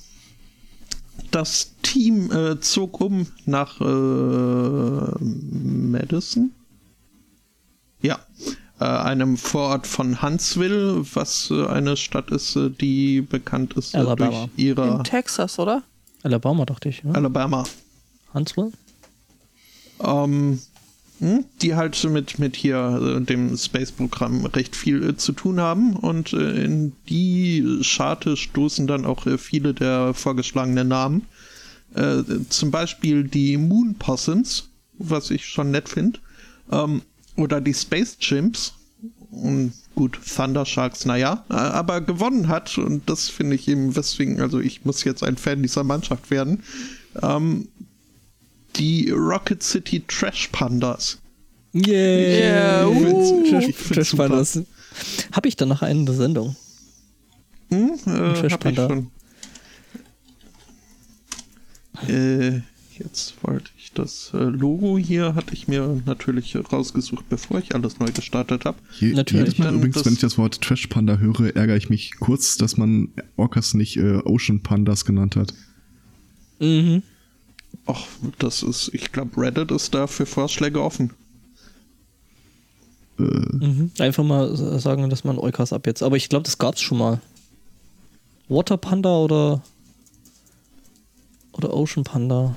das 1.34 1.74
Team 1.82 2.30
äh, 2.30 2.60
zog 2.60 3.00
um 3.00 3.26
nach 3.44 3.80
äh, 3.80 3.84
Madison. 5.20 6.52
Ja, 8.00 8.20
äh, 8.78 8.84
einem 8.84 9.36
Vorort 9.36 9.86
von 9.86 10.22
Huntsville, 10.22 11.04
was 11.14 11.50
äh, 11.50 11.66
eine 11.66 11.96
Stadt 11.96 12.30
ist, 12.30 12.54
äh, 12.56 12.70
die 12.70 13.20
bekannt 13.22 13.74
ist 13.74 13.94
äh, 13.94 13.98
Alabama. 13.98 14.30
durch 14.30 14.50
ihre 14.56 14.88
In 14.88 15.04
Texas, 15.04 15.58
oder? 15.58 15.82
Alabama, 16.22 16.64
dachte 16.64 16.88
ich. 16.90 17.02
Ja? 17.02 17.10
Alabama. 17.12 17.64
Huntsville? 18.32 18.72
ähm, 20.00 20.24
hm, 20.24 20.60
die 21.20 21.74
halt 21.74 22.02
mit, 22.04 22.38
mit 22.38 22.56
hier 22.56 23.18
äh, 23.18 23.24
dem 23.24 23.56
Space-Programm 23.56 24.46
recht 24.46 24.74
viel 24.74 25.10
äh, 25.10 25.16
zu 25.16 25.32
tun 25.32 25.60
haben 25.60 25.94
und 25.94 26.32
äh, 26.32 26.64
in 26.64 26.92
die 27.08 27.78
Scharte 27.82 28.36
stoßen 28.36 28.86
dann 28.86 29.06
auch 29.06 29.26
viele 29.38 29.74
der 29.74 30.14
vorgeschlagenen 30.14 30.88
Namen. 30.88 31.26
Zum 32.48 32.72
Beispiel 32.72 33.22
die 33.22 33.56
Moon 33.56 33.94
Possums, 33.96 34.68
was 34.98 35.30
ich 35.30 35.46
schon 35.46 35.70
nett 35.70 35.88
finde, 35.88 36.18
ähm, 36.72 37.02
oder 37.36 37.60
die 37.60 37.74
Space 37.74 38.18
Chimps. 38.18 38.74
Und 39.30 39.72
gut, 39.94 40.18
Thunder 40.36 40.66
Sharks, 40.66 41.04
naja, 41.04 41.44
aber 41.48 42.00
gewonnen 42.00 42.48
hat, 42.48 42.78
und 42.78 43.08
das 43.08 43.28
finde 43.28 43.54
ich 43.54 43.68
eben, 43.68 43.94
weswegen, 43.94 44.40
also 44.40 44.58
ich 44.58 44.84
muss 44.84 45.04
jetzt 45.04 45.22
ein 45.22 45.36
Fan 45.36 45.62
dieser 45.62 45.84
Mannschaft 45.84 46.32
werden, 46.32 46.64
ähm, 47.22 47.68
die 48.76 49.10
Rocket 49.10 49.62
City 49.62 50.02
Trash 50.06 50.48
Pandas. 50.52 51.20
Yeah. 51.74 51.86
Yeah, 51.86 52.86
uh. 52.86 53.50
Trash, 53.50 53.74
Trash. 53.88 54.14
Pandas. 54.14 54.62
Habe 55.32 55.48
ich 55.48 55.56
dann 55.56 55.68
noch 55.68 55.82
einen 55.82 56.00
in 56.00 56.06
der 56.06 56.14
Sendung? 56.14 56.56
Hm, 57.70 57.94
äh, 57.94 58.34
Trash 58.34 58.52
hab 58.52 58.64
ich 58.64 58.76
Panda. 58.76 58.88
schon. 58.88 59.10
Äh, 62.08 62.60
jetzt 62.98 63.34
wollte 63.42 63.70
ich 63.76 63.92
das 63.92 64.30
äh, 64.34 64.38
Logo 64.38 64.98
hier, 64.98 65.34
hatte 65.34 65.54
ich 65.54 65.68
mir 65.68 66.02
natürlich 66.06 66.56
rausgesucht, 66.72 67.28
bevor 67.28 67.58
ich 67.58 67.74
alles 67.74 67.98
neu 67.98 68.10
gestartet 68.12 68.64
habe. 68.64 68.78
Natürlich. 69.00 69.30
Jedes 69.30 69.58
Mal 69.58 69.74
übrigens, 69.74 70.04
wenn 70.04 70.12
ich 70.12 70.20
das 70.20 70.38
Wort 70.38 70.60
Trash 70.60 70.86
Panda 70.88 71.18
höre, 71.18 71.56
ärgere 71.56 71.76
ich 71.76 71.90
mich 71.90 72.12
kurz, 72.20 72.56
dass 72.56 72.76
man 72.76 73.08
Orcas 73.36 73.74
nicht 73.74 73.96
äh, 73.96 74.18
Ocean 74.24 74.60
Pandas 74.62 75.04
genannt 75.04 75.36
hat. 75.36 75.54
Mhm. 76.60 77.02
Ach, 77.86 78.06
das 78.38 78.62
ist, 78.62 78.90
ich 78.94 79.12
glaube, 79.12 79.40
Reddit 79.40 79.70
ist 79.70 79.94
da 79.94 80.06
für 80.06 80.26
Vorschläge 80.26 80.82
offen. 80.82 81.12
Äh, 83.18 83.22
Mhm. 83.22 83.90
Einfach 83.98 84.24
mal 84.24 84.56
sagen, 84.80 85.08
dass 85.10 85.24
man 85.24 85.38
Eukas 85.38 85.72
ab 85.72 85.86
jetzt. 85.86 86.02
Aber 86.02 86.16
ich 86.16 86.28
glaube, 86.28 86.44
das 86.44 86.58
gab's 86.58 86.80
schon 86.80 86.98
mal. 86.98 87.20
Water 88.48 88.76
Panda 88.76 89.16
oder 89.18 89.62
Oder 91.52 91.72
Ocean 91.72 92.02
Panda. 92.04 92.56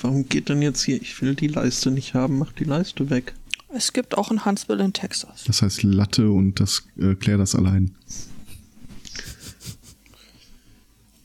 Warum 0.00 0.28
geht 0.28 0.48
denn 0.48 0.62
jetzt 0.62 0.82
hier? 0.82 1.00
Ich 1.00 1.20
will 1.22 1.34
die 1.34 1.48
Leiste 1.48 1.90
nicht 1.90 2.14
haben. 2.14 2.38
Mach 2.38 2.52
die 2.52 2.64
Leiste 2.64 3.10
weg. 3.10 3.34
Es 3.70 3.92
gibt 3.92 4.16
auch 4.16 4.30
ein 4.30 4.44
Huntsville 4.44 4.84
in 4.84 4.92
Texas. 4.92 5.44
Das 5.46 5.62
heißt 5.62 5.82
Latte 5.82 6.30
und 6.30 6.60
das 6.60 6.84
äh, 6.98 7.14
klär 7.14 7.36
das 7.38 7.54
allein. 7.54 7.94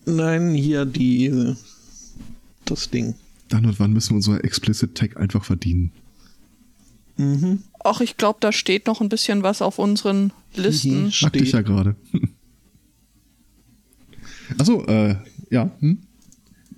Nein, 0.05 0.53
hier 0.53 0.85
die. 0.85 1.25
äh, 1.25 1.55
Das 2.65 2.89
Ding. 2.89 3.15
Dann 3.49 3.65
und 3.65 3.79
wann 3.79 3.93
müssen 3.93 4.11
wir 4.11 4.15
unser 4.17 4.43
Explicit 4.43 4.95
Tag 4.95 5.17
einfach 5.17 5.43
verdienen. 5.45 5.91
Mhm. 7.17 7.63
Ach, 7.83 8.01
ich 8.01 8.17
glaube, 8.17 8.39
da 8.41 8.51
steht 8.51 8.87
noch 8.87 9.01
ein 9.01 9.09
bisschen 9.09 9.43
was 9.43 9.61
auf 9.61 9.77
unseren 9.79 10.31
Listen. 10.55 11.05
Mhm. 11.05 11.11
Sagte 11.11 11.39
ich 11.39 11.51
ja 11.51 11.61
gerade. 11.61 11.95
Achso, 14.57 14.83
äh, 14.85 15.15
ja, 15.49 15.71
hm? 15.79 15.99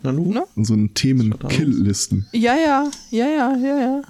Nanu? 0.04 0.32
Ne? 0.34 0.44
unseren 0.56 0.94
Themen-Kill-Listen. 0.94 2.28
Ja, 2.32 2.56
ja, 2.56 2.92
ja, 3.12 3.26
ja, 3.28 3.58
ja, 3.58 3.80
ja. 3.80 4.02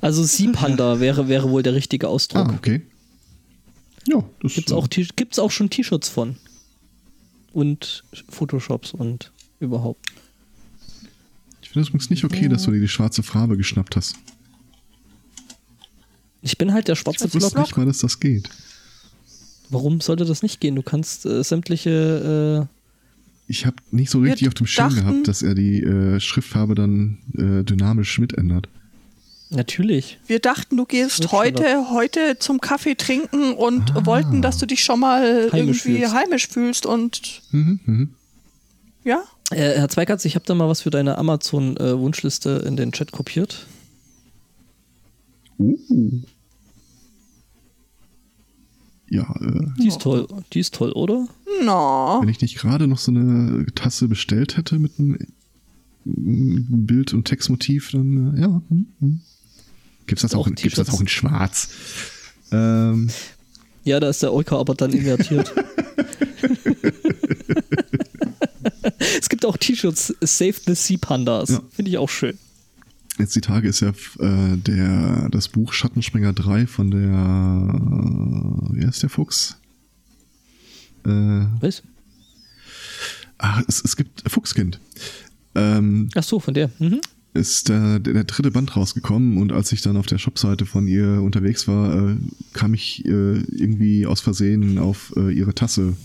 Also 0.00 0.24
Sea 0.24 0.50
Panda 0.52 1.00
wäre, 1.00 1.28
wäre 1.28 1.50
wohl 1.50 1.62
der 1.62 1.74
richtige 1.74 2.06
Ah, 2.06 2.10
Ausdruck. 2.10 2.52
okay. 2.54 2.82
Ja, 4.08 4.24
das 4.40 4.54
Gibt's 4.54 4.72
auch, 4.72 4.88
T- 4.88 5.06
gibt's 5.16 5.38
auch 5.38 5.50
schon 5.50 5.68
T-Shirts 5.68 6.08
von. 6.08 6.36
Und 7.56 8.04
Photoshops 8.28 8.92
und 8.92 9.32
überhaupt. 9.60 10.04
Ich 11.62 11.70
finde 11.70 11.80
es 11.84 11.88
übrigens 11.88 12.10
nicht 12.10 12.22
okay, 12.24 12.48
dass 12.50 12.64
du 12.64 12.70
dir 12.70 12.80
die 12.80 12.86
schwarze 12.88 13.22
Farbe 13.22 13.56
geschnappt 13.56 13.96
hast. 13.96 14.14
Ich 16.42 16.58
bin 16.58 16.74
halt 16.74 16.86
der 16.88 16.96
schwarze 16.96 17.26
Ich 17.28 17.34
wusste 17.34 17.54
Block. 17.54 17.66
nicht 17.66 17.76
mal, 17.78 17.86
dass 17.86 18.00
das 18.00 18.20
geht. 18.20 18.50
Warum 19.70 20.02
sollte 20.02 20.26
das 20.26 20.42
nicht 20.42 20.60
gehen? 20.60 20.74
Du 20.76 20.82
kannst 20.82 21.24
äh, 21.24 21.42
sämtliche. 21.42 22.68
Ich 23.48 23.64
habe 23.64 23.76
nicht 23.90 24.10
so 24.10 24.20
richtig 24.20 24.48
auf 24.48 24.54
dem 24.54 24.66
Schirm 24.66 24.90
dachten- 24.94 25.00
gehabt, 25.06 25.28
dass 25.28 25.40
er 25.40 25.54
die 25.54 25.82
äh, 25.82 26.20
Schriftfarbe 26.20 26.74
dann 26.74 27.18
äh, 27.38 27.64
dynamisch 27.64 28.18
mitändert. 28.18 28.68
Natürlich. 29.50 30.18
Wir 30.26 30.40
dachten, 30.40 30.76
du 30.76 30.84
gehst 30.86 31.30
heute, 31.30 31.90
heute 31.90 32.38
zum 32.38 32.60
Kaffee 32.60 32.96
trinken 32.96 33.52
und 33.54 33.94
wollten, 34.06 34.42
dass 34.42 34.58
du 34.58 34.66
dich 34.66 34.82
schon 34.82 34.98
mal 35.00 35.50
Heimisch 35.52 35.84
irgendwie 35.86 35.98
fühlst. 36.00 36.14
heimisch 36.14 36.48
fühlst 36.48 36.86
und 36.86 37.42
Mhm, 37.52 37.80
mhm. 37.86 38.10
ja. 39.04 39.22
Äh, 39.52 39.78
Herr 39.78 39.88
Zweikatz, 39.88 40.24
ich 40.24 40.34
habe 40.34 40.44
da 40.44 40.54
mal 40.56 40.68
was 40.68 40.80
für 40.82 40.90
deine 40.90 41.16
Amazon-Wunschliste 41.18 42.64
in 42.66 42.76
den 42.76 42.90
Chat 42.90 43.12
kopiert. 43.12 43.66
Uh. 45.58 46.20
Ja, 49.08 49.22
äh, 49.40 49.66
Die 49.80 49.86
ist 49.86 50.00
toll. 50.00 50.26
Die 50.52 50.58
ist 50.60 50.74
toll, 50.74 50.90
oder? 50.92 51.28
No. 51.64 52.18
wenn 52.20 52.28
ich 52.28 52.40
nicht 52.42 52.58
gerade 52.58 52.88
noch 52.88 52.98
so 52.98 53.12
eine 53.12 53.64
Tasse 53.74 54.08
bestellt 54.08 54.56
hätte 54.56 54.78
mit 54.80 54.98
einem 54.98 55.16
Bild- 56.04 57.14
und 57.14 57.24
Textmotiv, 57.24 57.92
dann 57.92 58.36
äh, 58.36 58.40
ja. 58.40 58.62
Hm, 58.68 58.86
hm. 58.98 59.20
Gibt's 60.06 60.22
das, 60.22 60.34
Auch 60.34 60.46
auch 60.46 60.54
gibt's 60.54 60.76
das 60.76 60.90
auch 60.90 61.00
in 61.00 61.08
Schwarz? 61.08 61.68
Ähm, 62.52 63.10
Ja, 63.84 63.98
da 64.00 64.08
ist 64.08 64.22
der 64.22 64.32
Olka 64.32 64.56
aber 64.58 64.74
dann 64.74 64.92
invertiert. 64.92 65.52
es 69.20 69.28
gibt 69.28 69.44
auch 69.44 69.56
T-Shirts 69.56 70.14
Save 70.20 70.54
the 70.66 70.74
Sea 70.74 70.98
Pandas. 71.00 71.50
Ja. 71.50 71.62
Finde 71.72 71.90
ich 71.90 71.98
auch 71.98 72.08
schön. 72.08 72.38
Jetzt 73.18 73.34
die 73.34 73.40
Tage 73.40 73.68
ist 73.68 73.80
ja 73.80 73.90
äh, 74.18 74.56
der, 74.58 75.28
das 75.30 75.48
Buch 75.48 75.72
Schattenspringer 75.72 76.32
3 76.34 76.66
von 76.66 76.90
der, 76.90 77.00
äh, 77.00 78.76
wie 78.76 78.86
heißt 78.86 79.02
der 79.02 79.10
Fuchs? 79.10 79.56
Äh, 81.06 81.46
Was? 81.60 81.82
ach, 83.38 83.62
es, 83.68 83.82
es 83.82 83.96
gibt 83.96 84.30
Fuchskind. 84.30 84.80
Ähm, 85.54 86.10
Ach 86.14 86.22
so, 86.22 86.40
von 86.40 86.52
der. 86.52 86.70
Mhm. 86.78 87.00
Ist 87.36 87.68
der, 87.68 87.98
der, 87.98 88.14
der 88.14 88.24
dritte 88.24 88.50
Band 88.50 88.76
rausgekommen 88.76 89.38
und 89.38 89.52
als 89.52 89.72
ich 89.72 89.82
dann 89.82 89.96
auf 89.96 90.06
der 90.06 90.18
Shopseite 90.18 90.66
von 90.66 90.88
ihr 90.88 91.20
unterwegs 91.22 91.68
war, 91.68 92.10
äh, 92.10 92.16
kam 92.52 92.74
ich 92.74 93.04
äh, 93.04 93.38
irgendwie 93.38 94.06
aus 94.06 94.20
Versehen 94.20 94.78
auf 94.78 95.12
äh, 95.16 95.30
ihre 95.30 95.54
Tasse 95.54 95.96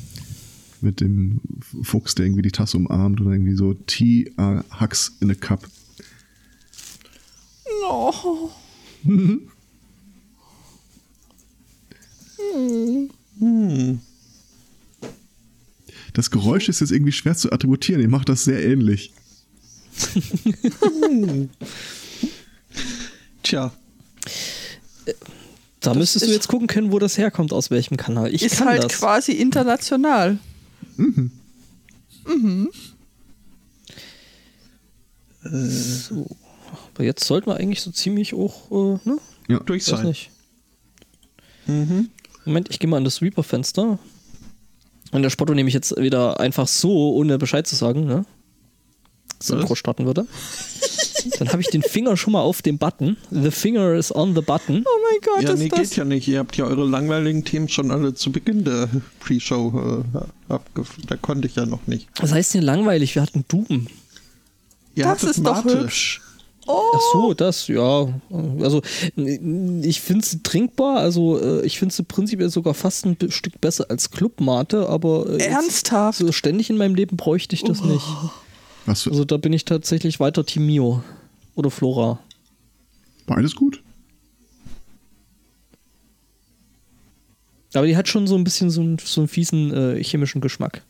mit 0.81 1.01
dem 1.01 1.39
Fuchs, 1.81 2.15
der 2.15 2.25
irgendwie 2.25 2.41
die 2.41 2.51
Tasse 2.51 2.77
umarmt 2.77 3.21
oder 3.21 3.31
irgendwie 3.31 3.55
so 3.55 3.73
Tea 3.73 4.31
uh, 4.39 4.61
Hugs 4.79 5.15
in 5.19 5.31
a 5.31 5.35
Cup. 5.35 5.67
No. 7.81 8.51
Hm. 9.03 9.41
Das 16.13 16.29
Geräusch 16.29 16.67
ist 16.67 16.81
jetzt 16.81 16.91
irgendwie 16.91 17.11
schwer 17.11 17.35
zu 17.35 17.51
attributieren. 17.51 18.01
Ihr 18.01 18.09
macht 18.09 18.29
das 18.29 18.43
sehr 18.43 18.65
ähnlich. 18.65 19.13
Tja, 23.43 23.71
Da 25.81 25.93
müsstest 25.93 26.27
du 26.27 26.31
jetzt 26.31 26.47
gucken 26.47 26.67
können, 26.67 26.91
wo 26.91 26.99
das 26.99 27.17
herkommt, 27.17 27.53
aus 27.53 27.71
welchem 27.71 27.97
Kanal. 27.97 28.33
Ich 28.33 28.43
ist 28.43 28.57
kann 28.57 28.67
halt 28.67 28.83
das. 28.83 28.93
quasi 28.93 29.31
international. 29.33 30.37
So. 35.43 36.27
Aber 36.93 37.03
jetzt 37.03 37.23
sollten 37.23 37.47
wir 37.47 37.57
eigentlich 37.57 37.81
so 37.81 37.91
ziemlich 37.91 38.33
auch, 38.33 38.71
äh, 38.71 39.09
ne? 39.09 39.17
Ja. 39.47 39.59
durch 39.59 39.83
sein. 39.85 40.05
nicht. 40.05 40.29
Mhm. 41.65 42.09
Moment, 42.45 42.69
ich 42.69 42.79
gehe 42.79 42.89
mal 42.89 42.97
an 42.97 43.03
das 43.03 43.21
Reaper-Fenster. 43.21 43.97
Und 45.11 45.21
der 45.23 45.29
Spotto 45.29 45.53
nehme 45.53 45.67
ich 45.67 45.73
jetzt 45.73 45.97
wieder 45.97 46.39
einfach 46.39 46.67
so, 46.67 47.13
ohne 47.15 47.37
Bescheid 47.37 47.67
zu 47.67 47.75
sagen, 47.75 48.05
ne? 48.05 48.23
Synchro 49.41 49.75
starten 49.75 50.05
würde. 50.05 50.25
Dann 51.37 51.49
habe 51.49 51.61
ich 51.61 51.67
den 51.67 51.81
Finger 51.83 52.17
schon 52.17 52.33
mal 52.33 52.41
auf 52.41 52.61
dem 52.61 52.77
Button. 52.77 53.17
The 53.29 53.51
finger 53.51 53.93
is 53.93 54.13
on 54.13 54.33
the 54.35 54.41
button. 54.41 54.83
Oh 54.85 54.99
mein 55.11 55.21
Gott, 55.21 55.43
Ja, 55.43 55.53
ist 55.53 55.59
nee, 55.59 55.69
das. 55.69 55.79
geht 55.79 55.95
ja 55.95 56.05
nicht. 56.05 56.27
Ihr 56.27 56.39
habt 56.39 56.57
ja 56.57 56.65
eure 56.65 56.85
langweiligen 56.85 57.43
Themen 57.45 57.69
schon 57.69 57.91
alle 57.91 58.13
zu 58.13 58.31
Beginn 58.31 58.63
der 58.63 58.89
Pre-Show 59.19 60.03
äh, 60.13 60.53
abgef... 60.53 60.95
Da 61.07 61.17
konnte 61.17 61.47
ich 61.47 61.55
ja 61.55 61.65
noch 61.65 61.85
nicht. 61.87 62.07
Was 62.19 62.31
heißt 62.31 62.55
denn 62.55 62.63
langweilig? 62.63 63.15
Wir 63.15 63.21
hatten 63.21 63.45
Doom. 63.47 63.87
Ihr 64.95 65.03
Das 65.03 65.23
ist 65.23 65.45
doch 65.45 65.63
hübsch. 65.63 66.21
Oh, 66.67 66.79
Ach 66.93 67.01
so, 67.13 67.33
das, 67.33 67.67
ja. 67.67 68.07
Also, 68.61 68.81
ich 69.15 69.99
finde 69.99 70.25
sie 70.25 70.43
trinkbar. 70.43 70.97
Also, 70.97 71.39
äh, 71.39 71.65
ich 71.65 71.79
finde 71.79 71.93
sie 71.93 72.03
prinzipiell 72.03 72.49
sogar 72.49 72.75
fast 72.75 73.05
ein 73.05 73.17
Stück 73.29 73.59
besser 73.59 73.87
als 73.89 74.11
Clubmate, 74.11 74.87
aber 74.87 75.27
äh, 75.27 75.33
jetzt 75.33 75.47
ernsthaft. 75.47 76.19
so 76.19 76.31
ständig 76.31 76.69
in 76.69 76.77
meinem 76.77 76.93
Leben 76.95 77.17
bräuchte 77.17 77.55
ich 77.55 77.63
das 77.63 77.81
nicht. 77.81 78.05
Was 78.85 79.07
Also, 79.07 79.25
da 79.25 79.37
bin 79.37 79.53
ich 79.53 79.65
tatsächlich 79.65 80.19
weiter 80.19 80.45
Team 80.45 80.65
Mio 80.65 81.03
oder 81.55 81.69
Flora. 81.69 82.19
beides 83.27 83.55
gut? 83.55 83.83
Aber 87.73 87.85
die 87.85 87.95
hat 87.95 88.07
schon 88.07 88.27
so 88.27 88.35
ein 88.35 88.43
bisschen 88.43 88.69
so 88.69 88.81
einen, 88.81 88.97
so 88.99 89.21
einen 89.21 89.27
fiesen 89.27 89.73
äh, 89.73 90.03
chemischen 90.03 90.41
Geschmack. 90.41 90.81